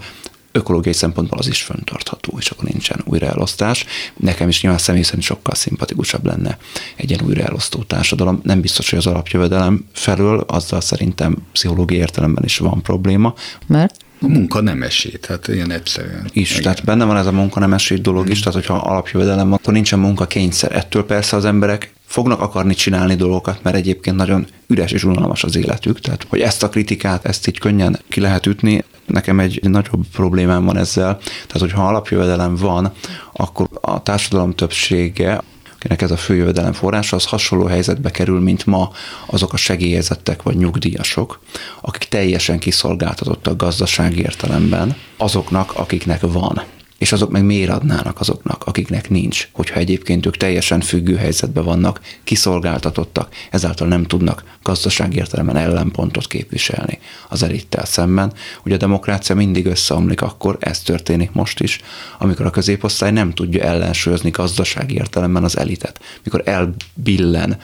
ökológiai 0.51 0.93
szempontból 0.93 1.37
az 1.37 1.47
is 1.47 1.61
föntartható, 1.61 2.37
és 2.39 2.49
akkor 2.49 2.63
nincsen 2.63 3.01
újraelosztás. 3.05 3.85
Nekem 4.15 4.47
is 4.47 4.61
nyilván 4.61 4.79
személy 4.79 5.01
szerint 5.01 5.23
sokkal 5.23 5.55
szimpatikusabb 5.55 6.25
lenne 6.25 6.57
egy 6.95 7.09
ilyen 7.09 7.25
újraelosztó 7.25 7.83
társadalom. 7.83 8.39
Nem 8.43 8.61
biztos, 8.61 8.89
hogy 8.89 8.99
az 8.99 9.07
alapjövedelem 9.07 9.85
felől, 9.93 10.39
azzal 10.39 10.81
szerintem 10.81 11.37
pszichológiai 11.51 11.99
értelemben 11.99 12.43
is 12.43 12.57
van 12.57 12.81
probléma. 12.81 13.33
Mert? 13.67 13.95
A 14.23 14.27
munka 14.27 14.61
nem 14.61 14.83
esít, 14.83 15.25
hát 15.25 15.47
ilyen 15.47 15.71
egyszerűen. 15.71 16.29
Is, 16.31 16.51
Igen. 16.51 16.63
tehát 16.63 16.83
benne 16.83 17.05
van 17.05 17.17
ez 17.17 17.25
a 17.25 17.31
munka 17.31 17.59
nem 17.59 17.73
esít 17.73 18.01
dolog 18.01 18.27
mm. 18.27 18.31
is, 18.31 18.39
tehát 18.39 18.53
hogyha 18.53 18.75
alapjövedelem 18.75 19.49
van, 19.49 19.57
akkor 19.57 19.73
nincsen 19.73 19.99
munka 19.99 20.25
kényszer. 20.25 20.75
Ettől 20.75 21.05
persze 21.05 21.35
az 21.35 21.45
emberek 21.45 21.93
fognak 22.05 22.41
akarni 22.41 22.73
csinálni 22.73 23.15
dolgokat, 23.15 23.63
mert 23.63 23.75
egyébként 23.75 24.15
nagyon 24.15 24.47
üres 24.67 24.91
és 24.91 25.03
unalmas 25.03 25.43
az 25.43 25.55
életük. 25.55 25.99
Tehát, 25.99 26.25
hogy 26.29 26.39
ezt 26.39 26.63
a 26.63 26.69
kritikát, 26.69 27.25
ezt 27.25 27.47
így 27.47 27.59
könnyen 27.59 27.99
ki 28.09 28.19
lehet 28.19 28.45
ütni, 28.45 28.83
nekem 29.05 29.39
egy 29.39 29.59
nagyobb 29.69 30.05
problémám 30.11 30.65
van 30.65 30.77
ezzel. 30.77 31.17
Tehát, 31.17 31.59
hogyha 31.59 31.87
alapjövedelem 31.87 32.55
van, 32.55 32.91
akkor 33.33 33.67
a 33.81 34.01
társadalom 34.03 34.55
többsége 34.55 35.41
akinek 35.83 36.01
ez 36.01 36.11
a 36.11 36.17
fő 36.17 36.35
jövedelem 36.35 36.73
forrása, 36.73 37.15
az 37.15 37.25
hasonló 37.25 37.65
helyzetbe 37.65 38.11
kerül, 38.11 38.39
mint 38.39 38.65
ma 38.65 38.91
azok 39.25 39.53
a 39.53 39.57
segélyezettek 39.57 40.41
vagy 40.41 40.55
nyugdíjasok, 40.55 41.39
akik 41.81 42.09
teljesen 42.09 42.59
kiszolgáltatottak 42.59 43.57
gazdasági 43.57 44.19
értelemben 44.19 44.95
azoknak, 45.17 45.73
akiknek 45.75 46.21
van 46.21 46.63
és 47.03 47.11
azok 47.11 47.31
meg 47.31 47.43
miért 47.43 47.71
adnának 47.71 48.19
azoknak, 48.19 48.63
akiknek 48.63 49.09
nincs, 49.09 49.47
hogyha 49.51 49.79
egyébként 49.79 50.25
ők 50.25 50.37
teljesen 50.37 50.81
függő 50.81 51.15
helyzetben 51.15 51.63
vannak, 51.63 52.01
kiszolgáltatottak, 52.23 53.33
ezáltal 53.51 53.87
nem 53.87 54.03
tudnak 54.03 54.43
gazdasági 54.61 55.17
értelemben 55.17 55.55
ellenpontot 55.55 56.27
képviselni 56.27 56.99
az 57.29 57.43
elittel 57.43 57.85
szemben. 57.85 58.33
Ugye 58.65 58.75
a 58.75 58.77
demokrácia 58.77 59.35
mindig 59.35 59.65
összeomlik, 59.65 60.21
akkor 60.21 60.57
ez 60.59 60.81
történik 60.81 61.31
most 61.31 61.59
is, 61.59 61.79
amikor 62.19 62.45
a 62.45 62.49
középosztály 62.49 63.11
nem 63.11 63.31
tudja 63.33 63.63
ellensúlyozni 63.63 64.29
gazdasági 64.29 64.95
értelemben 64.95 65.43
az 65.43 65.57
elitet, 65.57 65.99
mikor 66.23 66.41
elbillen 66.45 67.57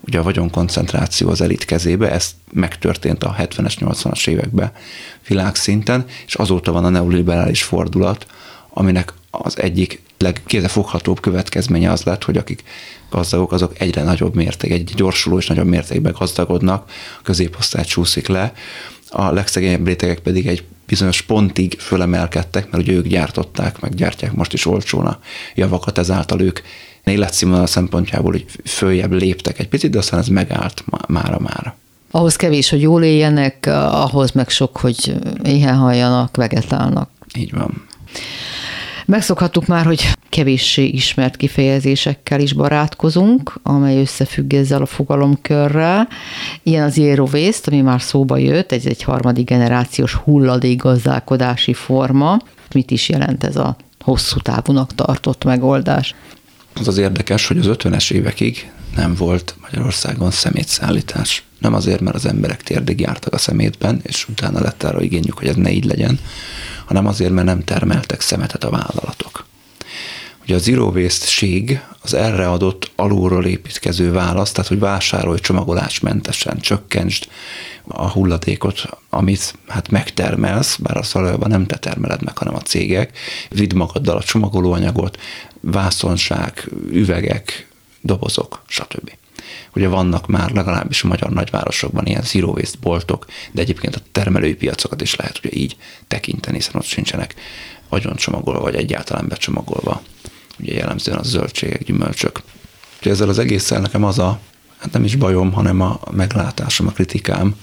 ugye 0.00 0.18
a 0.18 0.22
vagyonkoncentráció 0.22 1.28
az 1.28 1.40
elit 1.40 1.64
kezébe, 1.64 2.10
ez 2.10 2.30
megtörtént 2.52 3.24
a 3.24 3.36
70-es, 3.38 3.74
80-as 3.80 4.28
években 4.28 4.70
világszinten, 5.28 6.04
és 6.26 6.34
azóta 6.34 6.72
van 6.72 6.84
a 6.84 6.88
neoliberális 6.88 7.62
fordulat, 7.62 8.26
aminek 8.78 9.12
az 9.30 9.58
egyik 9.58 10.02
legkézefoghatóbb 10.18 11.20
következménye 11.20 11.90
az 11.90 12.02
lett, 12.02 12.24
hogy 12.24 12.36
akik 12.36 12.62
gazdagok, 13.10 13.52
azok 13.52 13.80
egyre 13.80 14.02
nagyobb 14.02 14.34
mérték, 14.34 14.70
egy 14.70 14.92
gyorsuló 14.94 15.38
és 15.38 15.46
nagyobb 15.46 15.66
mértékben 15.66 16.14
gazdagodnak, 16.18 16.90
a 17.18 17.22
középosztály 17.22 17.84
csúszik 17.84 18.26
le, 18.26 18.52
a 19.10 19.30
legszegényebb 19.32 19.86
rétegek 19.86 20.18
pedig 20.18 20.46
egy 20.46 20.64
bizonyos 20.86 21.22
pontig 21.22 21.78
fölemelkedtek, 21.78 22.70
mert 22.70 22.82
ugye 22.82 22.92
ők 22.92 23.06
gyártották, 23.06 23.80
meg 23.80 23.94
gyártják 23.94 24.32
most 24.32 24.52
is 24.52 24.66
olcsón 24.66 25.06
a 25.06 25.18
javakat, 25.54 25.98
ezáltal 25.98 26.40
ők 26.40 26.60
életszínvonal 27.04 27.66
szempontjából 27.66 28.32
hogy 28.32 28.46
följebb 28.64 29.12
léptek 29.12 29.58
egy 29.58 29.68
picit, 29.68 29.90
de 29.90 29.98
aztán 29.98 30.20
ez 30.20 30.28
megállt 30.28 30.84
mára 31.08 31.38
mára. 31.38 31.76
Ahhoz 32.10 32.36
kevés, 32.36 32.68
hogy 32.68 32.80
jól 32.80 33.02
éljenek, 33.02 33.66
ahhoz 33.90 34.30
meg 34.30 34.48
sok, 34.48 34.76
hogy 34.76 35.14
éhen 35.42 35.76
halljanak, 35.76 36.36
vegetálnak. 36.36 37.10
Így 37.34 37.52
van. 37.52 37.86
Megszokhattuk 39.06 39.66
már, 39.66 39.84
hogy 39.84 40.10
kevéssé 40.28 40.84
ismert 40.84 41.36
kifejezésekkel 41.36 42.40
is 42.40 42.52
barátkozunk, 42.52 43.58
amely 43.62 44.00
összefügg 44.00 44.52
ezzel 44.52 44.82
a 44.82 44.86
fogalomkörrel. 44.86 46.08
Ilyen 46.62 46.84
az 46.84 46.92
zero 46.92 47.28
waste, 47.32 47.70
ami 47.70 47.80
már 47.80 48.02
szóba 48.02 48.36
jött, 48.36 48.72
ez 48.72 48.86
egy 48.86 49.02
harmadik 49.02 49.48
generációs 49.48 50.14
hulladékgazdálkodási 50.14 51.72
forma. 51.72 52.38
Mit 52.72 52.90
is 52.90 53.08
jelent 53.08 53.44
ez 53.44 53.56
a 53.56 53.76
hosszú 54.00 54.38
távúnak 54.38 54.94
tartott 54.94 55.44
megoldás? 55.44 56.14
Az 56.74 56.88
az 56.88 56.98
érdekes, 56.98 57.46
hogy 57.46 57.58
az 57.58 57.66
50-es 57.68 58.10
évekig 58.10 58.70
nem 58.96 59.14
volt 59.14 59.54
Magyarországon 59.60 60.30
szemétszállítás. 60.30 61.44
Nem 61.58 61.74
azért, 61.74 62.00
mert 62.00 62.16
az 62.16 62.26
emberek 62.26 62.62
térdig 62.62 63.00
jártak 63.00 63.32
a 63.32 63.38
szemétben, 63.38 64.00
és 64.02 64.28
utána 64.28 64.60
lett 64.60 64.82
arra 64.82 65.02
igényük, 65.02 65.38
hogy 65.38 65.48
ez 65.48 65.56
ne 65.56 65.70
így 65.70 65.84
legyen, 65.84 66.18
hanem 66.86 67.06
azért, 67.06 67.32
mert 67.32 67.46
nem 67.46 67.64
termeltek 67.64 68.20
szemetet 68.20 68.64
a 68.64 68.70
vállalatok. 68.70 69.46
Ugye 70.42 70.54
a 70.54 70.58
zero 70.58 70.90
waste 70.90 71.82
az 72.02 72.14
erre 72.14 72.50
adott 72.50 72.90
alulról 72.96 73.46
építkező 73.46 74.12
válasz, 74.12 74.52
tehát 74.52 74.68
hogy 74.68 74.78
vásárolj 74.78 75.38
csomagolásmentesen, 75.38 76.60
csökkentsd 76.60 77.28
a 77.88 78.10
hulladékot, 78.10 78.82
amit 79.10 79.54
hát 79.66 79.90
megtermelsz, 79.90 80.76
bár 80.76 80.96
azt 80.96 81.12
valójában 81.12 81.50
nem 81.50 81.66
te 81.66 81.76
termeled 81.76 82.22
meg, 82.22 82.38
hanem 82.38 82.54
a 82.54 82.60
cégek, 82.60 83.18
vidd 83.48 83.76
magaddal 83.76 84.16
a 84.16 84.22
csomagolóanyagot, 84.22 85.18
vászonság, 85.60 86.70
üvegek, 86.90 87.68
dobozok, 88.00 88.62
stb. 88.66 89.10
Ugye 89.74 89.88
vannak 89.88 90.26
már 90.26 90.50
legalábbis 90.50 91.02
a 91.02 91.06
magyar 91.06 91.30
nagyvárosokban 91.30 92.06
ilyen 92.06 92.22
zero 92.22 92.50
waste 92.50 92.78
boltok, 92.80 93.26
de 93.52 93.60
egyébként 93.60 93.96
a 93.96 94.00
termelői 94.12 94.54
piacokat 94.54 95.00
is 95.00 95.16
lehet 95.16 95.38
ugye 95.38 95.56
így 95.56 95.76
tekinteni, 96.08 96.56
hiszen 96.56 96.74
ott 96.74 96.84
sincsenek 96.84 97.34
agyoncsomagolva, 97.88 98.60
vagy 98.60 98.74
egyáltalán 98.74 99.28
becsomagolva. 99.28 100.02
Ugye 100.58 100.74
jellemzően 100.74 101.18
a 101.18 101.22
zöldségek, 101.22 101.84
gyümölcsök. 101.84 102.42
Ugye 103.00 103.10
ezzel 103.10 103.28
az 103.28 103.38
egésszel 103.38 103.80
nekem 103.80 104.04
az 104.04 104.18
a, 104.18 104.40
hát 104.78 104.92
nem 104.92 105.04
is 105.04 105.16
bajom, 105.16 105.52
hanem 105.52 105.80
a 105.80 106.00
meglátásom, 106.10 106.86
a 106.86 106.90
kritikám, 106.90 107.54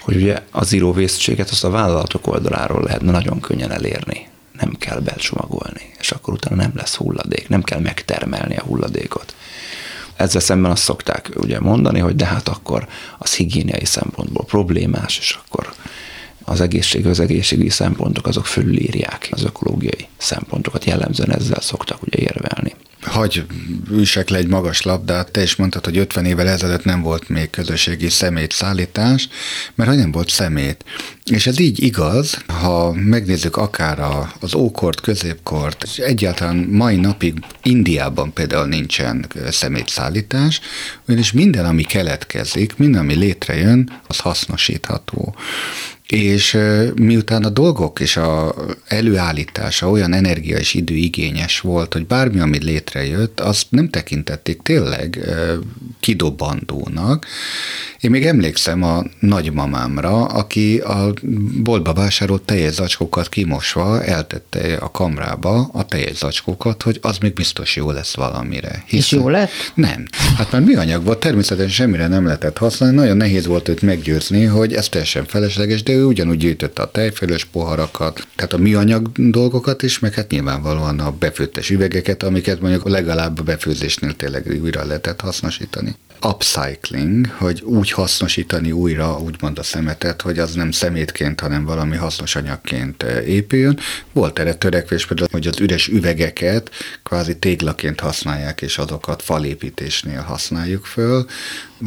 hogy 0.00 0.16
ugye 0.16 0.42
a 0.50 0.64
zero 0.64 0.90
waste 0.90 1.42
azt 1.42 1.64
a 1.64 1.70
vállalatok 1.70 2.26
oldaláról 2.26 2.82
lehetne 2.82 3.10
nagyon 3.10 3.40
könnyen 3.40 3.70
elérni. 3.70 4.28
Nem 4.52 4.72
kell 4.78 5.00
becsomagolni, 5.00 5.92
és 5.98 6.10
akkor 6.10 6.34
utána 6.34 6.56
nem 6.56 6.72
lesz 6.74 6.94
hulladék, 6.94 7.48
nem 7.48 7.62
kell 7.62 7.80
megtermelni 7.80 8.56
a 8.56 8.62
hulladékot. 8.62 9.35
Ezzel 10.16 10.40
szemben 10.40 10.70
azt 10.70 10.82
szokták 10.82 11.30
ugye 11.34 11.60
mondani, 11.60 11.98
hogy 11.98 12.16
de 12.16 12.24
hát 12.24 12.48
akkor 12.48 12.88
az 13.18 13.34
higiéniai 13.34 13.84
szempontból 13.84 14.44
problémás, 14.44 15.18
és 15.18 15.38
akkor 15.44 15.72
az 16.44 16.60
egészség, 16.60 17.06
az 17.06 17.20
egészségügyi 17.20 17.68
szempontok 17.68 18.26
azok 18.26 18.46
fölülírják 18.46 19.28
az 19.30 19.44
ökológiai 19.44 20.08
szempontokat, 20.16 20.84
jellemzően 20.84 21.32
ezzel 21.32 21.60
szoktak 21.60 22.02
ugye 22.02 22.18
érvelni. 22.18 22.74
Hagy 23.06 23.44
üsek 23.90 24.28
le 24.28 24.38
egy 24.38 24.46
magas 24.46 24.82
labdát, 24.82 25.30
te 25.30 25.42
is 25.42 25.56
mondtad, 25.56 25.84
hogy 25.84 25.98
50 25.98 26.24
évvel 26.24 26.48
ezelőtt 26.48 26.84
nem 26.84 27.02
volt 27.02 27.28
még 27.28 27.50
közösségi 27.50 28.08
szemétszállítás, 28.08 29.28
mert 29.74 29.90
hogy 29.90 29.98
nem 29.98 30.12
volt 30.12 30.28
szemét. 30.28 30.84
És 31.24 31.46
ez 31.46 31.58
így 31.58 31.82
igaz, 31.82 32.44
ha 32.46 32.92
megnézzük 32.92 33.56
akár 33.56 34.00
az 34.40 34.54
ókort, 34.54 35.00
középkort, 35.00 35.82
és 35.82 35.98
egyáltalán 35.98 36.56
mai 36.56 36.96
napig 36.96 37.38
Indiában 37.62 38.32
például 38.32 38.66
nincsen 38.66 39.26
szemétszállítás, 39.50 40.60
ugyanis 41.06 41.32
minden, 41.32 41.64
ami 41.64 41.82
keletkezik, 41.82 42.76
minden, 42.76 43.00
ami 43.00 43.14
létrejön, 43.14 44.00
az 44.06 44.18
hasznosítható. 44.18 45.34
És 46.06 46.58
miután 46.94 47.44
a 47.44 47.48
dolgok 47.48 48.00
és 48.00 48.16
a 48.16 48.54
előállítása 48.86 49.90
olyan 49.90 50.12
energia 50.12 50.56
és 50.56 50.74
időigényes 50.74 51.60
volt, 51.60 51.92
hogy 51.92 52.06
bármi, 52.06 52.40
ami 52.40 52.64
létrejött, 52.64 53.40
azt 53.40 53.66
nem 53.68 53.88
tekintették 53.88 54.62
tényleg 54.62 55.18
kidobandónak. 56.00 57.26
Én 58.00 58.10
még 58.10 58.26
emlékszem 58.26 58.82
a 58.82 59.04
nagymamámra, 59.20 60.24
aki 60.24 60.78
a 60.78 61.12
boltba 61.62 61.92
vásárolt 61.92 62.42
tejezzacskókat 62.42 63.28
kimosva 63.28 64.04
eltette 64.04 64.76
a 64.76 64.90
kamrába 64.90 65.70
a 65.72 65.84
tejezzacskókat, 65.84 66.82
hogy 66.82 66.98
az 67.02 67.18
még 67.18 67.32
biztos 67.32 67.76
jó 67.76 67.90
lesz 67.90 68.14
valamire. 68.14 68.84
Hiszen, 68.86 69.18
és 69.18 69.24
jó 69.24 69.28
lett? 69.28 69.50
Nem. 69.74 70.06
Hát 70.36 70.52
már 70.52 70.62
műanyag 70.62 71.04
volt, 71.04 71.20
természetesen 71.20 71.68
semmire 71.68 72.06
nem 72.06 72.24
lehetett 72.24 72.58
használni, 72.58 72.96
nagyon 72.96 73.16
nehéz 73.16 73.46
volt 73.46 73.68
őt 73.68 73.82
meggyőzni, 73.82 74.44
hogy 74.44 74.74
ez 74.74 74.88
teljesen 74.88 75.24
felesleges, 75.24 75.82
de 75.82 75.92
ő 75.96 76.04
ugyanúgy 76.04 76.36
gyűjtötte 76.36 76.82
a 76.82 76.90
tejfölös 76.90 77.44
poharakat, 77.44 78.26
tehát 78.34 78.52
a 78.52 78.58
műanyag 78.58 79.10
dolgokat 79.16 79.82
is, 79.82 79.98
meg 79.98 80.14
hát 80.14 80.30
nyilvánvalóan 80.30 81.00
a 81.00 81.10
befőttes 81.10 81.70
üvegeket, 81.70 82.22
amiket 82.22 82.60
mondjuk 82.60 82.88
legalább 82.88 83.38
a 83.38 83.42
befőzésnél 83.42 84.16
tényleg 84.16 84.58
újra 84.62 84.84
lehetett 84.84 85.20
hasznosítani 85.20 85.96
upcycling, 86.22 87.26
hogy 87.26 87.62
úgy 87.62 87.90
hasznosítani 87.90 88.72
újra, 88.72 89.18
úgymond 89.18 89.58
a 89.58 89.62
szemetet, 89.62 90.22
hogy 90.22 90.38
az 90.38 90.54
nem 90.54 90.70
szemétként, 90.70 91.40
hanem 91.40 91.64
valami 91.64 91.96
hasznos 91.96 92.36
anyagként 92.36 93.02
eh, 93.02 93.28
épüljön. 93.28 93.78
Volt 94.12 94.38
erre 94.38 94.54
törekvés 94.54 95.06
például, 95.06 95.28
hogy 95.32 95.46
az 95.46 95.60
üres 95.60 95.88
üvegeket 95.88 96.70
kvázi 97.02 97.38
téglaként 97.38 98.00
használják, 98.00 98.62
és 98.62 98.78
azokat 98.78 99.22
falépítésnél 99.22 100.20
használjuk 100.20 100.86
föl, 100.86 101.26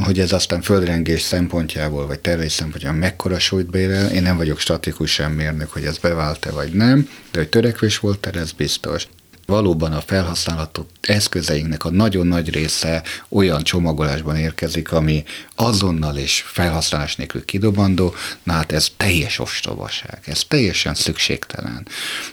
hogy 0.04 0.20
ez 0.20 0.32
aztán 0.32 0.62
földrengés 0.62 1.22
szempontjából, 1.22 2.08
vagy 2.08 2.20
tervés 2.20 2.52
szempontjából 2.52 3.00
mekkora 3.00 3.40
súlyt 3.40 3.70
bérel. 3.70 4.12
Én 4.12 4.22
nem 4.22 4.38
vagyok 4.38 4.60
statikus 4.60 5.12
sem 5.12 5.32
mérnök, 5.32 5.72
hogy 5.72 5.86
ez 5.86 5.98
bevált-e 5.98 6.52
vagy 6.52 6.72
nem, 6.72 7.10
de 7.32 7.40
hogy 7.40 7.50
törekvés 7.50 8.00
volt 8.00 8.26
erre, 8.26 8.40
ez 8.40 8.52
biztos 8.52 9.08
valóban 9.50 9.91
a 9.91 10.02
felhasználható 10.02 10.88
eszközeinknek 11.02 11.86
a 11.86 11.91
nagyon 11.91 12.28
nagy 12.28 12.50
része 12.50 13.04
olyan 13.30 13.64
csomagolásban 13.64 14.36
érkezik, 14.36 14.91
ami 14.91 15.24
azonnal 15.56 16.18
és 16.18 16.43
felhasználás 16.47 17.16
nélkül 17.16 17.45
kidobandó, 17.45 18.14
na 18.43 18.54
hát 18.54 18.72
ez 18.72 18.88
teljes 18.97 19.39
ostobaság, 19.39 20.20
ez 20.26 20.43
teljesen 20.47 20.93
szükségtelen. 20.93 21.88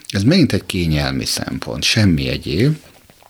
Ez 0.09 0.23
megint 0.23 0.53
egy 0.53 0.67
kényelmi 0.67 1.25
szempont, 1.25 1.83
semmi 1.83 2.29
egyéb, 2.29 2.77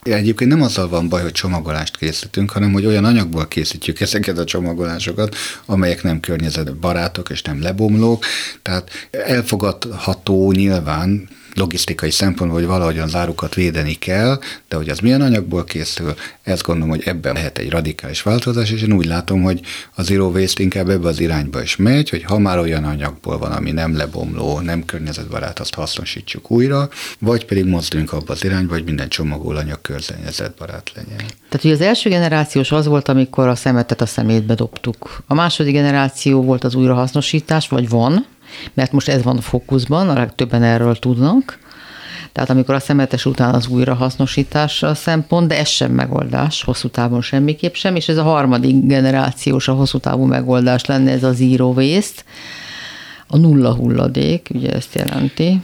Egyébként 0.03 0.49
nem 0.49 0.61
azzal 0.61 0.89
van 0.89 1.09
baj, 1.09 1.21
hogy 1.21 1.31
csomagolást 1.31 1.97
készítünk, 1.97 2.51
hanem 2.51 2.71
hogy 2.71 2.85
olyan 2.85 3.05
anyagból 3.05 3.47
készítjük 3.47 3.99
ezeket 3.99 4.37
a 4.37 4.43
csomagolásokat, 4.43 5.35
amelyek 5.65 6.03
nem 6.03 6.19
környezetbarátok 6.19 7.29
és 7.29 7.41
nem 7.41 7.61
lebomlók. 7.61 8.25
Tehát 8.61 8.89
elfogadható 9.11 10.51
nyilván 10.51 11.29
logisztikai 11.57 12.11
szempontból, 12.11 12.59
hogy 12.59 12.67
valahogyan 12.67 13.07
zárukat 13.07 13.55
védeni 13.55 13.93
kell, 13.93 14.39
de 14.67 14.75
hogy 14.75 14.89
az 14.89 14.99
milyen 14.99 15.21
anyagból 15.21 15.63
készül, 15.63 16.13
ezt 16.43 16.63
gondolom, 16.63 16.89
hogy 16.89 17.03
ebben 17.05 17.33
lehet 17.33 17.57
egy 17.57 17.69
radikális 17.69 18.21
változás, 18.21 18.71
és 18.71 18.81
én 18.81 18.93
úgy 18.93 19.05
látom, 19.05 19.41
hogy 19.41 19.61
az 19.95 20.05
zero 20.05 20.27
waste 20.27 20.63
inkább 20.63 20.89
ebbe 20.89 21.07
az 21.07 21.19
irányba 21.19 21.61
is 21.61 21.75
megy, 21.75 22.09
hogy 22.09 22.23
ha 22.23 22.37
már 22.37 22.59
olyan 22.59 22.83
anyagból 22.83 23.37
van, 23.37 23.51
ami 23.51 23.71
nem 23.71 23.95
lebomló, 23.95 24.59
nem 24.59 24.85
környezetbarát, 24.85 25.59
azt 25.59 25.73
hasznosítsuk 25.73 26.51
újra, 26.51 26.89
vagy 27.19 27.45
pedig 27.45 27.65
mozduljunk 27.65 28.13
abba 28.13 28.33
az 28.33 28.43
irányba, 28.43 28.73
hogy 28.73 28.83
minden 28.83 29.09
csomagolanyag 29.09 29.81
környezetbarát 29.81 30.91
legyen. 30.95 31.17
Tehát 31.17 31.63
ugye 31.63 31.73
az 31.73 31.81
első 31.81 32.09
generációs 32.09 32.71
az 32.71 32.85
volt, 32.85 33.07
amikor 33.07 33.47
a 33.47 33.55
szemetet 33.55 34.01
a 34.01 34.05
szemétbe 34.05 34.53
dobtuk. 34.53 35.23
A 35.27 35.33
második 35.33 35.73
generáció 35.73 36.41
volt 36.41 36.63
az 36.63 36.75
újrahasznosítás, 36.75 37.67
vagy 37.67 37.89
van, 37.89 38.25
mert 38.73 38.91
most 38.91 39.07
ez 39.07 39.23
van 39.23 39.37
a 39.37 39.41
fókuszban, 39.41 40.09
a 40.09 40.13
legtöbben 40.13 40.63
erről 40.63 40.95
tudnak. 40.95 41.59
Tehát 42.31 42.49
amikor 42.49 42.75
a 42.75 42.79
szemetes 42.79 43.25
után 43.25 43.53
az 43.53 43.67
újrahasznosítás 43.67 44.83
a 44.83 44.95
szempont, 44.95 45.47
de 45.47 45.57
ez 45.57 45.67
sem 45.67 45.91
megoldás, 45.91 46.63
hosszú 46.63 46.87
távon 46.87 47.21
semmiképp 47.21 47.73
sem, 47.73 47.95
és 47.95 48.07
ez 48.07 48.17
a 48.17 48.23
harmadik 48.23 48.85
generációs, 48.85 49.67
a 49.67 49.73
hosszú 49.73 49.97
távú 49.97 50.25
megoldás 50.25 50.85
lenne 50.85 51.11
ez 51.11 51.23
a 51.23 51.31
zero 51.31 51.73
a 53.27 53.37
nulla 53.37 53.73
hulladék, 53.73 54.49
ugye 54.53 54.71
ezt 54.71 54.95
jelenti. 54.95 55.61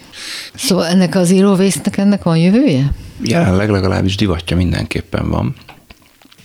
Szóval 0.55 0.85
ennek 0.85 1.15
az 1.15 1.31
waste-nek 1.31 1.97
ennek 1.97 2.23
van 2.23 2.37
jövője? 2.37 2.91
Jelenleg 3.23 3.69
legalábbis 3.69 4.15
divatja 4.15 4.55
mindenképpen 4.55 5.29
van. 5.29 5.55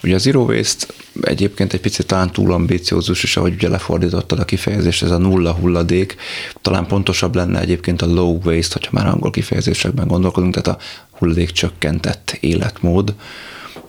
Ugye 0.03 0.15
az 0.15 0.23
zero 0.23 0.43
waste 0.45 0.87
egyébként 1.21 1.73
egy 1.73 1.81
picit 1.81 2.07
talán 2.07 2.31
túl 2.31 2.53
ambiciózus 2.53 3.23
is, 3.23 3.37
ahogy 3.37 3.53
ugye 3.53 3.69
lefordítottad 3.69 4.39
a 4.39 4.45
kifejezést, 4.45 5.03
ez 5.03 5.11
a 5.11 5.19
nulla 5.19 5.53
hulladék. 5.53 6.17
Talán 6.63 6.87
pontosabb 6.87 7.35
lenne 7.35 7.61
egyébként 7.61 8.03
a 8.03 8.07
low 8.07 8.41
waste, 8.45 8.75
hogyha 8.79 8.91
már 8.93 9.07
angol 9.07 9.31
kifejezésekben 9.31 10.07
gondolkodunk, 10.07 10.55
tehát 10.55 10.81
a 10.81 10.85
hulladék 11.11 11.51
csökkentett 11.51 12.37
életmód. 12.41 13.15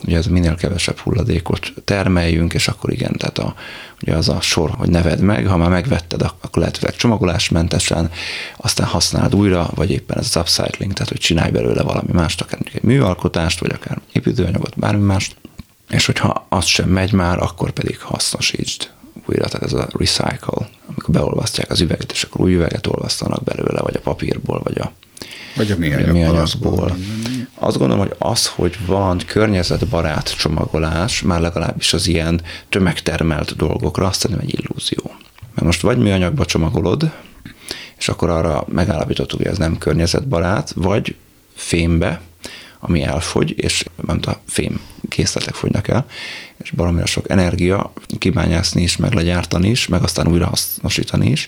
Ugye 0.06 0.18
ez 0.18 0.26
minél 0.26 0.56
kevesebb 0.56 0.98
hulladékot 0.98 1.74
termeljünk, 1.86 2.54
és 2.54 2.68
akkor 2.68 2.92
igen, 2.92 3.14
tehát 3.18 3.38
a, 3.38 3.56
ugye 4.02 4.16
az 4.16 4.30
a 4.30 4.42
sor, 4.42 4.70
hogy 4.70 4.90
neved 4.90 5.20
meg, 5.20 5.48
ha 5.48 5.58
már 5.58 5.70
megvetted, 5.70 6.22
akkor 6.22 6.50
lehet 6.56 6.96
csomagolásmentesen, 6.98 8.12
aztán 8.58 8.88
használd 8.88 9.36
újra, 9.36 9.70
vagy 9.76 9.92
éppen 9.92 10.18
ez 10.18 10.26
az 10.34 10.42
upcycling, 10.42 10.94
tehát 10.94 11.10
hogy 11.10 11.20
csinálj 11.20 11.52
belőle 11.52 11.84
valami 11.84 12.10
mást, 12.12 12.42
akár 12.42 12.60
egy 12.74 12.84
műalkotást, 12.84 13.60
vagy 13.60 13.72
akár 13.74 14.02
építőanyagot, 14.12 14.80
bármi 14.80 15.06
mást, 15.06 15.36
és 15.90 16.06
hogyha 16.06 16.46
az 16.50 16.66
sem 16.66 16.90
megy 16.90 17.12
már, 17.12 17.40
akkor 17.40 17.72
pedig 17.72 18.00
hasznosítsd 18.00 18.90
újra, 19.26 19.48
tehát 19.48 19.66
ez 19.66 19.74
a 19.74 19.88
recycle, 19.98 20.70
amikor 20.86 21.14
beolvasztják 21.14 21.72
az 21.72 21.82
üveget, 21.82 22.12
és 22.12 22.24
akkor 22.24 22.42
új 22.42 22.54
üveget 22.54 22.88
olvasztanak 22.88 23.44
belőle, 23.44 23.82
vagy 23.82 23.96
a 23.96 24.00
papírból, 24.00 24.62
vagy 24.64 24.78
a 24.78 24.92
vagy 25.56 25.72
a 25.72 25.78
műanyagból. 25.78 26.98
Azt 27.56 27.78
gondolom, 27.78 28.08
hogy 28.08 28.16
az, 28.18 28.48
hogy 28.48 28.78
van 28.86 29.22
környezetbarát 29.26 30.36
csomagolás, 30.38 31.22
már 31.22 31.42
legalábbis 31.42 31.94
az 31.94 32.08
ilyen 32.08 32.42
tömegtermelt 32.70 33.56
dolgokra, 33.56 34.08
azt 34.08 34.20
szerintem 34.20 34.46
egy 34.48 34.60
illúzió. 34.60 35.12
Mert 35.54 35.66
most 35.66 35.82
vagy 35.82 35.98
műanyagba 35.98 36.46
csomagolod, 36.46 37.12
és 37.98 38.10
akkor 38.10 38.30
arra 38.30 38.66
megállapítottuk, 38.68 39.38
hogy 39.38 39.48
ez 39.48 39.58
nem 39.58 39.78
környezetbarát, 39.78 40.72
vagy 40.76 41.16
fémbe, 41.56 42.22
ami 42.80 43.04
elfogy, 43.04 43.54
és 43.58 43.86
ment 44.06 44.26
a 44.26 44.42
fém 44.48 44.80
készletek 45.10 45.54
fogynak 45.54 45.88
el, 45.88 46.06
és 46.58 46.72
baromira 46.72 47.06
sok 47.06 47.30
energia 47.30 47.94
kibányászni 48.18 48.82
is, 48.82 48.98
meg 48.98 49.14
legyártani 49.14 49.70
is, 49.70 49.88
meg 49.88 50.04
aztán 50.04 50.28
újra 50.28 50.48
hasznosítani 50.48 51.30
is. 51.30 51.48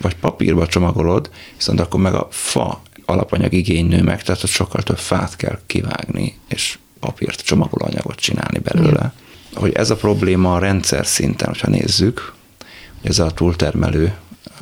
Vagy 0.00 0.16
papírba 0.16 0.66
csomagolod, 0.66 1.30
viszont 1.56 1.80
akkor 1.80 2.00
meg 2.00 2.14
a 2.14 2.28
fa 2.30 2.82
alapanyag 3.04 3.52
igény 3.52 3.86
nő 3.86 4.02
meg, 4.02 4.22
tehát 4.22 4.42
ott 4.42 4.50
sokkal 4.50 4.82
több 4.82 4.98
fát 4.98 5.36
kell 5.36 5.58
kivágni, 5.66 6.38
és 6.48 6.78
papírt, 7.00 7.40
csomagolóanyagot 7.40 8.16
csinálni 8.16 8.58
belőle. 8.58 9.02
Mm. 9.04 9.60
Hogy 9.60 9.72
ez 9.72 9.90
a 9.90 9.96
probléma 9.96 10.54
a 10.54 10.58
rendszer 10.58 11.06
szinten, 11.06 11.48
hogyha 11.48 11.68
nézzük, 11.68 12.34
hogy 13.00 13.10
ez 13.10 13.18
a 13.18 13.30
túltermelő 13.30 14.16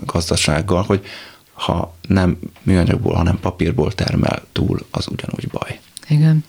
gazdasággal, 0.07 0.83
hogy 0.83 1.05
ha 1.53 1.95
nem 2.09 2.39
műanyagból, 2.63 3.15
hanem 3.15 3.39
papírból 3.41 3.93
termel 3.93 4.43
túl, 4.53 4.87
az 4.91 5.07
ugyanúgy 5.09 5.49
baj. 5.49 5.81
Igen 6.11 6.45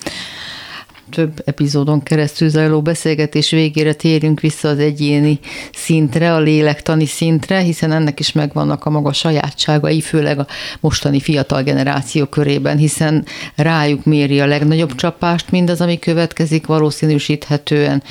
több 1.12 1.42
epizódon 1.46 2.04
keresztül 2.04 2.50
zajló 2.50 2.82
beszélgetés 2.82 3.50
végére 3.50 3.94
térjünk 3.94 4.40
vissza 4.40 4.68
az 4.68 4.80
egyéni 4.80 5.40
szintre, 5.74 6.34
a 6.34 6.40
lélektani 6.40 7.06
szintre, 7.06 7.60
hiszen 7.60 7.92
ennek 7.92 8.20
is 8.20 8.32
megvannak 8.32 8.86
a 8.86 8.90
maga 8.90 9.14
sajátságai, 9.14 10.02
főleg 10.02 10.40
a 10.40 10.48
mostani 10.80 11.20
fiatal 11.20 11.64
generáció 11.64 12.26
körében, 12.26 12.78
hiszen 12.78 13.26
rájuk 13.56 14.06
méri 14.06 14.40
a 14.40 14.46
legnagyobb 14.46 14.96
csapást 14.96 15.52
mindaz, 15.52 15.82
ami 15.82 16.00
következik 16.00 16.66
valószínűsíthetően, 16.66 18.04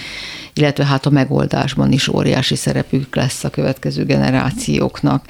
illetve 0.55 0.85
hát 0.85 1.07
a 1.07 1.11
megoldásban 1.11 1.93
is 1.93 2.09
óriási 2.09 2.57
szerepük 2.57 3.17
lesz 3.17 3.45
a 3.45 3.51
következő 3.51 4.05
generációknak. 4.05 5.25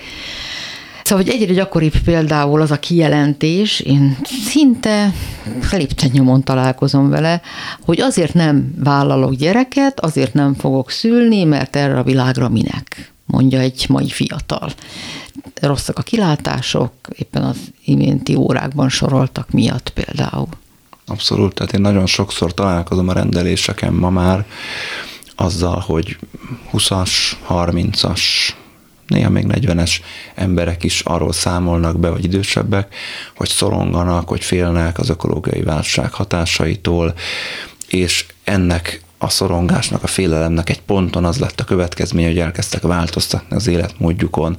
Szóval, 1.10 1.24
hogy 1.24 1.34
egyre 1.34 1.52
gyakoribb 1.52 1.98
például 2.04 2.60
az 2.60 2.70
a 2.70 2.78
kijelentés, 2.78 3.80
én 3.80 4.18
szinte 4.46 5.12
lépten 5.70 6.10
nyomon 6.12 6.42
találkozom 6.42 7.08
vele, 7.08 7.40
hogy 7.80 8.00
azért 8.00 8.34
nem 8.34 8.74
vállalok 8.78 9.34
gyereket, 9.34 10.00
azért 10.00 10.34
nem 10.34 10.54
fogok 10.54 10.90
szülni, 10.90 11.44
mert 11.44 11.76
erre 11.76 11.98
a 11.98 12.02
világra 12.02 12.48
minek, 12.48 13.12
mondja 13.24 13.58
egy 13.58 13.86
mai 13.88 14.08
fiatal. 14.08 14.72
Rosszak 15.60 15.98
a 15.98 16.02
kilátások, 16.02 16.92
éppen 17.12 17.42
az 17.42 17.58
iménti 17.84 18.34
órákban 18.34 18.88
soroltak 18.88 19.50
miatt 19.50 19.88
például. 19.88 20.48
Abszolút, 21.06 21.54
tehát 21.54 21.72
én 21.72 21.80
nagyon 21.80 22.06
sokszor 22.06 22.54
találkozom 22.54 23.08
a 23.08 23.12
rendeléseken 23.12 23.92
ma 23.92 24.10
már 24.10 24.46
azzal, 25.36 25.78
hogy 25.86 26.18
20-as, 26.72 27.10
30-as, 27.48 28.20
néha 29.10 29.30
még 29.30 29.44
40-es 29.48 29.96
emberek 30.34 30.82
is 30.84 31.00
arról 31.00 31.32
számolnak 31.32 31.98
be, 31.98 32.08
vagy 32.10 32.24
idősebbek, 32.24 32.94
hogy 33.36 33.48
szoronganak, 33.48 34.28
hogy 34.28 34.44
félnek 34.44 34.98
az 34.98 35.08
ökológiai 35.08 35.62
válság 35.62 36.12
hatásaitól, 36.12 37.14
és 37.88 38.26
ennek 38.44 39.02
a 39.18 39.28
szorongásnak, 39.28 40.02
a 40.02 40.06
félelemnek 40.06 40.70
egy 40.70 40.82
ponton 40.82 41.24
az 41.24 41.38
lett 41.38 41.60
a 41.60 41.64
következménye, 41.64 42.28
hogy 42.28 42.38
elkezdtek 42.38 42.82
változtatni 42.82 43.56
az 43.56 43.66
életmódjukon, 43.66 44.56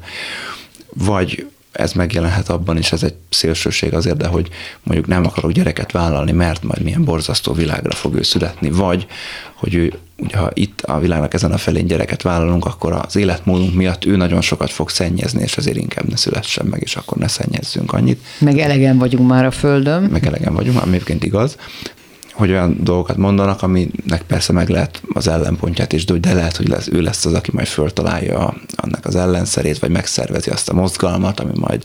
vagy 0.94 1.48
ez 1.72 1.94
megjelenhet 1.94 2.50
abban 2.50 2.78
is, 2.78 2.92
ez 2.92 3.04
egy 3.04 3.14
szélsőség 3.30 3.94
azért, 3.94 4.18
de 4.18 4.28
hogy 4.28 4.50
mondjuk 4.84 5.08
nem 5.08 5.26
akarok 5.26 5.52
gyereket 5.52 5.92
vállalni, 5.92 6.32
mert 6.32 6.64
majd 6.64 6.82
milyen 6.82 7.04
borzasztó 7.04 7.54
világra 7.54 7.92
fog 7.92 8.16
ő 8.16 8.22
születni, 8.22 8.70
vagy 8.70 9.08
hogy 9.54 9.74
ő, 9.76 9.94
ugye, 10.18 10.38
ha 10.38 10.50
itt 10.54 10.82
a 10.82 11.00
világnak 11.00 11.34
ezen 11.34 11.52
a 11.52 11.58
felén 11.58 11.86
gyereket 11.86 12.22
vállalunk, 12.22 12.66
akkor 12.66 12.94
az 12.94 13.16
életmódunk 13.16 13.74
miatt 13.74 14.06
ő 14.06 14.16
nagyon 14.16 14.42
sokat 14.42 14.72
fog 14.72 14.90
szennyezni, 14.90 15.42
és 15.42 15.58
azért 15.58 15.78
inkább 15.78 16.10
ne 16.10 16.16
szülessen 16.16 16.66
meg, 16.66 16.82
és 16.82 16.96
akkor 16.96 17.18
ne 17.18 17.28
szennyezzünk 17.28 17.94
annyit. 17.94 18.22
Meg 18.40 18.58
elegen 18.58 18.98
vagyunk 18.98 19.28
már 19.28 19.46
a 19.46 19.52
Földön. 19.52 20.04
Meg 20.04 20.26
elegen 20.26 20.54
vagyunk, 20.54 20.82
ami 20.82 20.94
egyébként 20.94 21.24
igaz, 21.24 21.58
hogy 22.42 22.52
olyan 22.52 22.78
dolgokat 22.80 23.18
mondanak, 23.18 23.62
aminek 23.62 24.22
persze 24.28 24.54
meg 24.54 24.70
lehet 24.70 25.02
az 25.14 25.28
ellenpontját 25.28 25.94
is, 25.94 26.06
de 26.06 26.34
lehet, 26.34 26.58
hogy 26.58 26.68
lesz, 26.68 26.88
ő 26.88 27.02
lesz 27.02 27.26
az, 27.26 27.34
aki 27.34 27.50
majd 27.54 27.68
föltalálja 27.68 28.54
annak 28.76 29.06
az 29.06 29.16
ellenszerét, 29.16 29.80
vagy 29.80 29.90
megszervezi 29.90 30.50
azt 30.50 30.70
a 30.70 30.74
mozgalmat, 30.74 31.40
ami 31.40 31.52
majd 31.56 31.84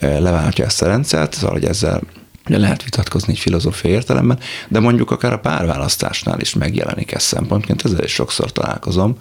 leváltja 0.00 0.64
ezt 0.64 0.82
a 0.82 0.86
rendszert, 0.86 1.34
szóval, 1.34 1.52
hogy 1.52 1.64
ezzel 1.64 2.00
Ugye 2.48 2.58
lehet 2.58 2.82
vitatkozni 2.82 3.32
egy 3.32 3.38
filozófiai 3.38 3.92
értelemben, 3.92 4.38
de 4.68 4.80
mondjuk 4.80 5.10
akár 5.10 5.32
a 5.32 5.38
párválasztásnál 5.38 6.40
is 6.40 6.54
megjelenik 6.54 7.12
ez 7.12 7.22
szempontként, 7.22 7.84
ezzel 7.84 8.04
is 8.04 8.12
sokszor 8.12 8.52
találkozom, 8.52 9.16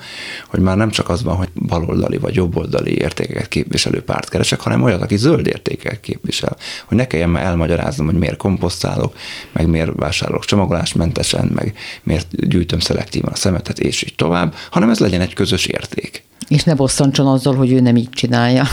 hogy 0.48 0.60
már 0.60 0.78
nem 0.78 0.90
csak 0.90 1.10
az 1.10 1.24
van, 1.24 1.36
hogy 1.36 1.50
baloldali 1.54 2.18
vagy 2.18 2.36
jobboldali 2.36 2.98
értékeket 2.98 3.48
képviselő 3.48 4.02
párt 4.02 4.30
keresek, 4.30 4.60
hanem 4.60 4.84
olyat, 4.84 5.02
aki 5.02 5.18
zöld 5.18 5.48
értékeket 5.48 6.00
képvisel. 6.00 6.58
Hogy 6.86 6.98
ne 6.98 7.08
kelljen 7.08 7.30
már 7.30 7.44
elmagyaráznom, 7.44 8.06
hogy 8.06 8.18
miért 8.18 8.38
komposztálok, 8.38 9.16
meg 9.52 9.68
miért 9.68 9.92
vásárolok 9.96 10.46
csomagolásmentesen, 10.46 11.52
meg 11.56 11.74
miért 12.04 12.48
gyűjtöm 12.48 12.80
szelektívan 12.80 13.32
a 13.32 13.36
szemetet, 13.36 13.80
és 13.80 14.04
így 14.04 14.16
tovább, 14.16 14.54
hanem 14.72 14.90
ez 14.90 15.00
legyen 15.00 15.22
egy 15.22 15.34
közös 15.34 15.66
érték. 15.66 16.24
És 16.48 16.64
ne 16.64 16.76
bosszantson 16.76 17.28
azzal, 17.28 17.56
hogy 17.56 17.72
ő 17.72 17.80
nem 17.80 17.96
így 17.96 18.10
csinálja. 18.10 18.64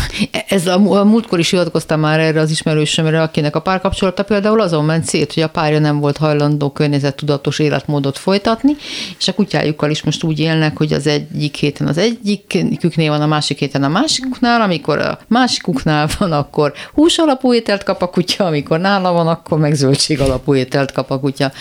Ez 0.49 0.67
a, 0.67 0.99
a 1.01 1.05
múltkor 1.05 1.39
is 1.39 1.51
hivatkoztam 1.51 2.01
már 2.01 2.21
erre 2.21 2.41
az 2.41 2.51
ismerősömre, 2.51 3.23
akinek 3.23 3.57
a 3.57 3.61
párkapcsolata 3.61 4.23
például 4.23 4.42
azon 4.45 4.85
ment 4.85 5.05
szét, 5.05 5.33
hogy 5.33 5.43
a 5.43 5.49
párja 5.49 5.79
nem 5.79 5.99
volt 5.99 6.17
hajlandó 6.17 6.71
környezettudatos 6.71 7.59
életmódot 7.59 8.19
folytatni, 8.19 8.77
és 9.19 9.29
a 9.29 9.35
kutyájukkal 9.35 9.91
is 9.91 10.03
most 10.03 10.23
úgy 10.23 10.39
élnek, 10.39 10.77
hogy 10.77 10.93
az 10.93 11.07
egyik 11.07 11.57
héten 11.57 11.87
az 11.87 11.99
egyiküknél 11.99 13.11
van, 13.11 13.21
a 13.21 13.27
másik 13.27 13.59
héten 13.59 13.85
a 13.85 13.89
másikuknál, 13.89 14.61
amikor 14.61 14.99
a 14.99 15.19
másikuknál 15.29 16.09
van, 16.19 16.33
akkor 16.33 16.73
hús 16.95 17.19
alapú 17.19 17.55
ételt 17.55 17.83
kap 17.83 18.03
a 18.03 18.07
kutya, 18.07 18.45
amikor 18.45 18.81
nála 18.81 19.13
van, 19.13 19.29
akkor 19.29 19.59
meg 19.59 19.75
zöldség 19.75 20.21
alapú 20.21 20.55
ételt 20.55 20.93
kap 20.93 21.11
a 21.11 21.21
kutya. 21.21 21.53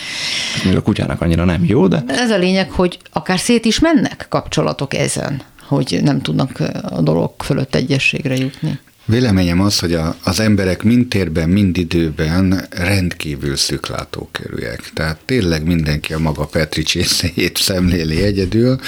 Még 0.66 0.76
a 0.76 0.82
kutyának 0.82 1.22
annyira 1.22 1.46
nem 1.46 1.66
jó, 1.66 1.88
de... 1.88 2.04
Ez 2.08 2.30
a 2.30 2.38
lényeg, 2.38 2.72
hogy 2.72 2.98
akár 3.12 3.40
szét 3.40 3.66
is 3.66 3.80
mennek 3.80 4.26
kapcsolatok 4.30 4.94
ezen 4.94 5.42
hogy 5.76 6.00
nem 6.04 6.22
tudnak 6.22 6.60
a 6.84 7.02
dolog 7.02 7.32
fölött 7.38 7.76
egyességre 7.76 8.36
jutni. 8.36 8.80
Véleményem 9.06 9.62
az, 9.62 9.80
hogy 9.80 9.94
a, 9.94 10.16
az 10.24 10.40
emberek 10.40 10.84
mind 10.84 11.08
térben, 11.08 11.50
mind 11.50 11.78
időben 11.78 12.68
rendkívül 12.70 13.56
szüklátókörűek. 13.56 14.92
Tehát 14.94 15.20
tényleg 15.26 15.66
mindenki 15.66 16.14
a 16.14 16.20
maga 16.20 16.46
Petri 16.46 16.84
csészéjét 16.84 17.58
szemléli 17.58 18.24
egyedül. 18.24 18.80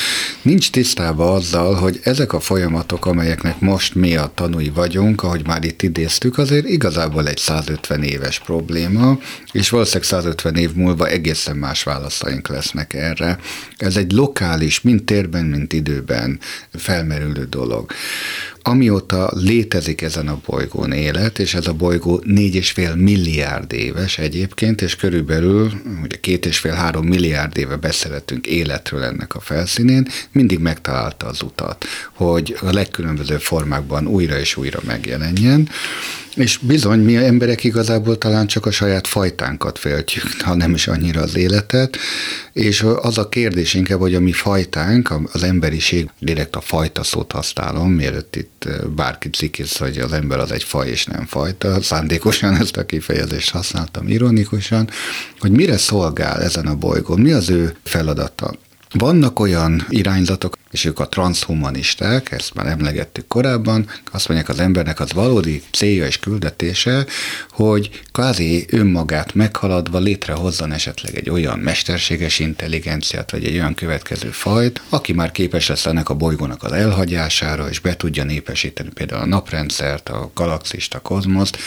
Nincs 0.41 0.71
tisztában 0.71 1.35
azzal, 1.35 1.73
hogy 1.73 1.99
ezek 2.03 2.33
a 2.33 2.39
folyamatok, 2.39 3.05
amelyeknek 3.05 3.59
most 3.59 3.95
mi 3.95 4.15
a 4.15 4.31
tanúi 4.35 4.69
vagyunk, 4.69 5.23
ahogy 5.23 5.45
már 5.45 5.63
itt 5.63 5.81
idéztük, 5.81 6.37
azért 6.37 6.67
igazából 6.67 7.27
egy 7.27 7.37
150 7.37 8.03
éves 8.03 8.39
probléma, 8.39 9.19
és 9.51 9.69
valószínűleg 9.69 10.07
150 10.07 10.55
év 10.55 10.73
múlva 10.73 11.07
egészen 11.07 11.55
más 11.55 11.83
válaszaink 11.83 12.47
lesznek 12.47 12.93
erre. 12.93 13.39
Ez 13.77 13.97
egy 13.97 14.11
lokális, 14.11 14.81
mind 14.81 15.03
térben, 15.03 15.45
mind 15.45 15.73
időben 15.73 16.39
felmerülő 16.71 17.45
dolog 17.45 17.91
amióta 18.63 19.31
létezik 19.33 20.01
ezen 20.01 20.27
a 20.27 20.41
bolygón 20.45 20.91
élet, 20.91 21.39
és 21.39 21.53
ez 21.53 21.67
a 21.67 21.73
bolygó 21.73 22.21
négy 22.25 22.55
és 22.55 22.71
fél 22.71 22.95
milliárd 22.95 23.73
éves 23.73 24.17
egyébként, 24.17 24.81
és 24.81 24.95
körülbelül 24.95 25.71
ugye 26.03 26.17
két 26.19 26.45
és 26.45 26.57
fél 26.57 26.73
három 26.73 27.05
milliárd 27.05 27.57
éve 27.57 27.75
beszélhetünk 27.75 28.47
életről 28.47 29.03
ennek 29.03 29.35
a 29.35 29.39
felszínén, 29.39 30.07
mindig 30.31 30.59
megtalálta 30.59 31.27
az 31.27 31.41
utat, 31.41 31.85
hogy 32.13 32.57
a 32.61 32.71
legkülönbözőbb 32.71 33.41
formákban 33.41 34.07
újra 34.07 34.39
és 34.39 34.57
újra 34.57 34.79
megjelenjen, 34.85 35.69
és 36.35 36.57
bizony, 36.57 36.99
mi 36.99 37.15
emberek 37.15 37.63
igazából 37.63 38.17
talán 38.17 38.47
csak 38.47 38.65
a 38.65 38.71
saját 38.71 39.07
fajtánkat 39.07 39.79
féltjük, 39.79 40.23
ha 40.39 40.55
nem 40.55 40.73
is 40.73 40.87
annyira 40.87 41.21
az 41.21 41.35
életet, 41.35 41.97
és 42.53 42.85
az 42.95 43.17
a 43.17 43.29
kérdés 43.29 43.73
inkább, 43.73 43.99
hogy 43.99 44.15
a 44.15 44.19
mi 44.19 44.31
fajtánk, 44.31 45.13
az 45.31 45.43
emberiség, 45.43 46.09
direkt 46.19 46.55
a 46.55 46.61
fajta 46.61 47.03
szót 47.03 47.31
használom, 47.31 47.91
mielőtt 47.91 48.35
itt 48.35 48.52
bárki 48.95 49.29
cikiz, 49.29 49.77
hogy 49.77 49.97
az 49.97 50.13
ember 50.13 50.39
az 50.39 50.51
egy 50.51 50.63
faj 50.63 50.89
és 50.89 51.05
nem 51.05 51.25
fajta, 51.25 51.81
szándékosan 51.81 52.55
ezt 52.55 52.77
a 52.77 52.85
kifejezést 52.85 53.51
használtam 53.51 54.07
ironikusan, 54.07 54.89
hogy 55.39 55.51
mire 55.51 55.77
szolgál 55.77 56.41
ezen 56.41 56.65
a 56.65 56.75
bolygón, 56.75 57.19
mi 57.19 57.31
az 57.31 57.49
ő 57.49 57.75
feladata. 57.83 58.53
Vannak 58.93 59.39
olyan 59.39 59.85
irányzatok, 59.89 60.57
és 60.73 60.85
ők 60.85 60.99
a 60.99 61.07
transhumanisták, 61.07 62.31
ezt 62.31 62.53
már 62.53 62.65
emlegettük 62.65 63.27
korábban, 63.27 63.89
azt 64.11 64.27
mondják, 64.27 64.49
az 64.49 64.59
embernek 64.59 64.99
az 64.99 65.13
valódi 65.13 65.61
célja 65.71 66.05
és 66.05 66.19
küldetése, 66.19 67.05
hogy 67.49 68.01
kvázi 68.11 68.65
önmagát 68.69 69.33
meghaladva 69.33 69.99
létrehozzon 69.99 70.71
esetleg 70.71 71.15
egy 71.15 71.29
olyan 71.29 71.59
mesterséges 71.59 72.39
intelligenciát, 72.39 73.31
vagy 73.31 73.45
egy 73.45 73.55
olyan 73.55 73.73
következő 73.73 74.29
fajt, 74.29 74.81
aki 74.89 75.13
már 75.13 75.31
képes 75.31 75.67
lesz 75.67 75.85
ennek 75.85 76.09
a 76.09 76.13
bolygónak 76.13 76.63
az 76.63 76.71
elhagyására, 76.71 77.69
és 77.69 77.79
be 77.79 77.95
tudja 77.95 78.23
népesíteni 78.23 78.89
például 78.89 79.21
a 79.21 79.25
naprendszert, 79.25 80.09
a 80.09 80.31
galaxist, 80.33 80.93
a 80.93 80.99
kozmoszt. 80.99 81.57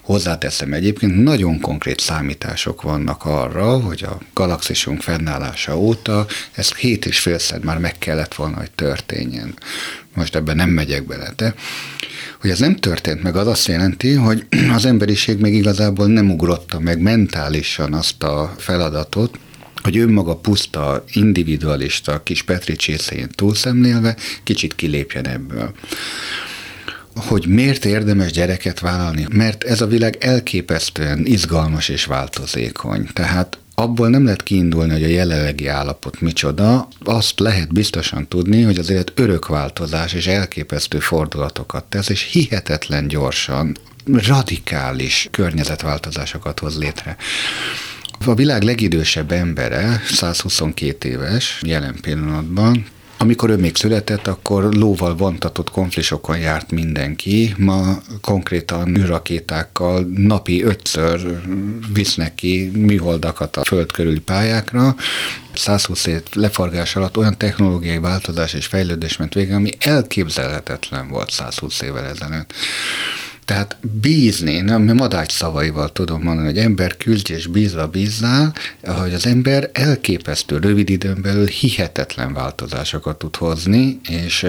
Hozzáteszem 0.00 0.72
egyébként, 0.72 1.22
nagyon 1.22 1.60
konkrét 1.60 2.00
számítások 2.00 2.82
vannak 2.82 3.24
arra, 3.24 3.78
hogy 3.78 4.04
a 4.04 4.18
galaxisunk 4.32 5.02
fennállása 5.02 5.78
óta 5.78 6.26
ez 6.52 6.74
hét 6.74 7.06
és 7.06 7.18
félszer 7.18 7.58
már 7.58 7.78
meg 7.78 7.98
kellett 7.98 8.34
volna 8.34 8.45
volna, 8.46 8.60
hogy 8.60 8.70
történjen. 8.70 9.54
Most 10.14 10.34
ebben 10.34 10.56
nem 10.56 10.70
megyek 10.70 11.06
bele, 11.06 11.32
de 11.36 11.54
hogy 12.40 12.50
ez 12.50 12.58
nem 12.58 12.76
történt 12.76 13.22
meg, 13.22 13.36
az 13.36 13.46
azt 13.46 13.66
jelenti, 13.66 14.12
hogy 14.12 14.46
az 14.76 14.84
emberiség 14.84 15.38
még 15.38 15.54
igazából 15.54 16.06
nem 16.06 16.30
ugrotta 16.30 16.80
meg 16.80 17.00
mentálisan 17.00 17.92
azt 17.92 18.22
a 18.22 18.54
feladatot, 18.58 19.38
hogy 19.82 19.98
önmaga 19.98 20.36
puszta, 20.36 21.04
individualista, 21.12 22.22
kis 22.22 22.42
Petri 22.42 22.76
csészén 22.76 23.28
túlszemlélve 23.34 24.16
kicsit 24.42 24.74
kilépjen 24.74 25.28
ebből 25.28 25.72
hogy 27.18 27.46
miért 27.46 27.84
érdemes 27.84 28.32
gyereket 28.32 28.80
vállalni? 28.80 29.26
Mert 29.30 29.64
ez 29.64 29.80
a 29.80 29.86
világ 29.86 30.16
elképesztően 30.20 31.26
izgalmas 31.26 31.88
és 31.88 32.04
változékony. 32.04 33.08
Tehát 33.12 33.58
abból 33.78 34.08
nem 34.08 34.24
lehet 34.24 34.42
kiindulni, 34.42 34.92
hogy 34.92 35.02
a 35.04 35.06
jelenlegi 35.08 35.66
állapot 35.66 36.20
micsoda, 36.20 36.88
azt 37.04 37.38
lehet 37.38 37.72
biztosan 37.72 38.28
tudni, 38.28 38.62
hogy 38.62 38.78
az 38.78 38.90
élet 38.90 39.12
örök 39.14 39.46
és 40.12 40.26
elképesztő 40.26 40.98
fordulatokat 40.98 41.84
tesz, 41.84 42.08
és 42.08 42.22
hihetetlen 42.22 43.08
gyorsan, 43.08 43.76
radikális 44.12 45.28
környezetváltozásokat 45.30 46.58
hoz 46.58 46.78
létre. 46.78 47.16
A 48.26 48.34
világ 48.34 48.62
legidősebb 48.62 49.32
embere, 49.32 50.02
122 50.08 51.08
éves 51.08 51.60
jelen 51.66 51.96
pillanatban, 52.00 52.86
amikor 53.18 53.50
ő 53.50 53.56
még 53.56 53.76
született, 53.76 54.26
akkor 54.26 54.64
lóval 54.64 55.16
vontatott 55.16 55.70
konflisokon 55.70 56.38
járt 56.38 56.70
mindenki. 56.70 57.54
Ma 57.58 57.98
konkrétan 58.20 58.96
űrrakétákkal 58.98 60.06
napi 60.14 60.62
ötször 60.62 61.40
visznek 61.92 62.34
ki 62.34 62.70
műholdakat 62.74 63.56
a 63.56 63.64
föld 63.64 63.92
körüli 63.92 64.20
pályákra. 64.20 64.94
120 65.54 66.06
év 66.06 66.22
leforgás 66.32 66.96
alatt 66.96 67.16
olyan 67.16 67.38
technológiai 67.38 67.98
változás 67.98 68.54
és 68.54 68.66
fejlődés 68.66 69.16
ment 69.16 69.34
vége, 69.34 69.54
ami 69.54 69.70
elképzelhetetlen 69.78 71.08
volt 71.08 71.30
120 71.30 71.80
évvel 71.80 72.04
ezelőtt. 72.04 72.52
Tehát 73.46 73.76
bízni, 74.00 74.60
nem, 74.60 74.82
madács 74.82 75.32
szavaival 75.32 75.92
tudom 75.92 76.22
mondani, 76.22 76.46
hogy 76.46 76.58
ember 76.58 76.96
küldj 76.96 77.32
és 77.32 77.46
bízva 77.46 77.86
bízzál, 77.86 78.54
hogy 78.82 79.14
az 79.14 79.26
ember 79.26 79.70
elképesztő 79.72 80.58
rövid 80.58 80.90
időn 80.90 81.22
belül 81.22 81.46
hihetetlen 81.46 82.32
változásokat 82.32 83.18
tud 83.18 83.36
hozni, 83.36 84.00
és 84.08 84.46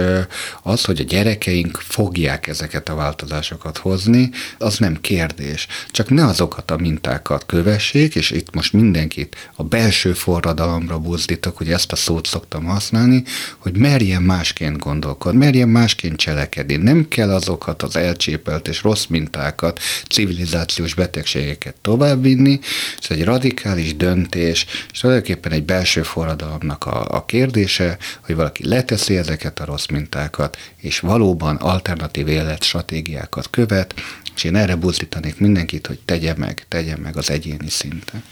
az, 0.63 0.85
hogy 0.85 0.99
a 0.99 1.03
gyerekeink 1.03 1.77
fogják 1.77 2.47
ezeket 2.47 2.89
a 2.89 2.95
változásokat 2.95 3.77
hozni, 3.77 4.29
az 4.57 4.77
nem 4.77 4.97
kérdés. 5.01 5.67
Csak 5.91 6.09
ne 6.09 6.25
azokat 6.25 6.71
a 6.71 6.77
mintákat 6.77 7.45
kövessék, 7.45 8.15
és 8.15 8.31
itt 8.31 8.53
most 8.55 8.73
mindenkit 8.73 9.35
a 9.55 9.63
belső 9.63 10.13
forradalomra 10.13 10.99
buzdítok, 10.99 11.57
hogy 11.57 11.71
ezt 11.71 11.91
a 11.91 11.95
szót 11.95 12.27
szoktam 12.27 12.63
használni, 12.63 13.23
hogy 13.57 13.77
merjen 13.77 14.21
másként 14.21 14.77
gondolkodni, 14.77 15.37
merjen 15.37 15.69
másként 15.69 16.15
cselekedni. 16.15 16.75
Nem 16.75 17.07
kell 17.07 17.33
azokat 17.33 17.83
az 17.83 17.95
elcsépelt 17.95 18.67
és 18.67 18.85
rossz 18.87 19.05
mintákat, 19.05 19.79
civilizációs 20.09 20.93
betegségeket 20.93 21.75
továbbvinni, 21.81 22.59
ez 23.01 23.17
egy 23.17 23.23
radikális 23.23 23.95
döntés, 23.95 24.65
és 24.91 24.99
tulajdonképpen 24.99 25.51
egy 25.51 25.63
belső 25.63 26.01
forradalomnak 26.01 26.85
a, 26.85 27.07
a 27.09 27.25
kérdése, 27.25 27.97
hogy 28.25 28.35
valaki 28.35 28.67
leteszi 28.67 29.17
ezeket 29.17 29.59
a 29.59 29.65
rossz 29.65 29.87
mintákat, 29.87 30.57
és 30.77 30.99
valóban 30.99 31.55
alternatív 31.55 32.27
életstratégiákat 32.27 33.49
követ, 33.49 33.93
és 34.35 34.43
én 34.43 34.55
erre 34.55 34.75
buzdítanék 34.75 35.39
mindenkit, 35.39 35.87
hogy 35.87 35.99
tegye 36.05 36.33
meg, 36.37 36.65
tegye 36.67 36.97
meg 36.97 37.17
az 37.17 37.29
egyéni 37.29 37.69
szinten. 37.69 38.23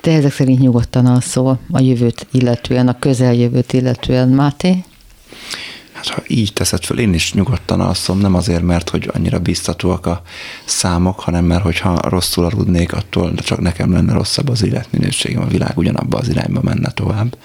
Te 0.00 0.12
ezek 0.12 0.32
szerint 0.32 0.58
nyugodtan 0.58 1.06
alszol 1.06 1.60
a 1.70 1.80
jövőt 1.80 2.26
illetően, 2.32 2.88
a 2.88 2.98
közeljövőt 2.98 3.72
illetően, 3.72 4.28
Máté? 4.28 4.84
Hát 5.92 6.08
ha 6.08 6.22
így 6.26 6.52
teszed 6.52 6.84
föl, 6.84 6.98
én 6.98 7.14
is 7.14 7.32
nyugodtan 7.32 7.80
alszom, 7.80 8.18
nem 8.18 8.34
azért, 8.34 8.62
mert 8.62 8.90
hogy 8.90 9.10
annyira 9.14 9.38
biztatóak 9.38 10.06
a 10.06 10.22
számok, 10.64 11.20
hanem 11.20 11.44
mert 11.44 11.62
hogyha 11.62 12.08
rosszul 12.08 12.44
aludnék, 12.44 12.92
attól 12.92 13.34
csak 13.34 13.60
nekem 13.60 13.92
lenne 13.92 14.12
rosszabb 14.12 14.48
az 14.48 14.62
életminőségem, 14.62 15.42
a 15.42 15.46
világ 15.46 15.78
ugyanabba 15.78 16.18
az 16.18 16.28
irányba 16.28 16.60
menne 16.62 16.90
tovább. 16.90 17.36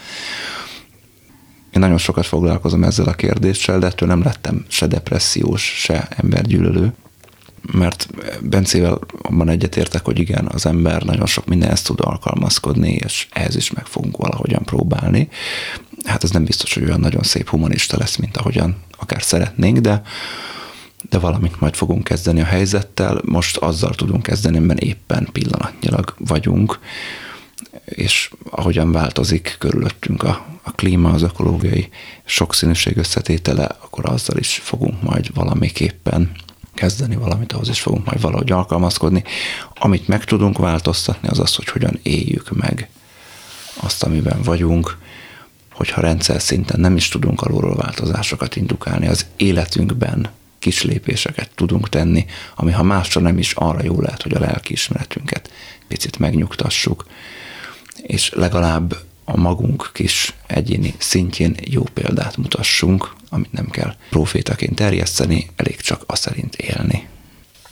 Én 1.74 1.82
nagyon 1.82 1.98
sokat 1.98 2.26
foglalkozom 2.26 2.84
ezzel 2.84 3.08
a 3.08 3.14
kérdéssel, 3.14 3.80
de 3.80 3.86
ettől 3.86 4.10
nem 4.10 4.24
lettem 4.24 4.66
se 4.68 4.88
depressziós, 4.88 5.64
se 5.64 6.08
embergyűlölő 6.10 6.94
mert 7.72 8.08
Bencével 8.42 9.00
abban 9.22 9.50
egyetértek, 9.50 10.06
hogy 10.06 10.20
igen, 10.20 10.50
az 10.54 10.66
ember 10.66 11.04
nagyon 11.04 11.26
sok 11.26 11.46
mindenhez 11.46 11.82
tud 11.82 12.00
alkalmazkodni, 12.02 12.92
és 12.92 13.28
ehhez 13.32 13.56
is 13.56 13.72
meg 13.72 13.86
fogunk 13.86 14.18
valahogyan 14.18 14.64
próbálni. 14.64 15.30
Hát 16.06 16.24
ez 16.24 16.30
nem 16.30 16.44
biztos, 16.44 16.74
hogy 16.74 16.84
olyan 16.84 17.00
nagyon 17.00 17.24
szép 17.24 17.50
humanista 17.50 17.98
lesz, 17.98 18.16
mint 18.16 18.38
ahogyan 18.38 18.76
akár 18.98 19.24
szeretnénk, 19.24 19.78
de, 19.78 20.02
de 21.10 21.18
valamit 21.18 21.60
majd 21.60 21.76
fogunk 21.76 22.04
kezdeni 22.04 22.42
a 22.42 22.46
helyzettel. 22.46 23.22
Most 23.26 23.58
azzal 23.58 23.96
tudunk 23.96 24.24
kezdeni, 24.24 24.60
mert 24.60 24.80
éppen 24.80 25.30
pillanatnyilag 25.32 26.16
vagyunk, 26.18 26.80
és 27.86 28.32
ahogyan 28.50 28.92
változik 28.92 29.56
körülöttünk 29.60 30.24
a, 30.24 30.46
a 30.64 30.72
klíma, 30.72 31.10
az 31.10 31.22
ökológiai 31.22 31.90
sokszínűség 32.26 32.98
összetétele, 32.98 33.66
akkor 33.66 34.10
azzal 34.10 34.38
is 34.38 34.62
fogunk 34.64 35.02
majd 35.02 35.34
valamiképpen 35.34 36.32
kezdeni 36.74 37.16
valamit, 37.16 37.54
ahhoz 37.54 37.70
is 37.70 37.82
fogunk 37.82 38.06
majd 38.06 38.22
valahogy 38.22 38.52
alkalmazkodni. 38.52 39.24
Amit 39.76 40.08
meg 40.08 40.24
tudunk 40.24 40.58
változtatni, 40.58 41.28
az 41.28 41.40
az, 41.40 41.56
hogy 41.56 41.68
hogyan 41.68 42.00
éljük 42.04 42.50
meg 42.52 42.90
azt, 43.82 44.04
amiben 44.04 44.42
vagyunk, 44.42 44.98
hogyha 45.78 46.02
rendszer 46.02 46.42
szinten 46.42 46.80
nem 46.80 46.96
is 46.96 47.08
tudunk 47.08 47.42
alulról 47.42 47.76
változásokat 47.76 48.56
indukálni, 48.56 49.08
az 49.08 49.26
életünkben 49.36 50.30
kis 50.60 50.84
lépéseket 50.84 51.50
tudunk 51.56 51.90
tenni, 51.90 52.26
ami 52.56 52.72
ha 52.72 52.84
másra 52.84 53.22
nem 53.22 53.38
is 53.38 53.54
arra 53.54 53.84
jó 53.84 54.02
lehet, 54.02 54.22
hogy 54.22 54.34
a 54.34 54.40
lelkiismeretünket 54.40 55.52
picit 55.88 56.20
megnyugtassuk, 56.20 57.06
és 58.02 58.32
legalább 58.36 58.98
a 59.26 59.38
magunk 59.38 59.90
kis 59.94 60.34
egyéni 60.48 60.94
szintjén 60.98 61.56
jó 61.64 61.84
példát 61.94 62.38
mutassunk, 62.38 63.14
amit 63.30 63.52
nem 63.52 63.70
kell 63.70 63.96
profétaként 64.10 64.76
terjeszteni, 64.76 65.50
elég 65.56 65.82
csak 65.82 66.04
azt 66.06 66.22
szerint 66.22 66.56
élni. 66.56 67.08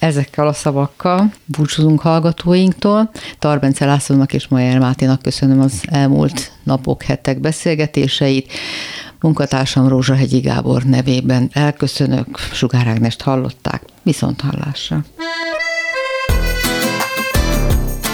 Ezekkel 0.06 0.47
a 0.47 0.53
szavakkal 0.53 1.32
búcsúzunk 1.45 1.99
hallgatóinktól. 1.99 3.10
Tarbence 3.39 3.86
Lászlónak 3.86 4.34
és 4.34 4.47
Majer 4.47 4.80
Máténak 4.80 5.22
köszönöm 5.22 5.60
az 5.60 5.82
elmúlt 5.86 6.51
napok, 6.64 7.03
hetek 7.03 7.39
beszélgetéseit. 7.39 8.51
Munkatársam 9.20 9.88
Rózsahegyi 9.88 10.39
Gábor 10.39 10.84
nevében 10.84 11.49
elköszönök, 11.53 12.38
Sugár 12.38 12.88
Ágnest 12.88 13.22
hallották, 13.22 13.84
viszont 14.03 14.41
hallásra. 14.41 15.06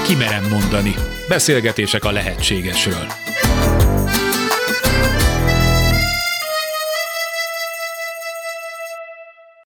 Kimerem 0.05 0.47
mondani. 0.49 0.95
Beszélgetések 1.29 2.03
a 2.03 2.11
lehetségesről. 2.11 3.30